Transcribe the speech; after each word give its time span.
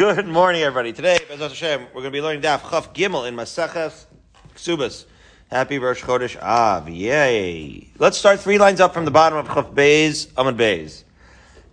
Good 0.00 0.28
morning, 0.28 0.62
everybody. 0.62 0.94
Today, 0.94 1.18
Hashem, 1.28 1.82
we're 1.88 2.00
going 2.00 2.04
to 2.04 2.10
be 2.10 2.22
learning 2.22 2.40
Daf 2.40 2.70
Chaf 2.70 2.94
Gimel 2.94 3.28
in 3.28 3.36
Maseches 3.36 4.06
Ksubas. 4.54 5.04
Happy 5.50 5.78
Rosh 5.78 6.02
Chodesh 6.02 6.40
Av. 6.40 6.88
Yay. 6.88 7.86
Let's 7.98 8.16
start 8.16 8.40
three 8.40 8.56
lines 8.56 8.80
up 8.80 8.94
from 8.94 9.04
the 9.04 9.10
bottom 9.10 9.36
of 9.36 9.46
Chaf 9.48 9.72
Beis, 9.72 10.28
Amad 10.28 10.56
Beis. 10.56 11.04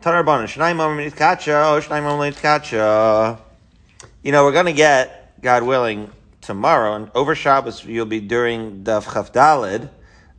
Tanar 0.01 0.25
Banan, 0.25 0.47
Shnai 0.47 0.75
Mamim 0.75 1.15
Kacha, 1.15 1.53
oh, 1.53 1.79
Shnai 1.79 2.01
Mamim 2.01 2.35
Kacha. 2.35 3.39
You 4.23 4.33
know, 4.33 4.43
we're 4.43 4.51
going 4.51 4.65
to 4.65 4.73
get, 4.73 5.39
God 5.41 5.63
willing, 5.63 6.11
tomorrow, 6.41 6.95
and 6.95 7.09
over 7.15 7.33
Shabbos, 7.33 7.85
you'll 7.85 8.07
be 8.07 8.19
doing 8.19 8.83
Daf 8.83 9.05
Chaf 9.05 9.31
Dalid. 9.31 9.89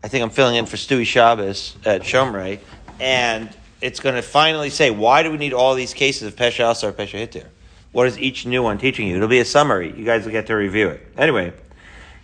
I 0.05 0.09
think 0.09 0.23
I'm 0.23 0.29
filling 0.29 0.57
in 0.57 0.67
for 0.67 0.77
Stewie 0.77 1.07
Shabbos 1.07 1.75
at 1.87 2.03
Shomrei. 2.03 2.59
And 3.01 3.49
it's 3.81 3.99
going 3.99 4.17
to 4.17 4.21
finally 4.21 4.69
say, 4.69 4.91
why 4.91 5.23
do 5.23 5.31
we 5.31 5.39
need 5.39 5.55
all 5.55 5.75
these 5.75 5.95
cases 5.95 6.25
of 6.25 6.37
Pesha 6.37 6.71
Asar, 6.71 6.93
Pesha 6.93 7.27
Hitir? 7.27 7.47
What 7.93 8.07
is 8.07 8.19
each 8.19 8.47
new 8.47 8.63
one 8.63 8.79
teaching 8.79 9.09
you? 9.09 9.17
It'll 9.17 9.29
be 9.29 9.39
a 9.39 9.45
summary. 9.45 9.95
You 9.97 10.05
guys 10.05 10.25
will 10.25 10.33
get 10.33 10.47
to 10.49 10.55
review 10.55 10.89
it. 10.89 11.07
Anyway, 11.17 11.53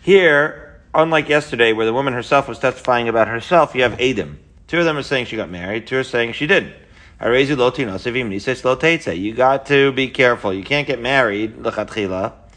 here, 0.03 0.81
unlike 0.95 1.29
yesterday, 1.29 1.73
where 1.73 1.87
the 1.87 1.93
woman 1.93 2.13
herself 2.13 2.49
was 2.49 2.59
testifying 2.59 3.09
about 3.09 3.29
herself, 3.29 3.75
you 3.75 3.83
have 3.83 4.01
Adam. 4.01 4.39
Two 4.67 4.81
of 4.81 4.85
them 4.85 4.97
are 4.97 5.03
saying 5.03 5.27
she 5.27 5.37
got 5.37 5.51
married, 5.51 5.87
two 5.87 5.99
are 5.99 6.05
saying 6.05 6.33
she 6.33 6.47
didn't. 6.47 6.75
You 7.21 7.57
got 9.35 9.67
to 9.67 9.93
be 9.93 10.09
careful. 10.09 10.53
You 10.53 10.65
can't 10.65 10.87
get 10.87 11.01
married, 11.01 11.63
but 11.63 12.51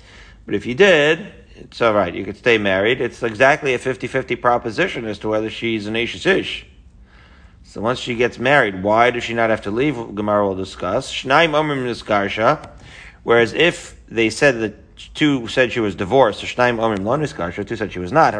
if 0.48 0.66
you 0.66 0.74
did, 0.74 1.34
it's 1.56 1.82
all 1.82 1.94
right. 1.94 2.14
You 2.14 2.26
could 2.26 2.38
stay 2.38 2.58
married. 2.58 3.00
It's 3.00 3.24
exactly 3.24 3.74
a 3.74 3.80
50-50 3.80 4.42
proposition 4.42 5.06
as 5.06 5.20
to 5.20 5.30
whether 5.30 5.50
she's 5.50 5.88
an 5.88 5.94
Ashish 5.94 6.26
Ish. 6.26 6.66
So 7.64 7.82
once 7.82 8.00
she 8.00 8.16
gets 8.16 8.40
married, 8.40 8.84
why 8.84 9.12
does 9.12 9.24
she 9.24 9.34
not 9.34 9.50
have 9.50 9.62
to 9.62 9.72
leave? 9.72 9.96
Gemara 10.16 10.48
will 10.48 10.56
discuss. 10.56 11.12
Shnaim 11.12 11.52
Omrim 11.52 11.86
Niskarsha. 11.86 12.70
Whereas 13.28 13.52
if 13.52 14.00
they 14.08 14.30
said 14.30 14.62
that 14.62 14.74
two 15.14 15.50
said 15.50 15.74
she 15.74 15.82
was 15.82 15.96
divorced, 15.96 16.40
two 16.40 16.48
said 16.48 17.92
she 17.92 18.00
was 18.00 18.14
not. 18.14 18.34
So 18.34 18.40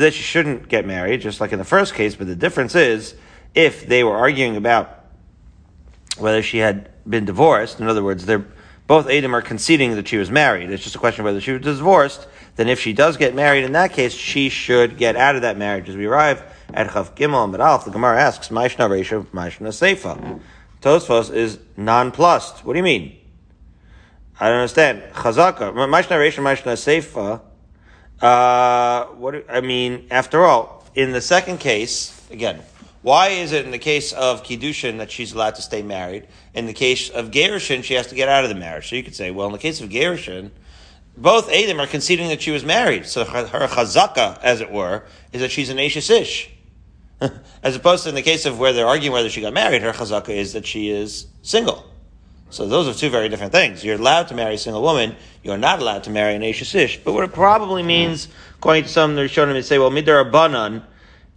that 0.00 0.14
she 0.14 0.22
shouldn't 0.22 0.66
get 0.66 0.86
married, 0.86 1.20
just 1.20 1.38
like 1.38 1.52
in 1.52 1.58
the 1.58 1.66
first 1.66 1.92
case, 1.92 2.16
but 2.16 2.26
the 2.26 2.34
difference 2.34 2.74
is 2.74 3.14
if 3.54 3.86
they 3.86 4.02
were 4.02 4.16
arguing 4.16 4.56
about 4.56 5.04
whether 6.16 6.42
she 6.42 6.56
had 6.56 6.88
been 7.06 7.26
divorced, 7.26 7.78
in 7.78 7.88
other 7.88 8.02
words, 8.02 8.24
they're 8.24 8.46
both 8.86 9.10
Adam 9.10 9.36
are 9.36 9.42
conceding 9.42 9.94
that 9.96 10.08
she 10.08 10.16
was 10.16 10.30
married. 10.30 10.70
It's 10.70 10.82
just 10.82 10.96
a 10.96 10.98
question 10.98 11.20
of 11.20 11.26
whether 11.26 11.42
she 11.42 11.52
was 11.52 11.60
divorced. 11.60 12.26
Then 12.54 12.70
if 12.70 12.80
she 12.80 12.94
does 12.94 13.18
get 13.18 13.34
married, 13.34 13.64
in 13.64 13.72
that 13.72 13.92
case, 13.92 14.14
she 14.14 14.48
should 14.48 14.96
get 14.96 15.14
out 15.14 15.36
of 15.36 15.42
that 15.42 15.58
marriage. 15.58 15.90
As 15.90 15.96
we 15.96 16.06
arrive 16.06 16.42
at 16.72 16.90
Chaf 16.90 17.14
Gimel 17.16 17.44
and 17.44 17.54
Alf, 17.56 17.84
the 17.84 17.90
Gemara 17.90 18.18
asks, 18.18 18.48
Maishna 18.48 18.88
Resha, 18.88 19.26
Maishna 19.26 19.68
Seifa. 19.68 20.40
Tosfos 20.86 21.34
is 21.34 21.58
nonplussed. 21.76 22.64
What 22.64 22.74
do 22.74 22.78
you 22.78 22.84
mean? 22.84 23.16
I 24.38 24.46
don't 24.50 24.58
understand. 24.58 25.02
Chazaka, 25.14 25.72
Maishna 25.72 26.16
Resha, 26.16 26.40
Maishna 26.40 26.76
Seifa. 26.76 27.40
Uh, 28.24 29.06
what 29.14 29.32
do, 29.32 29.42
I 29.48 29.62
mean, 29.62 30.06
after 30.12 30.44
all, 30.44 30.84
in 30.94 31.10
the 31.10 31.20
second 31.20 31.58
case, 31.58 32.30
again, 32.30 32.62
why 33.02 33.30
is 33.30 33.50
it 33.50 33.64
in 33.64 33.72
the 33.72 33.80
case 33.80 34.12
of 34.12 34.44
Kiddushin 34.44 34.98
that 34.98 35.10
she's 35.10 35.32
allowed 35.32 35.56
to 35.56 35.62
stay 35.62 35.82
married? 35.82 36.28
In 36.54 36.66
the 36.66 36.72
case 36.72 37.10
of 37.10 37.32
Gerushin, 37.32 37.82
she 37.82 37.94
has 37.94 38.06
to 38.06 38.14
get 38.14 38.28
out 38.28 38.44
of 38.44 38.48
the 38.48 38.54
marriage. 38.54 38.88
So 38.88 38.94
you 38.94 39.02
could 39.02 39.16
say, 39.16 39.32
well, 39.32 39.48
in 39.48 39.52
the 39.52 39.58
case 39.58 39.80
of 39.80 39.90
Gerushin, 39.90 40.52
both 41.16 41.50
Adam 41.50 41.80
are 41.80 41.88
conceding 41.88 42.28
that 42.28 42.42
she 42.42 42.52
was 42.52 42.64
married. 42.64 43.06
So 43.06 43.24
her, 43.24 43.44
her 43.44 43.66
chazaka, 43.66 44.40
as 44.40 44.60
it 44.60 44.70
were, 44.70 45.02
is 45.32 45.40
that 45.40 45.50
she's 45.50 45.68
an 45.68 45.78
Ashish 45.78 46.10
Ish. 46.10 46.48
As 47.62 47.76
opposed 47.76 48.04
to 48.04 48.10
in 48.10 48.14
the 48.14 48.22
case 48.22 48.46
of 48.46 48.58
where 48.58 48.72
they're 48.72 48.86
arguing 48.86 49.12
whether 49.12 49.28
she 49.28 49.40
got 49.40 49.52
married, 49.52 49.82
her 49.82 49.92
chazaka 49.92 50.30
is 50.30 50.52
that 50.52 50.66
she 50.66 50.90
is 50.90 51.26
single. 51.42 51.84
So 52.50 52.66
those 52.66 52.86
are 52.86 52.98
two 52.98 53.10
very 53.10 53.28
different 53.28 53.52
things. 53.52 53.84
You're 53.84 53.96
allowed 53.96 54.28
to 54.28 54.34
marry 54.34 54.54
a 54.54 54.58
single 54.58 54.82
woman. 54.82 55.16
You're 55.42 55.58
not 55.58 55.80
allowed 55.80 56.04
to 56.04 56.10
marry 56.10 56.34
an 56.34 56.42
Ish. 56.42 57.00
But 57.04 57.12
what 57.12 57.24
it 57.24 57.32
probably 57.32 57.82
means, 57.82 58.28
according 58.56 58.84
to 58.84 58.88
some, 58.88 59.16
them 59.16 59.28
to 59.28 59.62
say, 59.62 59.78
well, 59.78 59.90
midar 59.90 60.30
banan, 60.30 60.82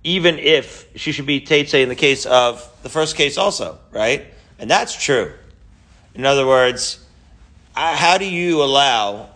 even 0.03 0.37
if 0.37 0.87
she 0.95 1.11
should 1.11 1.25
be 1.25 1.41
Tetse 1.41 1.81
in 1.81 1.89
the 1.89 1.95
case 1.95 2.25
of 2.25 2.67
the 2.83 2.89
first 2.89 3.15
case 3.15 3.37
also, 3.37 3.79
right? 3.91 4.25
And 4.59 4.69
that's 4.69 5.01
true. 5.01 5.33
In 6.13 6.25
other 6.25 6.45
words, 6.45 7.03
uh, 7.75 7.95
how 7.95 8.17
do 8.17 8.25
you 8.25 8.63
allow, 8.63 9.29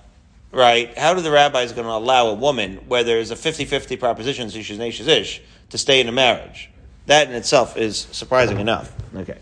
right? 0.51 0.95
How 0.97 1.13
do 1.13 1.21
the 1.21 1.31
rabbis 1.31 1.73
going 1.73 1.87
to 1.87 1.93
allow 1.93 2.27
a 2.27 2.33
woman 2.33 2.77
where 2.87 3.03
there's 3.03 3.31
a 3.31 3.35
50-50 3.35 3.99
proposition, 3.99 4.49
so 4.49 4.61
she's 4.61 4.77
an 4.77 4.85
Ish, 4.85 5.41
to 5.73 5.77
stay 5.79 5.99
in 5.99 6.07
a 6.07 6.11
marriage. 6.11 6.69
That 7.07 7.27
in 7.27 7.33
itself 7.33 7.77
is 7.77 7.97
surprising 8.11 8.59
enough. 8.59 8.93
Okay. 9.15 9.39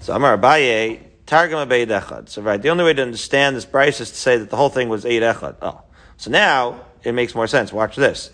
So 0.00 0.14
Amar 0.14 0.36
Abaye, 0.36 1.00
Targum 1.24 1.66
Abayid 1.66 1.86
Echad. 1.86 2.28
So 2.28 2.42
right, 2.42 2.60
the 2.60 2.68
only 2.68 2.84
way 2.84 2.92
to 2.92 3.00
understand 3.00 3.56
this 3.56 3.64
price 3.64 3.98
is 3.98 4.10
to 4.10 4.16
say 4.16 4.36
that 4.36 4.50
the 4.50 4.56
whole 4.56 4.68
thing 4.68 4.90
was 4.90 5.06
Eid 5.06 5.22
Echad. 5.22 5.56
Oh. 5.62 5.80
So 6.18 6.30
now, 6.30 6.82
it 7.02 7.12
makes 7.12 7.34
more 7.34 7.46
sense. 7.46 7.72
Watch 7.72 7.96
this. 7.96 8.28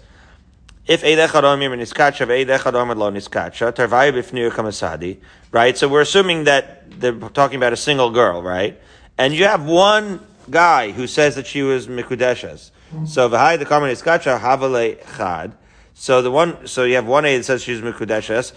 If 0.88 1.04
Eid 1.04 1.18
Echad 1.18 1.44
Omir 1.44 1.70
Niskacha, 1.78 2.28
Eid 2.28 2.48
Echad 2.48 2.72
Omir 2.72 2.96
Lo 2.96 3.12
Niskacha, 3.12 3.72
Tarvai 3.72 4.12
Bifnir 4.12 4.50
Kamasadi, 4.50 5.18
right? 5.52 5.78
So 5.78 5.86
we're 5.86 6.00
assuming 6.00 6.44
that 6.44 7.00
they're 7.00 7.12
talking 7.12 7.58
about 7.58 7.72
a 7.72 7.76
single 7.76 8.10
girl, 8.10 8.42
right? 8.42 8.76
And 9.16 9.32
you 9.32 9.44
have 9.44 9.64
one 9.64 10.26
guy 10.50 10.90
who 10.90 11.06
says 11.06 11.36
that 11.36 11.46
she 11.46 11.62
was 11.62 11.86
Mikudeshes. 11.86 12.72
So 13.06 13.30
Vahai 13.30 13.56
the 13.56 13.66
Karma 13.66 13.86
Niskacha, 13.86 14.40
Havale 14.40 14.98
Chad. 15.16 15.52
So 16.00 16.22
the 16.22 16.30
one, 16.30 16.66
so 16.66 16.84
you 16.84 16.94
have 16.94 17.06
one 17.06 17.26
A 17.26 17.36
that 17.36 17.44
says 17.44 17.62
she's 17.62 17.82
mikudeshes, 17.82 18.54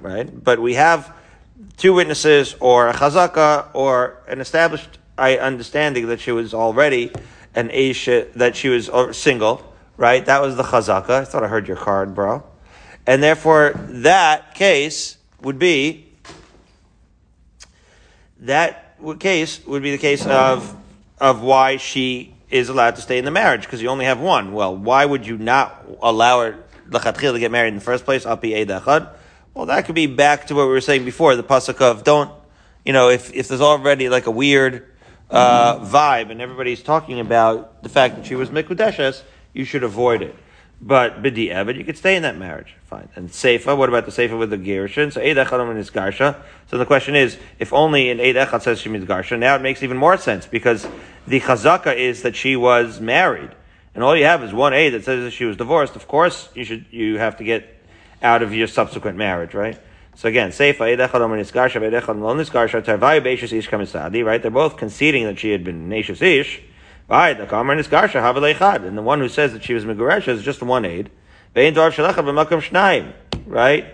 right? 0.00 0.44
But 0.44 0.60
we 0.60 0.74
have 0.74 1.12
two 1.76 1.92
witnesses 1.92 2.54
or 2.60 2.88
a 2.88 2.92
chazaka 2.92 3.66
or 3.74 4.22
an 4.28 4.40
established 4.40 5.00
understanding 5.18 6.06
that 6.06 6.20
she 6.20 6.30
was 6.30 6.54
already 6.54 7.10
an 7.56 7.70
Aisha, 7.70 8.32
that 8.34 8.54
she 8.54 8.68
was 8.68 8.88
uh, 8.90 9.12
single, 9.12 9.74
right? 9.96 10.24
That 10.24 10.40
was 10.40 10.54
the 10.54 10.62
chazaka. 10.62 11.10
I 11.10 11.24
thought 11.24 11.42
I 11.42 11.48
heard 11.48 11.66
your 11.66 11.78
card, 11.78 12.14
bro. 12.14 12.44
And 13.04 13.20
therefore, 13.20 13.72
that 13.88 14.54
case 14.54 15.16
would 15.40 15.58
be, 15.58 16.06
that 18.38 19.00
case 19.18 19.66
would 19.66 19.82
be 19.82 19.90
the 19.90 19.98
case 19.98 20.24
of, 20.26 20.76
of 21.18 21.42
why 21.42 21.76
she 21.76 22.31
is 22.52 22.68
allowed 22.68 22.96
to 22.96 23.00
stay 23.00 23.18
in 23.18 23.24
the 23.24 23.30
marriage 23.30 23.62
because 23.62 23.80
you 23.80 23.88
only 23.88 24.04
have 24.04 24.20
one. 24.20 24.52
Well, 24.52 24.76
why 24.76 25.04
would 25.04 25.26
you 25.26 25.38
not 25.38 25.84
allow 26.02 26.40
her 26.40 26.58
to 26.92 27.38
get 27.38 27.50
married 27.50 27.68
in 27.68 27.76
the 27.76 27.80
first 27.80 28.04
place? 28.04 28.24
Well, 28.26 29.66
that 29.66 29.86
could 29.86 29.94
be 29.94 30.06
back 30.06 30.46
to 30.48 30.54
what 30.54 30.66
we 30.66 30.72
were 30.72 30.80
saying 30.82 31.04
before, 31.04 31.34
the 31.34 31.42
pasuk 31.42 31.80
of 31.80 32.04
don't, 32.04 32.30
you 32.84 32.92
know, 32.92 33.08
if, 33.08 33.32
if 33.32 33.48
there's 33.48 33.60
already 33.60 34.08
like 34.10 34.26
a 34.26 34.30
weird 34.30 34.86
uh, 35.30 35.78
vibe 35.80 36.30
and 36.30 36.42
everybody's 36.42 36.82
talking 36.82 37.20
about 37.20 37.82
the 37.82 37.88
fact 37.88 38.16
that 38.16 38.26
she 38.26 38.34
was 38.34 38.50
mikudeshes, 38.50 39.22
you 39.54 39.64
should 39.64 39.82
avoid 39.82 40.20
it. 40.22 40.36
But 40.84 41.22
bidi 41.22 41.48
evid, 41.48 41.76
you 41.76 41.84
could 41.84 41.96
stay 41.96 42.16
in 42.16 42.22
that 42.22 42.36
marriage. 42.36 42.74
Fine. 42.86 43.08
And 43.14 43.30
seifa, 43.30 43.78
what 43.78 43.88
about 43.88 44.04
the 44.04 44.10
seifa 44.10 44.36
with 44.36 44.50
the 44.50 44.58
gerushin? 44.58 45.12
So 45.12 45.20
eid 45.20 45.36
echad 45.36 45.76
is 45.76 45.90
garsha. 45.90 46.42
So 46.68 46.76
the 46.76 46.84
question 46.84 47.14
is, 47.14 47.38
if 47.60 47.72
only 47.72 48.10
in 48.10 48.18
eid 48.18 48.34
echad 48.34 48.62
says 48.62 48.80
she 48.80 48.88
means 48.88 49.04
garsha, 49.04 49.38
now 49.38 49.54
it 49.54 49.62
makes 49.62 49.84
even 49.84 49.96
more 49.96 50.16
sense 50.16 50.44
because 50.44 50.88
the 51.24 51.38
chazaka 51.38 51.96
is 51.96 52.22
that 52.22 52.34
she 52.34 52.56
was 52.56 53.00
married, 53.00 53.50
and 53.94 54.02
all 54.02 54.16
you 54.16 54.24
have 54.24 54.42
is 54.42 54.52
one 54.52 54.74
eid 54.74 54.92
that 54.94 55.04
says 55.04 55.22
that 55.22 55.30
she 55.30 55.44
was 55.44 55.56
divorced. 55.56 55.94
Of 55.94 56.08
course, 56.08 56.48
you 56.56 56.64
should 56.64 56.86
you 56.90 57.16
have 57.18 57.36
to 57.36 57.44
get 57.44 57.80
out 58.20 58.42
of 58.42 58.52
your 58.52 58.66
subsequent 58.66 59.16
marriage, 59.16 59.54
right? 59.54 59.78
So 60.16 60.28
again, 60.28 60.50
seifa 60.50 60.80
eid 60.80 60.98
echad 60.98 61.38
is 61.38 61.52
garsha, 61.52 61.80
eid 61.80 61.92
echad 61.92 62.20
lo 62.20 62.34
garsha. 62.34 62.82
Tarvai 62.82 63.22
beishus 63.22 63.52
ish 63.52 63.70
kamisadi, 63.70 64.24
right? 64.24 64.42
They're 64.42 64.50
both 64.50 64.76
conceding 64.78 65.26
that 65.26 65.38
she 65.38 65.52
had 65.52 65.62
been 65.62 65.88
nashus 65.88 66.20
ish. 66.20 66.60
Right, 67.12 67.36
the 67.36 67.44
Kamar 67.44 67.76
is 67.76 67.88
Garsha 67.88 68.22
Havalechad, 68.22 68.86
and 68.86 68.96
the 68.96 69.02
one 69.02 69.20
who 69.20 69.28
says 69.28 69.52
that 69.52 69.62
she 69.62 69.74
was 69.74 69.84
Meguresha 69.84 70.28
is 70.28 70.42
just 70.42 70.62
one 70.62 70.86
aid. 70.86 71.10
Vein 71.52 71.74
Dvar 71.74 71.92
Shalecha 71.92 72.24
b'Makam 72.24 72.62
Shnaim, 72.62 73.12
right? 73.44 73.84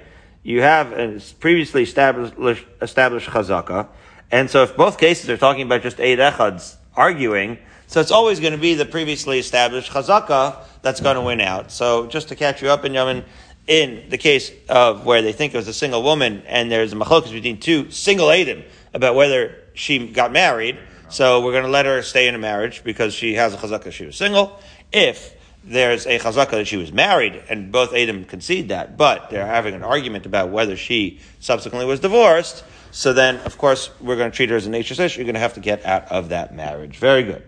You 0.44 0.62
have 0.62 0.92
a 0.92 1.20
previously 1.40 1.82
established, 1.82 2.34
established 2.80 3.28
Chazaka, 3.28 3.88
and 4.30 4.48
so 4.48 4.62
if 4.62 4.76
both 4.76 4.98
cases 4.98 5.28
are 5.30 5.36
talking 5.36 5.62
about 5.62 5.82
just 5.82 5.98
aid 5.98 6.20
Echads 6.20 6.76
arguing, 6.94 7.58
so 7.88 8.00
it's 8.00 8.12
always 8.12 8.38
going 8.38 8.52
to 8.52 8.58
be 8.58 8.74
the 8.74 8.86
previously 8.86 9.40
established 9.40 9.90
Chazaka 9.90 10.58
that's 10.82 11.00
going 11.00 11.16
to 11.16 11.22
win 11.22 11.40
out. 11.40 11.72
So 11.72 12.06
just 12.06 12.28
to 12.28 12.36
catch 12.36 12.62
you 12.62 12.70
up 12.70 12.84
in 12.84 12.94
Yemen, 12.94 13.24
in 13.66 14.10
the 14.10 14.18
case 14.18 14.52
of 14.68 15.04
where 15.04 15.22
they 15.22 15.32
think 15.32 15.54
it 15.54 15.56
was 15.56 15.66
a 15.66 15.74
single 15.74 16.04
woman 16.04 16.44
and 16.46 16.70
there's 16.70 16.92
a 16.92 16.96
machlokas 16.96 17.32
between 17.32 17.58
two 17.58 17.90
single 17.90 18.28
Adim 18.28 18.62
about 18.94 19.16
whether 19.16 19.56
she 19.74 20.06
got 20.06 20.30
married, 20.30 20.78
so 21.08 21.44
we're 21.44 21.52
going 21.52 21.64
to 21.64 21.70
let 21.70 21.86
her 21.86 22.02
stay 22.02 22.28
in 22.28 22.34
a 22.34 22.38
marriage 22.38 22.84
because 22.84 23.14
she 23.14 23.34
has 23.34 23.54
a 23.54 23.56
chazaka 23.56 23.92
she 23.92 24.06
was 24.06 24.16
single. 24.16 24.58
If 24.92 25.34
there's 25.64 26.06
a 26.06 26.18
chazaka 26.18 26.52
that 26.52 26.66
she 26.66 26.76
was 26.76 26.92
married, 26.92 27.42
and 27.48 27.70
both 27.70 27.94
Adam 27.94 28.24
concede 28.24 28.68
that, 28.68 28.96
but 28.96 29.30
they're 29.30 29.46
having 29.46 29.74
an 29.74 29.82
argument 29.82 30.26
about 30.26 30.50
whether 30.50 30.76
she 30.76 31.20
subsequently 31.40 31.86
was 31.86 32.00
divorced, 32.00 32.64
so 32.90 33.12
then, 33.12 33.36
of 33.40 33.58
course, 33.58 33.90
we're 34.00 34.16
going 34.16 34.30
to 34.30 34.36
treat 34.36 34.50
her 34.50 34.56
as 34.56 34.66
a 34.66 34.74
issue. 34.74 34.94
You're 34.94 35.24
going 35.24 35.34
to 35.34 35.40
have 35.40 35.54
to 35.54 35.60
get 35.60 35.84
out 35.84 36.10
of 36.10 36.30
that 36.30 36.54
marriage. 36.54 36.96
Very 36.96 37.22
good. 37.22 37.42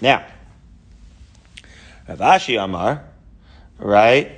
Now, 0.00 0.24
Rav 2.08 2.18
Ashi 2.18 2.62
Amar, 2.62 3.04
right? 3.78 4.32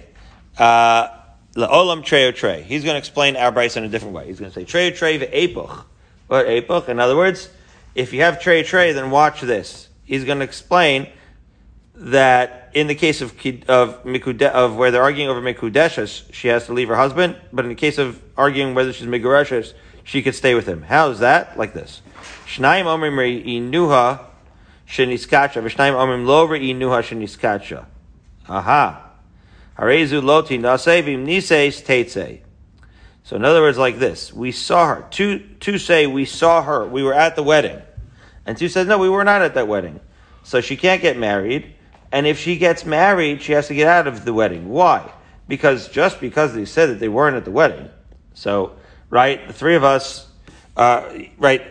Uh, 0.56 1.08
La'olam 1.56 2.02
treo 2.02 2.34
trey. 2.34 2.62
He's 2.62 2.84
going 2.84 2.94
to 2.94 2.98
explain 2.98 3.36
our 3.36 3.50
Bryce 3.50 3.76
in 3.76 3.84
a 3.84 3.88
different 3.88 4.14
way. 4.14 4.26
He's 4.26 4.38
going 4.38 4.52
to 4.52 4.54
say 4.54 4.64
treo 4.64 4.94
trey 4.94 5.18
ve'epoch. 5.18 5.84
What 6.28 6.48
epoch? 6.48 6.88
In 6.88 6.98
other 6.98 7.16
words, 7.16 7.48
if 7.94 8.12
you 8.12 8.22
have 8.22 8.40
trey 8.40 8.62
trey, 8.62 8.92
then 8.92 9.10
watch 9.10 9.40
this. 9.40 9.88
He's 10.04 10.24
going 10.24 10.38
to 10.38 10.44
explain 10.44 11.08
that 11.94 12.70
in 12.74 12.86
the 12.86 12.94
case 12.94 13.20
of 13.20 13.32
of 13.68 14.02
mikude, 14.04 14.42
of 14.42 14.76
where 14.76 14.90
they're 14.90 15.02
arguing 15.02 15.28
over 15.28 15.40
mikudeshes, 15.40 16.32
she 16.32 16.48
has 16.48 16.66
to 16.66 16.72
leave 16.72 16.88
her 16.88 16.96
husband. 16.96 17.36
But 17.52 17.64
in 17.64 17.68
the 17.68 17.74
case 17.76 17.98
of 17.98 18.20
arguing 18.36 18.74
whether 18.74 18.92
she's 18.92 19.06
migureshes, 19.06 19.74
she 20.04 20.22
could 20.22 20.34
stay 20.34 20.54
with 20.54 20.66
him. 20.66 20.82
How 20.82 21.10
is 21.10 21.20
that? 21.20 21.58
Like 21.58 21.74
this: 21.74 22.02
Shnayim 22.46 22.86
omrim 22.86 23.44
inuha 23.44 24.24
sheniskacha, 24.88 25.62
v'shnayim 25.62 25.94
omrim 25.94 26.26
lo 26.26 26.48
inuha 26.48 27.02
sheniskacha. 27.02 27.86
Aha. 28.48 29.10
Harezu 29.78 30.22
loti 30.22 30.58
nasevim 30.58 31.24
nises 31.24 31.82
tetze. 31.82 32.40
So 33.24 33.36
in 33.36 33.44
other 33.44 33.60
words, 33.60 33.78
like 33.78 33.98
this, 33.98 34.32
we 34.32 34.52
saw 34.52 34.94
her. 34.94 35.06
Two, 35.10 35.38
two 35.60 35.78
say 35.78 36.06
we 36.06 36.24
saw 36.24 36.62
her. 36.62 36.86
We 36.86 37.02
were 37.02 37.14
at 37.14 37.36
the 37.36 37.42
wedding. 37.42 37.80
And 38.44 38.58
two 38.58 38.68
says, 38.68 38.86
no, 38.86 38.98
we 38.98 39.08
were 39.08 39.24
not 39.24 39.42
at 39.42 39.54
that 39.54 39.68
wedding. 39.68 40.00
So 40.42 40.60
she 40.60 40.76
can't 40.76 41.00
get 41.00 41.16
married. 41.16 41.74
And 42.10 42.26
if 42.26 42.38
she 42.38 42.56
gets 42.56 42.84
married, 42.84 43.42
she 43.42 43.52
has 43.52 43.68
to 43.68 43.74
get 43.74 43.86
out 43.86 44.06
of 44.06 44.24
the 44.24 44.34
wedding. 44.34 44.68
Why? 44.68 45.10
Because 45.48 45.88
just 45.88 46.20
because 46.20 46.54
they 46.54 46.64
said 46.64 46.90
that 46.90 47.00
they 47.00 47.08
weren't 47.08 47.36
at 47.36 47.44
the 47.44 47.50
wedding. 47.50 47.88
So, 48.34 48.76
right, 49.08 49.46
the 49.46 49.52
three 49.52 49.76
of 49.76 49.84
us, 49.84 50.26
uh, 50.76 51.08
right, 51.38 51.62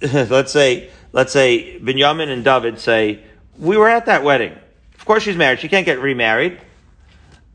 let's 0.12 0.52
say, 0.52 0.90
let's 1.12 1.32
say 1.32 1.80
Binyamin 1.80 2.28
and 2.28 2.44
David 2.44 2.78
say, 2.78 3.22
we 3.58 3.76
were 3.76 3.88
at 3.88 4.06
that 4.06 4.22
wedding. 4.22 4.52
Of 4.98 5.04
course 5.06 5.22
she's 5.22 5.36
married. 5.36 5.60
She 5.60 5.68
can't 5.68 5.86
get 5.86 5.98
remarried. 5.98 6.60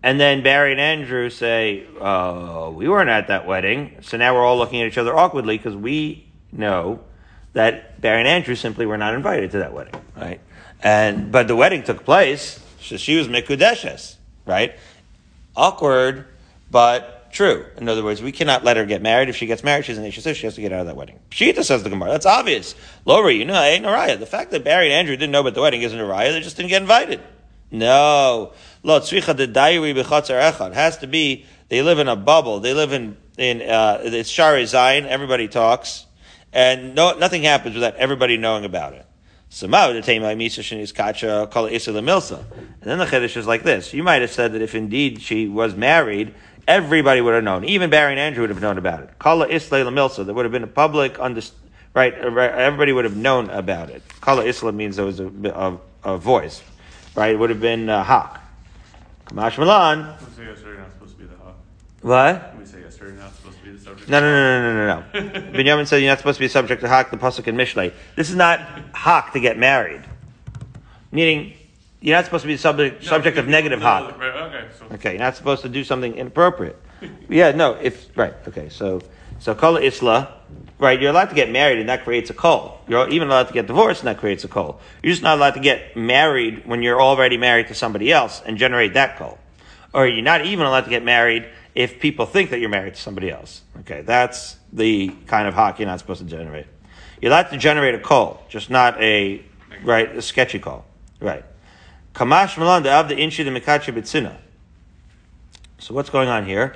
And 0.01 0.19
then 0.19 0.43
Barry 0.43 0.71
and 0.71 0.79
Andrew 0.79 1.29
say, 1.29 1.85
uh, 1.99 2.71
we 2.73 2.87
weren't 2.87 3.09
at 3.09 3.27
that 3.27 3.45
wedding. 3.45 3.97
So 4.01 4.17
now 4.17 4.33
we're 4.33 4.45
all 4.45 4.57
looking 4.57 4.81
at 4.81 4.87
each 4.87 4.97
other 4.97 5.15
awkwardly 5.15 5.57
because 5.57 5.75
we 5.75 6.25
know 6.51 7.01
that 7.53 7.99
Barry 7.99 8.19
and 8.19 8.27
Andrew 8.27 8.55
simply 8.55 8.85
were 8.85 8.97
not 8.97 9.13
invited 9.13 9.51
to 9.51 9.59
that 9.59 9.73
wedding, 9.73 10.01
right? 10.15 10.39
And, 10.81 11.31
but 11.31 11.47
the 11.47 11.55
wedding 11.55 11.83
took 11.83 12.05
place. 12.05 12.63
So 12.81 12.95
she 12.95 13.17
was 13.17 13.27
Mikudeshes, 13.27 14.15
right? 14.45 14.77
Awkward, 15.55 16.25
but 16.71 17.31
true. 17.33 17.65
In 17.75 17.89
other 17.89 18.03
words, 18.03 18.21
we 18.21 18.31
cannot 18.31 18.63
let 18.63 18.77
her 18.77 18.85
get 18.85 19.01
married. 19.01 19.27
If 19.27 19.35
she 19.35 19.47
gets 19.47 19.63
married, 19.65 19.83
she's 19.83 19.97
an 19.97 20.05
Isha 20.05 20.33
she 20.33 20.45
has 20.47 20.55
to 20.55 20.61
get 20.61 20.71
out 20.71 20.81
of 20.81 20.87
that 20.87 20.95
wedding. 20.95 21.19
Pshita 21.29 21.63
says 21.65 21.83
the 21.83 21.89
Gemara. 21.89 22.11
That's 22.11 22.25
obvious. 22.25 22.73
Lower, 23.03 23.29
you 23.29 23.43
know, 23.43 23.61
ain't 23.61 23.83
Nariah. 23.83 24.17
The 24.17 24.25
fact 24.25 24.51
that 24.51 24.63
Barry 24.63 24.85
and 24.85 24.93
Andrew 24.93 25.17
didn't 25.17 25.31
know 25.31 25.41
about 25.41 25.55
the 25.55 25.61
wedding 25.61 25.81
isn't 25.81 25.99
Nariah. 25.99 26.31
They 26.31 26.39
just 26.39 26.55
didn't 26.55 26.69
get 26.69 26.81
invited. 26.81 27.19
No. 27.71 28.53
Lo 28.83 28.99
tzricha 28.99 29.35
de 29.35 29.47
diary 29.47 29.93
b'chatzer 29.93 30.51
echad. 30.51 30.73
Has 30.73 30.97
to 30.99 31.07
be, 31.07 31.45
they 31.69 31.81
live 31.81 31.99
in 31.99 32.07
a 32.07 32.15
bubble. 32.15 32.59
They 32.59 32.73
live 32.73 32.93
in, 32.93 33.17
in, 33.37 33.61
uh, 33.61 33.99
it's 34.03 34.29
Shari 34.29 34.65
Zion. 34.65 35.05
Everybody 35.05 35.47
talks. 35.47 36.05
And 36.51 36.95
no, 36.95 37.17
nothing 37.17 37.43
happens 37.43 37.75
without 37.75 37.95
everybody 37.95 38.37
knowing 38.37 38.65
about 38.65 38.93
it. 38.93 39.05
The. 39.51 39.65
And 39.65 39.73
then 39.73 40.01
the 42.97 43.05
Chiddush 43.05 43.37
is 43.37 43.47
like 43.47 43.63
this. 43.63 43.93
You 43.93 44.03
might 44.03 44.21
have 44.21 44.31
said 44.31 44.53
that 44.53 44.61
if 44.61 44.75
indeed 44.75 45.21
she 45.21 45.47
was 45.47 45.75
married, 45.75 46.35
everybody 46.67 47.21
would 47.21 47.33
have 47.33 47.43
known. 47.43 47.65
Even 47.65 47.89
Barry 47.89 48.11
and 48.11 48.19
Andrew 48.19 48.43
would 48.43 48.51
have 48.51 48.61
known 48.61 48.77
about 48.77 49.01
it. 49.01 49.09
Kala 49.19 49.47
Isla 49.47 49.91
Milsa. 49.91 50.23
There 50.25 50.35
would 50.35 50.45
have 50.45 50.51
been 50.51 50.63
a 50.63 50.67
public 50.67 51.19
under, 51.19 51.41
right, 51.93 52.13
everybody 52.13 52.93
would 52.93 53.05
have 53.05 53.17
known 53.17 53.49
about 53.49 53.89
it. 53.89 54.03
Kala 54.21 54.45
Isla 54.45 54.71
means 54.71 54.95
there 54.95 55.05
was 55.05 55.19
a, 55.19 55.27
a, 55.27 55.77
a 56.03 56.17
voice 56.17 56.61
right? 57.15 57.33
It 57.33 57.39
would 57.39 57.49
have 57.49 57.61
been 57.61 57.89
uh, 57.89 58.03
Hak. 58.03 58.41
Kamash 59.25 59.57
Milan. 59.57 60.15
We 60.19 60.35
say 60.35 60.45
yesterday 60.45 60.79
not 60.79 60.91
supposed 60.91 61.13
to 61.13 61.17
be 61.17 61.25
the 61.25 61.35
Hak. 61.37 61.55
What? 62.01 62.57
We 62.57 62.65
say 62.65 62.81
yesterday 62.81 63.17
not 63.17 63.35
supposed 63.35 63.57
to 63.59 63.63
be 63.63 63.71
the 63.71 63.79
subject. 63.79 64.09
No, 64.09 64.19
no, 64.19 64.31
no, 64.31 64.61
no, 64.61 64.73
no, 64.73 65.21
no, 65.21 65.41
no. 65.41 65.51
Binyamin 65.51 65.87
said 65.87 65.97
you're 65.97 66.11
not 66.11 66.17
supposed 66.17 66.37
to 66.37 66.43
be 66.43 66.47
subject 66.47 66.81
to 66.81 66.87
Hak, 66.87 67.11
the 67.11 67.17
Pasuk 67.17 67.47
in 67.47 67.55
Mishlei. 67.55 67.93
This 68.15 68.29
is 68.29 68.35
not 68.35 68.59
Hak 68.93 69.33
to 69.33 69.39
get 69.39 69.57
married. 69.57 70.01
Meaning, 71.11 71.53
you're 72.01 72.15
not 72.15 72.25
supposed 72.25 72.43
to 72.43 72.47
be 72.47 72.57
subject, 72.57 73.03
No, 73.03 73.09
subject 73.09 73.37
of 73.37 73.47
negative 73.47 73.81
Hak. 73.81 74.17
Right, 74.17 74.33
okay, 74.33 74.67
so. 74.77 74.95
Okay, 74.95 75.11
you're 75.11 75.19
not 75.19 75.35
supposed 75.35 75.61
to 75.63 75.69
do 75.69 75.83
something 75.83 76.15
inappropriate. 76.15 76.77
yeah, 77.29 77.51
no, 77.51 77.73
if, 77.73 78.07
right, 78.17 78.33
okay, 78.47 78.69
so, 78.69 79.01
so 79.39 79.55
Kala 79.55 79.81
Isla, 79.81 80.33
right, 80.77 80.99
you're 80.99 81.11
allowed 81.11 81.29
to 81.29 81.35
get 81.35 81.49
married 81.49 81.79
and 81.79 81.89
that 81.89 82.03
creates 82.03 82.29
a 82.29 82.33
call. 82.33 82.81
You're 82.87 83.07
even 83.09 83.29
allowed 83.29 83.47
to 83.47 83.53
get 83.53 83.67
divorced 83.67 84.01
and 84.01 84.07
that 84.07 84.17
creates 84.17 84.43
a 84.43 84.47
call. 84.47 84.81
You're 85.01 85.11
just 85.11 85.23
not 85.23 85.37
allowed 85.37 85.55
to 85.55 85.59
get 85.59 85.95
married 85.95 86.67
when 86.67 86.81
you're 86.81 87.01
already 87.01 87.37
married 87.37 87.67
to 87.67 87.73
somebody 87.73 88.11
else 88.11 88.41
and 88.45 88.57
generate 88.57 88.93
that 88.93 89.17
call. 89.17 89.39
Or 89.93 90.07
you're 90.07 90.23
not 90.23 90.45
even 90.45 90.65
allowed 90.65 90.83
to 90.85 90.89
get 90.89 91.03
married 91.03 91.47
if 91.73 91.99
people 91.99 92.25
think 92.25 92.49
that 92.49 92.59
you're 92.59 92.69
married 92.69 92.95
to 92.95 93.01
somebody 93.01 93.31
else. 93.31 93.61
Okay, 93.81 94.01
that's 94.01 94.57
the 94.73 95.09
kind 95.27 95.47
of 95.47 95.53
Hak 95.53 95.79
you're 95.79 95.87
not 95.87 95.99
supposed 95.99 96.21
to 96.21 96.27
generate. 96.27 96.67
You're 97.21 97.31
allowed 97.31 97.49
to 97.49 97.57
generate 97.57 97.95
a 97.95 97.99
call, 97.99 98.43
just 98.49 98.69
not 98.69 99.01
a, 99.01 99.41
right, 99.83 100.15
a 100.15 100.21
sketchy 100.21 100.59
call. 100.59 100.85
Right. 101.19 101.43
Kamash 102.13 102.57
Malan 102.57 102.83
de 102.83 103.15
the 103.15 103.21
Inshi 103.21 103.43
de 103.43 103.51
Mikachi 103.51 103.93
Bitsina. 103.93 104.35
So 105.77 105.93
what's 105.93 106.09
going 106.09 106.27
on 106.27 106.45
here? 106.45 106.75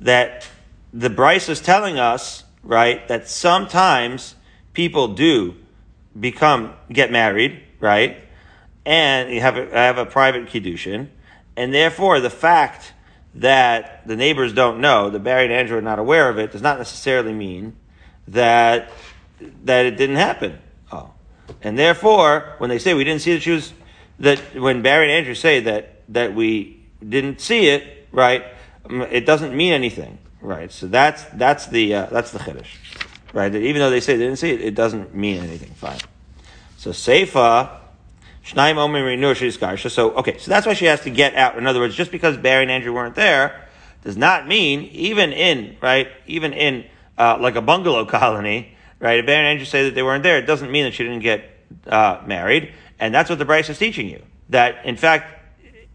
That 0.00 0.48
the 0.94 1.10
Bryce 1.10 1.48
is 1.48 1.60
telling 1.60 1.98
us, 1.98 2.44
right, 2.62 3.06
that 3.08 3.28
sometimes 3.28 4.36
people 4.72 5.08
do 5.08 5.56
become, 6.18 6.72
get 6.90 7.10
married, 7.10 7.60
right? 7.80 8.18
And 8.86 9.30
you 9.32 9.40
have 9.40 9.56
a, 9.56 9.68
have 9.70 9.98
a 9.98 10.06
private 10.06 10.46
kiddushin. 10.46 11.08
And 11.56 11.74
therefore 11.74 12.20
the 12.20 12.30
fact 12.30 12.92
that 13.34 14.06
the 14.06 14.14
neighbors 14.14 14.52
don't 14.52 14.80
know, 14.80 15.10
the 15.10 15.18
Barry 15.18 15.44
and 15.44 15.52
Andrew 15.52 15.78
are 15.78 15.82
not 15.82 15.98
aware 15.98 16.28
of 16.28 16.38
it, 16.38 16.52
does 16.52 16.62
not 16.62 16.78
necessarily 16.78 17.32
mean 17.32 17.76
that, 18.28 18.92
that 19.64 19.86
it 19.86 19.96
didn't 19.96 20.16
happen. 20.16 20.60
Oh. 20.92 21.10
And 21.60 21.76
therefore, 21.76 22.54
when 22.58 22.70
they 22.70 22.78
say 22.78 22.94
we 22.94 23.02
didn't 23.02 23.22
see 23.22 23.34
that 23.34 23.42
she 23.42 23.50
was, 23.50 23.72
that 24.20 24.38
when 24.54 24.82
Barry 24.82 25.06
and 25.06 25.12
Andrew 25.12 25.34
say 25.34 25.58
that, 25.60 26.02
that 26.10 26.36
we 26.36 26.86
didn't 27.06 27.40
see 27.40 27.66
it, 27.66 28.06
right, 28.12 28.44
it 28.88 29.26
doesn't 29.26 29.56
mean 29.56 29.72
anything, 29.72 30.18
right? 30.44 30.70
So 30.70 30.86
that's, 30.86 31.24
that's 31.24 31.66
the, 31.66 31.94
uh, 31.94 32.06
that's 32.06 32.30
the 32.30 32.38
chiddush, 32.38 32.68
right? 33.32 33.52
Even 33.54 33.80
though 33.80 33.90
they 33.90 34.00
say 34.00 34.16
they 34.16 34.24
didn't 34.24 34.38
see 34.38 34.50
it, 34.50 34.60
it 34.60 34.74
doesn't 34.74 35.14
mean 35.14 35.42
anything, 35.42 35.70
fine. 35.70 35.98
So 36.76 36.90
Seifa, 36.90 37.80
Shnaim 38.44 38.76
Omer. 38.76 39.74
So, 39.88 40.12
okay, 40.12 40.38
so 40.38 40.50
that's 40.50 40.66
why 40.66 40.74
she 40.74 40.84
has 40.84 41.00
to 41.02 41.10
get 41.10 41.34
out. 41.34 41.56
In 41.56 41.66
other 41.66 41.80
words, 41.80 41.96
just 41.96 42.12
because 42.12 42.36
Barry 42.36 42.62
and 42.62 42.70
Andrew 42.70 42.92
weren't 42.92 43.14
there, 43.14 43.66
does 44.04 44.18
not 44.18 44.46
mean, 44.46 44.82
even 44.92 45.32
in, 45.32 45.78
right, 45.80 46.08
even 46.26 46.52
in, 46.52 46.84
uh, 47.16 47.38
like 47.40 47.56
a 47.56 47.62
bungalow 47.62 48.04
colony, 48.04 48.76
right, 49.00 49.20
if 49.20 49.26
Barry 49.26 49.38
and 49.38 49.48
Andrew 49.48 49.64
say 49.64 49.84
that 49.84 49.94
they 49.94 50.02
weren't 50.02 50.22
there, 50.22 50.38
it 50.38 50.46
doesn't 50.46 50.70
mean 50.70 50.84
that 50.84 50.92
she 50.92 51.04
didn't 51.04 51.20
get, 51.20 51.50
uh, 51.86 52.22
married. 52.26 52.72
And 53.00 53.14
that's 53.14 53.30
what 53.30 53.38
the 53.38 53.46
Bryce 53.46 53.70
is 53.70 53.78
teaching 53.78 54.08
you. 54.08 54.22
That, 54.50 54.84
in 54.84 54.96
fact, 54.96 55.40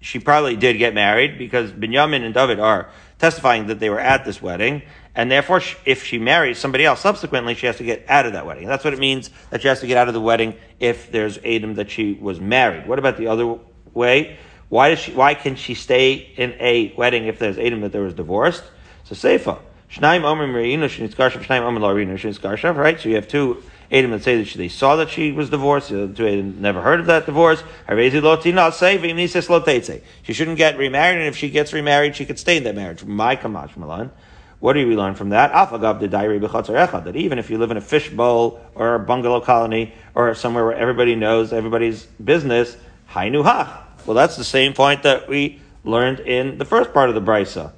she 0.02 0.20
probably 0.20 0.56
did 0.56 0.78
get 0.78 0.94
married 0.94 1.38
because 1.38 1.72
Binyamin 1.72 2.24
and 2.24 2.34
David 2.34 2.60
are 2.60 2.90
testifying 3.20 3.68
that 3.68 3.80
they 3.80 3.90
were 3.90 4.00
at 4.00 4.26
this 4.26 4.42
wedding. 4.42 4.82
And 5.14 5.30
therefore, 5.30 5.62
if 5.86 6.04
she 6.04 6.18
marries 6.18 6.58
somebody 6.58 6.86
else 6.86 7.02
subsequently, 7.02 7.54
she 7.54 7.66
has 7.66 7.78
to 7.78 7.84
get 7.84 8.06
out 8.10 8.26
of 8.26 8.34
that 8.34 8.46
wedding. 8.46 8.68
That's 8.68 8.84
what 8.84 8.94
it 8.94 9.00
means 9.00 9.30
that 9.50 9.62
she 9.62 9.68
has 9.68 9.82
to 9.82 9.88
get 9.88 9.98
out 9.98 10.08
of 10.08 10.14
the 10.14 10.22
wedding 10.22 10.56
if 10.80 11.12
there's 11.12 11.38
Adam 11.40 11.76
that 11.76 11.92
she 11.92 12.14
was 12.14 12.40
married. 12.40 12.88
What 12.88 13.00
about 13.00 13.18
the 13.18 13.28
other 13.28 13.60
way? 13.94 14.38
Why 14.70 14.90
does 14.90 15.00
she, 15.00 15.14
why 15.14 15.34
can 15.34 15.56
she 15.56 15.74
stay 15.74 16.14
in 16.14 16.56
a 16.60 16.94
wedding 16.96 17.26
if 17.26 17.40
there's 17.40 17.58
Adam 17.58 17.82
that 17.82 17.92
there 17.92 18.04
was 18.04 18.14
divorced? 18.14 18.64
So 19.04 19.16
Seifa. 19.16 19.60
Shnaim 19.92 20.22
Omrim 20.22 20.54
Reinu 20.54 20.86
Shnitzkarshav, 20.86 21.44
Reinu 21.44 22.14
Shnitzkarshav, 22.14 22.76
right? 22.78 23.00
So 23.00 23.10
you 23.10 23.16
have 23.16 23.28
two 23.28 23.64
Adam 23.92 24.12
that 24.12 24.24
say 24.24 24.38
that 24.38 24.46
she, 24.46 24.58
they 24.58 24.68
saw 24.68 24.96
that 24.98 25.10
she 25.10 25.32
was 25.32 25.50
divorced, 25.50 25.90
the 25.90 26.04
other 26.04 26.14
two 26.14 26.28
Adam 26.28 26.62
never 26.62 26.82
heard 26.82 27.00
of 27.00 27.08
that 27.08 27.26
divorce. 27.26 27.64
She 27.88 30.34
shouldn't 30.34 30.58
get 30.58 30.78
remarried, 30.78 31.18
and 31.18 31.28
if 31.28 31.36
she 31.36 31.50
gets 31.50 31.74
remarried, 31.74 32.16
she 32.16 32.26
could 32.26 32.38
stay 32.38 32.58
in 32.58 32.64
that 32.66 32.76
marriage. 32.76 33.04
My 33.04 33.36
Kamash 33.36 33.76
Malan. 33.76 34.12
What 34.60 34.74
do 34.74 34.86
we 34.86 34.96
learn 34.96 35.16
from 35.16 35.30
that? 35.30 35.72
The 35.72 36.08
diary 36.08 36.40
that 36.40 37.14
even 37.16 37.40
if 37.40 37.50
you 37.50 37.58
live 37.58 37.72
in 37.72 37.78
a 37.78 37.82
fish 37.82 38.10
bowl 38.10 38.60
or 38.76 38.96
a 38.96 39.00
bungalow 39.00 39.40
colony 39.40 39.94
or 40.14 40.36
somewhere 40.36 40.66
where 40.66 40.76
everybody 40.76 41.16
knows 41.16 41.54
everybody's 41.54 42.06
business. 42.24 42.76
Well, 43.16 44.16
that's 44.16 44.36
the 44.36 44.44
same 44.44 44.74
point 44.74 45.04
that 45.04 45.30
we 45.30 45.62
learned 45.84 46.20
in 46.20 46.58
the 46.58 46.66
first 46.66 46.94
part 46.94 47.10
of 47.10 47.16
the 47.16 47.22
brisa, 47.22 47.72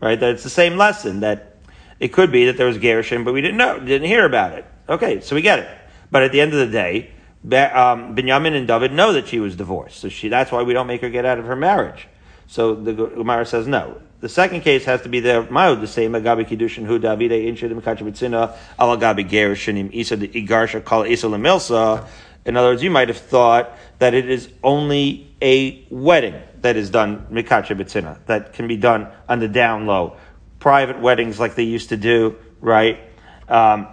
right? 0.00 0.18
That 0.18 0.30
it's 0.30 0.42
the 0.42 0.50
same 0.50 0.76
lesson 0.76 1.20
that 1.20 1.58
it 2.00 2.12
could 2.12 2.32
be 2.32 2.46
that 2.46 2.56
there 2.56 2.66
was 2.66 2.78
gershon, 2.78 3.24
but 3.24 3.32
we 3.32 3.40
didn't 3.40 3.56
know, 3.56 3.78
didn't 3.78 4.08
hear 4.08 4.26
about 4.26 4.52
it. 4.52 4.66
Okay, 4.88 5.20
so 5.20 5.34
we 5.34 5.42
get 5.42 5.58
it. 5.58 5.68
But 6.10 6.22
at 6.22 6.32
the 6.32 6.40
end 6.40 6.52
of 6.52 6.60
the 6.60 6.72
day, 6.72 7.10
um, 7.44 8.14
Binyamin 8.14 8.54
and 8.54 8.66
David 8.66 8.92
know 8.92 9.12
that 9.12 9.28
she 9.28 9.40
was 9.40 9.56
divorced, 9.56 9.98
so 9.98 10.08
she, 10.08 10.28
that's 10.28 10.52
why 10.52 10.62
we 10.62 10.72
don't 10.72 10.86
make 10.86 11.00
her 11.00 11.10
get 11.10 11.24
out 11.24 11.38
of 11.38 11.46
her 11.46 11.56
marriage. 11.56 12.08
So 12.46 12.74
the 12.74 12.92
Gemara 12.92 13.44
says 13.46 13.66
no. 13.66 14.00
The 14.20 14.28
second 14.28 14.62
case 14.62 14.84
has 14.84 15.02
to 15.02 15.08
be 15.08 15.20
the 15.20 15.46
Ma'ud, 15.50 15.80
the 15.80 15.86
same 15.86 16.12
Agabi 16.12 16.48
Kiddushin 16.48 16.86
Hu 16.86 16.98
Davide 16.98 17.46
Inshadim 17.46 17.82
Kachabitzina 17.82 18.56
Al 18.78 18.96
Agabi 18.96 19.28
Gerishinim 19.28 19.92
Isa 19.92 20.16
the 20.16 20.28
Igarsha 20.28 20.84
Kal 20.84 21.04
Isa 21.04 21.26
Lamilsa. 21.26 22.06
In 22.44 22.56
other 22.56 22.68
words, 22.68 22.82
you 22.82 22.90
might 22.90 23.08
have 23.08 23.18
thought 23.18 23.76
that 23.98 24.14
it 24.14 24.30
is 24.30 24.48
only 24.62 25.34
a 25.42 25.84
wedding 25.90 26.40
that 26.60 26.76
is 26.76 26.90
done 26.90 27.26
Mikacha 27.30 28.26
that 28.26 28.52
can 28.52 28.68
be 28.68 28.76
done 28.76 29.08
on 29.28 29.40
the 29.40 29.48
down 29.48 29.86
low. 29.86 30.16
Private 30.60 31.00
weddings 31.00 31.38
like 31.38 31.54
they 31.56 31.64
used 31.64 31.90
to 31.90 31.96
do, 31.96 32.36
right? 32.60 33.00
Um, 33.48 33.88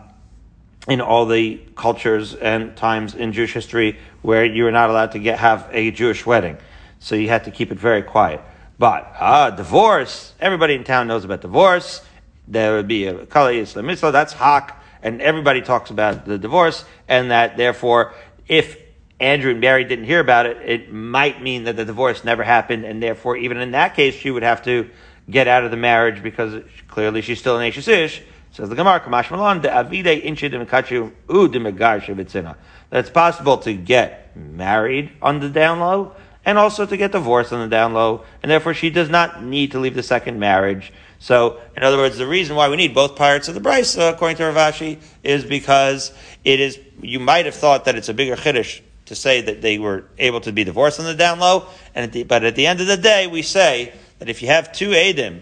in 0.88 1.02
all 1.02 1.26
the 1.26 1.62
cultures 1.76 2.36
and 2.36 2.76
times 2.76 3.16
in 3.16 3.32
Jewish 3.32 3.54
history 3.54 3.98
where 4.22 4.46
you 4.46 4.66
were 4.66 4.72
not 4.72 4.90
allowed 4.90 5.14
to 5.14 5.20
get 5.20 5.40
have 5.40 5.70
a 5.72 5.92
Jewish 5.92 6.26
wedding. 6.26 6.58
So 7.00 7.16
you 7.16 7.30
had 7.30 7.46
to 7.46 7.52
keep 7.52 7.72
it 7.72 7.78
very 7.78 8.04
quiet. 8.04 8.42
But 8.80 9.14
ah, 9.20 9.50
divorce, 9.50 10.34
everybody 10.40 10.76
in 10.76 10.84
town 10.84 11.08
knows 11.08 11.24
about 11.24 11.42
divorce. 11.42 12.02
There 12.48 12.76
would 12.76 12.88
be 12.88 13.06
a 13.06 13.26
Kali 13.26 13.60
Islam 13.60 13.88
that's 13.88 14.34
Hak, 14.34 14.82
and 15.02 15.22
everybody 15.22 15.62
talks 15.62 15.90
about 15.90 16.26
the 16.26 16.38
divorce, 16.38 16.84
and 17.08 17.32
that 17.32 17.56
therefore, 17.56 18.14
if 18.48 18.78
Andrew 19.20 19.52
and 19.52 19.62
Mary 19.62 19.86
didn't 19.86 20.06
hear 20.06 20.20
about 20.20 20.46
it, 20.46 20.58
it 20.66 20.92
might 20.92 21.42
mean 21.42 21.64
that 21.66 21.78
the 21.78 21.86
divorce 21.86 22.26
never 22.26 22.44
happened, 22.44 22.84
and 22.84 23.02
therefore, 23.02 23.38
even 23.38 23.58
in 23.58 23.72
that 23.72 23.96
case, 23.96 24.16
she 24.16 24.32
would 24.32 24.44
have 24.44 24.64
to 24.64 24.90
get 25.30 25.48
out 25.48 25.64
of 25.64 25.72
the 25.72 25.78
marriage 25.78 26.22
because 26.22 26.62
clearly 26.90 27.22
she's 27.22 27.40
still 27.40 27.58
an 27.58 27.66
Ashes 27.66 27.88
Ish. 27.88 28.22
Says 28.54 28.70
the 28.70 28.76
Gemara, 28.76 29.00
Kamash 29.00 29.32
Malon, 29.32 29.62
de 29.62 29.68
avide 29.68 30.24
inchidim 30.24 30.68
kachu 30.68 31.12
u. 31.28 31.48
That 31.48 32.56
it's 32.92 33.10
possible 33.10 33.58
to 33.58 33.74
get 33.74 34.38
married 34.38 35.12
on 35.24 35.40
the 35.40 35.50
down 35.50 35.80
low 35.80 36.16
and 36.46 36.60
also 36.60 36.86
to 36.86 36.96
get 36.96 37.12
divorced 37.12 37.52
on 37.52 37.62
the 37.62 37.68
down 37.68 37.94
low, 37.94 38.24
and 38.44 38.52
therefore 38.52 38.76
she 38.76 38.92
does 38.92 39.10
not 39.10 39.44
need 39.44 39.72
to 39.72 39.80
leave 39.80 39.96
the 39.96 40.04
second 40.04 40.40
marriage. 40.40 40.94
So, 41.18 41.62
in 41.76 41.82
other 41.82 41.98
words, 41.98 42.18
the 42.18 42.28
reason 42.28 42.56
why 42.56 42.70
we 42.70 42.76
need 42.76 42.94
both 42.94 43.16
parts 43.16 43.48
of 43.48 43.56
the 43.56 43.62
Brisa, 43.62 44.14
according 44.14 44.38
to 44.38 44.46
Rav 44.46 44.74
Ashi, 44.74 45.00
is 45.24 45.46
because 45.46 46.12
it 46.44 46.60
is, 46.60 46.80
you 47.02 47.20
might 47.20 47.46
have 47.46 47.56
thought 47.56 47.86
that 47.86 47.96
it's 47.96 48.10
a 48.10 48.14
bigger 48.14 48.36
chiddush 48.36 48.82
to 49.06 49.16
say 49.16 49.42
that 49.42 49.62
they 49.64 49.80
were 49.80 50.06
able 50.20 50.42
to 50.42 50.52
be 50.52 50.64
divorced 50.64 51.00
on 51.00 51.06
the 51.08 51.16
down 51.16 51.40
low, 51.40 51.66
and 51.96 52.04
at 52.04 52.12
the, 52.12 52.24
but 52.24 52.44
at 52.44 52.56
the 52.56 52.68
end 52.68 52.82
of 52.82 52.88
the 52.88 52.98
day, 52.98 53.26
we 53.26 53.42
say 53.42 53.94
that 54.20 54.30
if 54.30 54.44
you 54.44 54.50
have 54.50 54.72
two 54.72 54.90
Adim, 54.90 55.42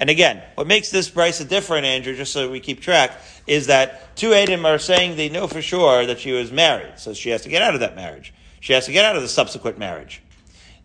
and 0.00 0.10
again, 0.10 0.42
what 0.54 0.66
makes 0.66 0.90
this 0.90 1.10
brisa 1.10 1.48
different, 1.48 1.84
Andrew, 1.84 2.14
just 2.14 2.32
so 2.32 2.50
we 2.50 2.60
keep 2.60 2.80
track, 2.80 3.18
is 3.46 3.66
that 3.66 4.16
two 4.16 4.30
Adim 4.30 4.64
are 4.64 4.78
saying 4.78 5.16
they 5.16 5.28
know 5.28 5.48
for 5.48 5.60
sure 5.60 6.06
that 6.06 6.20
she 6.20 6.32
was 6.32 6.52
married, 6.52 6.98
so 6.98 7.14
she 7.14 7.30
has 7.30 7.42
to 7.42 7.48
get 7.48 7.62
out 7.62 7.74
of 7.74 7.80
that 7.80 7.96
marriage. 7.96 8.32
She 8.60 8.72
has 8.72 8.86
to 8.86 8.92
get 8.92 9.04
out 9.04 9.16
of 9.16 9.22
the 9.22 9.28
subsequent 9.28 9.78
marriage. 9.78 10.22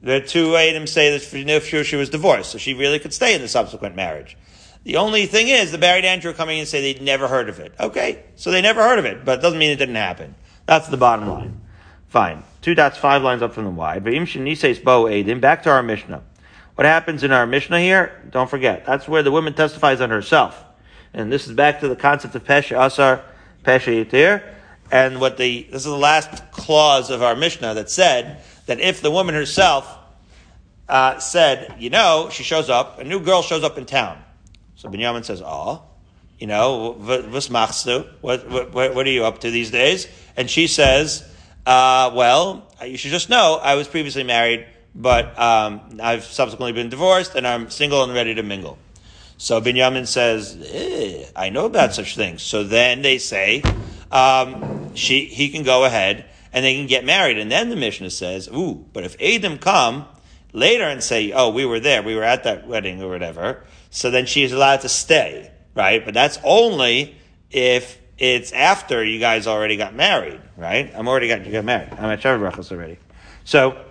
The 0.02 0.20
two 0.20 0.50
Adim 0.50 0.88
say 0.88 1.18
that 1.18 1.30
they 1.32 1.44
know 1.44 1.60
for 1.60 1.66
sure 1.66 1.84
she 1.84 1.96
was 1.96 2.10
divorced, 2.10 2.52
so 2.52 2.58
she 2.58 2.74
really 2.74 3.00
could 3.00 3.14
stay 3.14 3.36
in 3.36 3.42
the 3.42 3.48
subsequent 3.48 3.96
marriage. 3.96 4.36
The 4.84 4.98
only 4.98 5.28
thing 5.28 5.48
is, 5.48 5.72
the 5.72 5.78
married 5.78 6.04
Andrew 6.04 6.34
coming 6.34 6.60
and 6.60 6.68
say 6.68 6.82
they'd 6.82 7.02
never 7.02 7.28
heard 7.28 7.48
of 7.48 7.60
it. 7.60 7.74
Okay, 7.80 8.24
so 8.36 8.52
they 8.52 8.62
never 8.62 8.84
heard 8.84 9.00
of 9.00 9.06
it, 9.06 9.24
but 9.24 9.40
it 9.40 9.42
doesn't 9.42 9.60
mean 9.60 9.72
it 9.72 9.78
didn't 9.78 9.96
happen. 9.96 10.36
That's 10.66 10.88
the 10.90 10.98
bottom 10.98 11.30
line. 11.30 11.62
Fine. 12.10 12.44
Two 12.62 12.76
dots, 12.76 12.98
five 12.98 13.24
lines 13.24 13.42
up 13.42 13.54
from 13.54 13.64
the 13.64 13.70
wide. 13.70 14.04
Back 14.04 15.64
to 15.64 15.70
our 15.70 15.84
Mishnah. 15.84 16.24
What 16.76 16.86
happens 16.86 17.24
in 17.24 17.32
our 17.32 17.46
Mishnah 17.46 17.80
here? 17.80 18.20
Don't 18.32 18.50
forget. 18.50 18.86
That's 18.86 19.08
where 19.08 19.22
the 19.22 19.32
woman 19.32 19.54
testifies 19.54 20.02
on 20.02 20.10
herself. 20.10 20.64
And 21.14 21.32
this 21.32 21.48
is 21.48 21.54
back 21.54 21.82
to 21.82 21.88
the 21.88 21.96
concept 21.96 22.34
of 22.34 22.44
Pesha 22.44 22.84
Asar, 22.84 23.22
Pesha 23.64 24.04
Yitir. 24.06 24.44
And 24.92 25.22
what 25.22 25.38
the, 25.38 25.64
this 25.64 25.82
is 25.82 25.86
the 25.86 25.96
last 25.96 26.52
clause 26.52 27.12
of 27.12 27.22
our 27.22 27.36
Mishnah 27.36 27.76
that 27.76 27.92
said 27.92 28.42
that 28.66 28.80
if 28.80 29.02
the 29.02 29.12
woman 29.12 29.36
herself 29.36 29.88
uh, 30.90 31.20
said, 31.20 31.76
you 31.78 31.90
know, 31.92 32.30
she 32.32 32.44
shows 32.44 32.70
up, 32.70 33.00
a 33.00 33.04
new 33.04 33.20
girl 33.20 33.44
shows 33.44 33.64
up 33.64 33.78
in 33.78 33.86
town. 33.86 34.18
So 34.76 34.90
Binyamin 34.90 35.24
says, 35.24 35.42
oh, 35.46 35.84
you 36.40 36.48
know, 36.48 36.94
what, 36.94 38.50
what, 38.50 38.74
what 38.74 39.08
are 39.08 39.12
you 39.12 39.26
up 39.26 39.40
to 39.42 39.52
these 39.52 39.72
days? 39.72 40.08
And 40.36 40.50
she 40.50 40.68
says, 40.68 41.24
uh, 41.66 42.12
well, 42.14 42.68
you 42.86 42.98
should 42.98 43.12
just 43.12 43.30
know 43.30 43.60
I 43.62 43.76
was 43.76 43.88
previously 43.88 44.24
married 44.24 44.66
but 44.96 45.38
um, 45.40 45.82
I've 46.02 46.24
subsequently 46.24 46.74
been 46.74 46.90
divorced 46.90 47.36
and 47.36 47.48
I'm 47.48 47.70
single 47.70 48.04
and 48.04 48.14
ready 48.14 48.36
to 48.36 48.44
mingle. 48.44 48.78
So 49.38 49.60
Binyamin 49.60 50.08
says, 50.08 50.58
eh, 50.72 51.26
I 51.36 51.50
know 51.50 51.66
about 51.66 51.94
such 51.94 52.16
things. 52.16 52.44
So 52.44 52.64
then 52.64 53.02
they 53.02 53.18
say, 53.18 53.64
um, 54.12 54.96
she, 54.96 55.26
he 55.26 55.50
can 55.50 55.64
go 55.64 55.86
ahead 55.86 56.26
and 56.54 56.64
they 56.64 56.76
can 56.76 56.88
get 56.88 57.04
married. 57.04 57.38
And 57.38 57.52
then 57.52 57.70
the 57.70 57.76
Mishnah 57.76 58.12
says, 58.12 58.48
ooh, 58.50 58.86
but 58.94 59.04
if 59.04 59.20
Adam 59.22 59.58
come 59.58 60.06
later 60.54 60.84
and 60.84 61.04
say, 61.04 61.32
oh, 61.32 61.50
we 61.50 61.66
were 61.66 61.80
there, 61.80 62.04
we 62.04 62.16
were 62.16 62.24
at 62.24 62.44
that 62.44 62.68
wedding 62.68 63.02
or 63.02 63.10
whatever, 63.10 63.64
so 63.90 64.12
then 64.12 64.26
she 64.28 64.44
is 64.44 64.52
allowed 64.52 64.82
to 64.82 64.90
stay, 64.90 65.52
right? 65.76 66.06
But 66.06 66.14
that's 66.14 66.38
only 66.44 67.16
if 67.50 68.00
it's 68.18 68.52
after 68.52 69.04
you 69.04 69.20
guys 69.20 69.48
already 69.48 69.76
got 69.78 69.96
married, 69.96 70.40
right? 70.56 70.92
I'm 70.96 71.08
already 71.08 71.28
got 71.28 71.46
you 71.46 71.52
got 71.52 71.66
married. 71.66 71.92
I'm 71.94 72.06
at 72.06 72.22
Shavuot 72.22 72.72
already. 72.72 72.98
So 73.44 73.84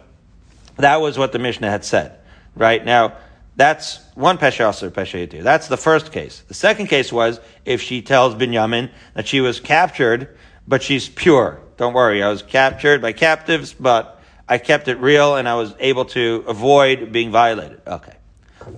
that 0.82 1.00
was 1.00 1.18
what 1.18 1.32
the 1.32 1.38
Mishnah 1.38 1.70
had 1.70 1.84
said. 1.84 2.18
Right? 2.54 2.84
Now, 2.84 3.16
that's 3.56 4.00
one 4.14 4.38
Pesha 4.38 4.68
Aser, 4.68 4.90
Pesha 4.90 5.26
Yitir. 5.26 5.42
That's 5.42 5.68
the 5.68 5.76
first 5.76 6.12
case. 6.12 6.42
The 6.48 6.54
second 6.54 6.86
case 6.86 7.12
was 7.12 7.40
if 7.64 7.82
she 7.82 8.02
tells 8.02 8.34
Binyamin 8.34 8.90
that 9.14 9.26
she 9.26 9.40
was 9.40 9.60
captured, 9.60 10.36
but 10.66 10.82
she's 10.82 11.08
pure. 11.08 11.60
Don't 11.76 11.94
worry, 11.94 12.22
I 12.22 12.28
was 12.28 12.42
captured 12.42 13.02
by 13.02 13.12
captives, 13.12 13.72
but 13.72 14.20
I 14.48 14.58
kept 14.58 14.88
it 14.88 14.98
real 14.98 15.36
and 15.36 15.48
I 15.48 15.54
was 15.54 15.74
able 15.78 16.04
to 16.06 16.44
avoid 16.46 17.12
being 17.12 17.30
violated. 17.30 17.80
Okay. 17.86 18.16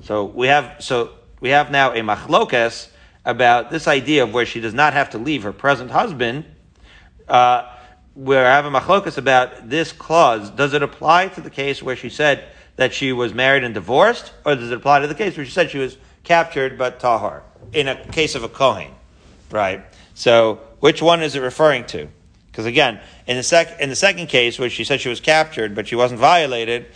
So 0.03 0.25
we 0.25 0.49
have, 0.49 0.77
so 0.79 1.13
we 1.41 1.51
have 1.51 1.71
now 1.71 1.93
a 1.93 2.01
machlokes 2.01 2.89
about 3.25 3.71
this 3.71 3.87
idea 3.87 4.23
of 4.23 4.33
where 4.33 4.47
she 4.47 4.61
does 4.61 4.75
not 4.75 4.93
have 4.93 5.11
to 5.11 5.19
leave 5.19 5.43
her 5.43 5.53
present 5.53 5.91
husband, 5.91 6.45
uh, 7.29 7.74
where 8.15 8.47
I 8.47 8.55
have 8.55 8.65
a 8.65 8.71
machlokas 8.71 9.19
about 9.19 9.69
this 9.69 9.93
clause. 9.93 10.51
Does 10.51 10.73
it 10.73 10.83
apply 10.83 11.29
to 11.29 11.41
the 11.41 11.51
case 11.51 11.83
where 11.83 11.97
she 11.97 12.09
said 12.09 12.45
that 12.77 12.95
she 12.95 13.13
was 13.13 13.35
married 13.35 13.65
and 13.65 13.75
divorced, 13.75 14.33
or 14.45 14.55
does 14.55 14.71
it 14.71 14.77
apply 14.77 15.01
to 15.01 15.07
the 15.07 15.15
case 15.15 15.37
where 15.37 15.45
she 15.45 15.53
said 15.53 15.71
she 15.71 15.79
was 15.79 15.97
captured 16.23 16.79
but 16.79 16.99
tahar 17.01 17.43
in 17.73 17.89
a 17.89 17.97
case 18.13 18.35
of 18.35 18.43
a 18.43 18.49
kohen, 18.49 18.91
right? 19.51 19.85
So 20.15 20.61
which 20.81 21.03
one 21.03 21.23
is 21.23 21.35
it 21.35 21.41
referring 21.41 21.85
to? 21.87 22.09
Because 22.47 22.67
again, 22.67 23.01
in 23.27 23.37
the 23.37 23.43
sec 23.43 23.81
in 23.81 23.91
the 23.91 23.97
second 23.97 24.29
case 24.29 24.59
where 24.59 24.71
she 24.71 24.85
said 24.85 25.01
she 25.01 25.09
was 25.09 25.21
captured 25.21 25.75
but 25.75 25.89
she 25.89 25.97
wasn't 25.97 26.21
violated, 26.21 26.87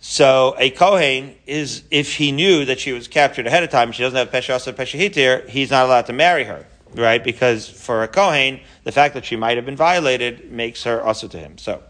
so 0.00 0.54
a 0.58 0.70
kohen 0.70 1.34
is 1.46 1.84
if 1.90 2.16
he 2.16 2.32
knew 2.32 2.64
that 2.64 2.80
she 2.80 2.92
was 2.92 3.06
captured 3.06 3.46
ahead 3.46 3.62
of 3.62 3.70
time, 3.70 3.92
she 3.92 4.02
doesn't 4.02 4.16
have 4.16 4.30
pesha 4.30 4.66
or 4.66 4.72
pesha 4.72 4.98
hitir, 4.98 5.48
he's 5.48 5.70
not 5.70 5.86
allowed 5.86 6.06
to 6.06 6.12
marry 6.12 6.44
her 6.44 6.66
right? 6.94 7.22
Because 7.22 7.68
for 7.68 8.02
a 8.02 8.08
Kohen, 8.08 8.60
the 8.84 8.92
fact 8.92 9.14
that 9.14 9.24
she 9.24 9.36
might 9.36 9.56
have 9.56 9.66
been 9.66 9.76
violated 9.76 10.50
makes 10.50 10.84
her 10.84 11.02
also 11.02 11.28
to 11.28 11.38
him. 11.38 11.58
So, 11.58 11.82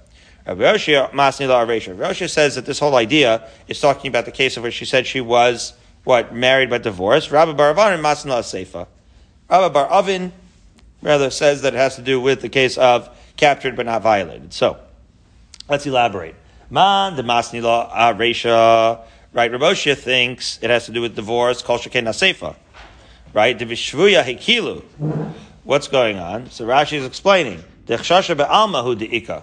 Yoshia 0.46 2.30
says 2.30 2.54
that 2.56 2.66
this 2.66 2.78
whole 2.78 2.96
idea 2.96 3.48
is 3.68 3.80
talking 3.80 4.08
about 4.08 4.24
the 4.24 4.32
case 4.32 4.56
of 4.56 4.62
where 4.62 4.72
she 4.72 4.84
said 4.84 5.06
she 5.06 5.20
was, 5.20 5.74
what, 6.04 6.34
married 6.34 6.70
but 6.70 6.82
divorced. 6.82 7.30
Rabbi 7.30 7.52
Bar 7.52 7.70
Avin 7.70 8.00
Masnila 8.00 8.42
Seifa. 8.42 8.86
Rabbi 9.48 9.72
Bar 9.72 9.90
Avin 9.90 10.32
rather 11.00 11.30
says 11.30 11.62
that 11.62 11.74
it 11.74 11.76
has 11.76 11.96
to 11.96 12.02
do 12.02 12.20
with 12.20 12.40
the 12.40 12.48
case 12.48 12.76
of 12.76 13.08
captured 13.36 13.76
but 13.76 13.86
not 13.86 14.02
violated. 14.02 14.52
So, 14.52 14.78
let's 15.68 15.86
elaborate. 15.86 16.34
Man, 16.70 17.16
the 17.16 17.22
Masnila 17.22 17.92
Aresha, 17.92 19.00
right? 19.32 19.50
Raboshia 19.50 19.96
thinks 19.96 20.58
it 20.62 20.70
has 20.70 20.86
to 20.86 20.92
do 20.92 21.00
with 21.00 21.14
divorce, 21.14 21.62
Kol 21.62 21.78
Sheken 21.78 22.04
Seifa 22.08 22.56
right? 23.34 23.58
Divishvuya 23.58 24.22
hekilu. 24.22 24.82
What's 25.64 25.88
going 25.88 26.18
on? 26.18 26.50
So 26.50 26.66
Rashi 26.66 26.94
is 26.94 27.04
explaining. 27.04 27.62
Dechshasha 27.86 28.36
be'alma 28.36 28.82
hu 28.82 28.96
de'ika. 28.96 29.42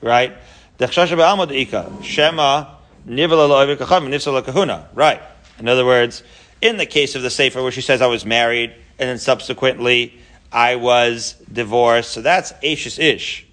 Right? 0.00 0.36
Dechshasha 0.78 1.16
be'alma 1.16 1.46
de'ika. 1.46 2.02
Shema 2.02 2.66
nivala 3.06 3.48
lo'avikacham 3.48 4.08
nifsala 4.08 4.44
kahuna. 4.44 4.88
Right. 4.94 5.20
In 5.58 5.68
other 5.68 5.84
words, 5.84 6.22
in 6.60 6.76
the 6.76 6.86
case 6.86 7.14
of 7.14 7.22
the 7.22 7.30
Sefer 7.30 7.62
where 7.62 7.72
she 7.72 7.80
says 7.80 8.02
I 8.02 8.06
was 8.06 8.24
married 8.24 8.74
and 8.98 9.08
then 9.08 9.18
subsequently 9.18 10.14
I 10.52 10.76
was 10.76 11.34
divorced, 11.52 12.10
so 12.10 12.22
that's 12.22 12.52
Ashes 12.64 12.98
Ish. 12.98 13.46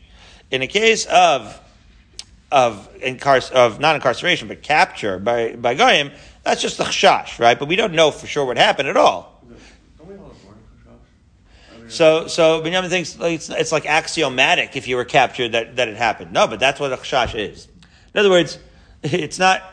In 0.52 0.62
the 0.62 0.68
case 0.68 1.06
of 1.06 1.62
of 2.52 2.90
incar- 3.02 3.52
of 3.52 3.80
not 3.80 3.96
incarceration 3.96 4.48
but 4.48 4.62
capture 4.62 5.20
by 5.20 5.56
by 5.56 5.76
Goyim, 5.76 6.12
that's 6.44 6.62
just 6.62 6.78
the 6.78 6.86
chash, 6.86 7.40
right? 7.40 7.60
But 7.60 7.68
we 7.68 7.76
don't 7.76 7.94
know 7.94 8.10
for 8.12 8.26
sure 8.26 8.46
what 8.46 8.58
happened 8.58 8.90
at 8.90 8.98
all. 8.98 9.37
So, 11.90 12.28
so 12.28 12.62
Binyamin 12.62 12.90
thinks 12.90 13.18
it's, 13.20 13.50
it's, 13.50 13.72
like 13.72 13.86
axiomatic 13.86 14.76
if 14.76 14.88
you 14.88 14.96
were 14.96 15.06
captured 15.06 15.54
that, 15.54 15.78
that 15.78 15.88
it 15.88 15.96
happened. 15.96 16.34
No, 16.34 16.48
but 16.48 16.60
that's 16.60 16.80
what 16.80 16.92
a 16.92 16.98
chash 16.98 17.34
is. 17.36 17.68
In 18.14 18.20
other 18.20 18.30
words, 18.30 18.58
it's 19.04 19.40
not, 19.40 19.64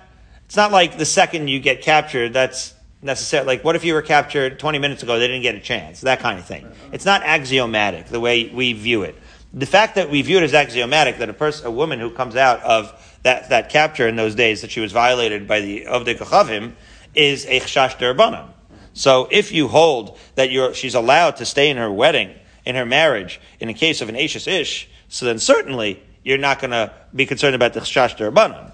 it's 0.45 0.57
not 0.57 0.73
like 0.73 0.99
the 0.99 1.05
second 1.05 1.49
you 1.49 1.61
get 1.61 1.83
captured, 1.83 2.33
that's 2.33 2.75
necessary. 3.03 3.45
Like, 3.45 3.65
what 3.65 3.77
if 3.77 3.85
you 3.85 3.95
were 3.95 4.03
captured 4.03 4.59
20 4.59 4.79
minutes 4.79 5.03
ago, 5.03 5.19
they 5.19 5.27
didn't 5.27 5.43
get 5.43 5.55
a 5.55 5.61
chance? 5.61 6.01
That 6.03 6.21
kind 6.21 6.39
of 6.39 6.47
thing. 6.47 6.67
It's 6.93 7.05
not 7.05 7.23
axiomatic 7.23 8.07
the 8.07 8.21
way 8.21 8.49
we 8.49 8.73
view 8.73 9.03
it. 9.03 9.17
The 9.53 9.67
fact 9.67 9.95
that 9.97 10.11
we 10.11 10.23
view 10.23 10.39
it 10.39 10.43
as 10.43 10.55
axiomatic, 10.55 11.19
that 11.19 11.29
a 11.29 11.35
person, 11.35 11.67
a 11.67 11.71
woman 11.71 12.01
who 12.01 12.11
comes 12.11 12.35
out 12.35 12.61
of 12.63 13.19
that, 13.23 13.51
that 13.51 13.69
capture 13.69 14.09
in 14.09 14.17
those 14.17 14.35
days 14.35 14.63
that 14.63 14.71
she 14.71 14.81
was 14.81 14.93
violated 14.93 15.47
by 15.47 15.61
the 15.61 15.85
Ovdei 15.85 16.17
Kachavim, 16.17 16.73
is 17.15 17.47
a 17.47 17.61
chash 17.61 17.97
derbanan. 17.97 18.54
So 18.95 19.29
if 19.31 19.53
you 19.53 19.69
hold 19.69 20.19
that 20.37 20.75
she's 20.75 20.95
allowed 20.95 21.37
to 21.37 21.45
stay 21.45 21.69
in 21.69 21.77
her 21.77 21.93
wedding, 21.93 22.35
in 22.65 22.77
her 22.77 22.87
marriage, 22.87 23.41
in 23.61 23.69
the 23.69 23.75
case 23.75 24.01
of 24.01 24.09
an 24.09 24.17
Ashes 24.17 24.47
Ish, 24.47 24.89
so 25.09 25.27
then 25.27 25.39
certainly 25.39 26.03
you're 26.23 26.39
not 26.39 26.61
going 26.61 26.71
to 26.71 26.93
be 27.15 27.27
concerned 27.27 27.55
about 27.55 27.75
the 27.75 27.81
Chash 27.81 28.17
Derbanan. 28.17 28.73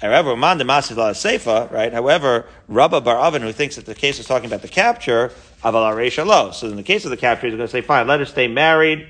However, 0.00 0.36
Man 0.36 0.58
de 0.58 0.64
Seifa, 0.64 1.70
right? 1.70 1.92
However, 1.92 2.46
Rabba 2.68 3.00
Bar 3.00 3.16
Avin, 3.16 3.42
who 3.42 3.52
thinks 3.52 3.76
that 3.76 3.86
the 3.86 3.94
case 3.94 4.18
is 4.18 4.26
talking 4.26 4.46
about 4.46 4.60
the 4.60 4.68
capture, 4.68 5.32
Aval 5.62 5.94
Aresha 5.94 6.26
lo. 6.26 6.50
So 6.50 6.68
in 6.68 6.76
the 6.76 6.82
case 6.82 7.04
of 7.04 7.10
the 7.10 7.16
capture, 7.16 7.46
he's 7.46 7.56
going 7.56 7.66
to 7.66 7.72
say, 7.72 7.80
fine, 7.80 8.06
let 8.06 8.20
her 8.20 8.26
stay 8.26 8.48
married. 8.48 9.08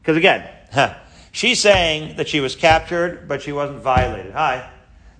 Because 0.00 0.16
again, 0.16 0.48
she's 1.32 1.60
saying 1.60 2.16
that 2.16 2.28
she 2.28 2.40
was 2.40 2.56
captured, 2.56 3.28
but 3.28 3.42
she 3.42 3.52
wasn't 3.52 3.82
violated. 3.82 4.32
Hi. 4.32 4.70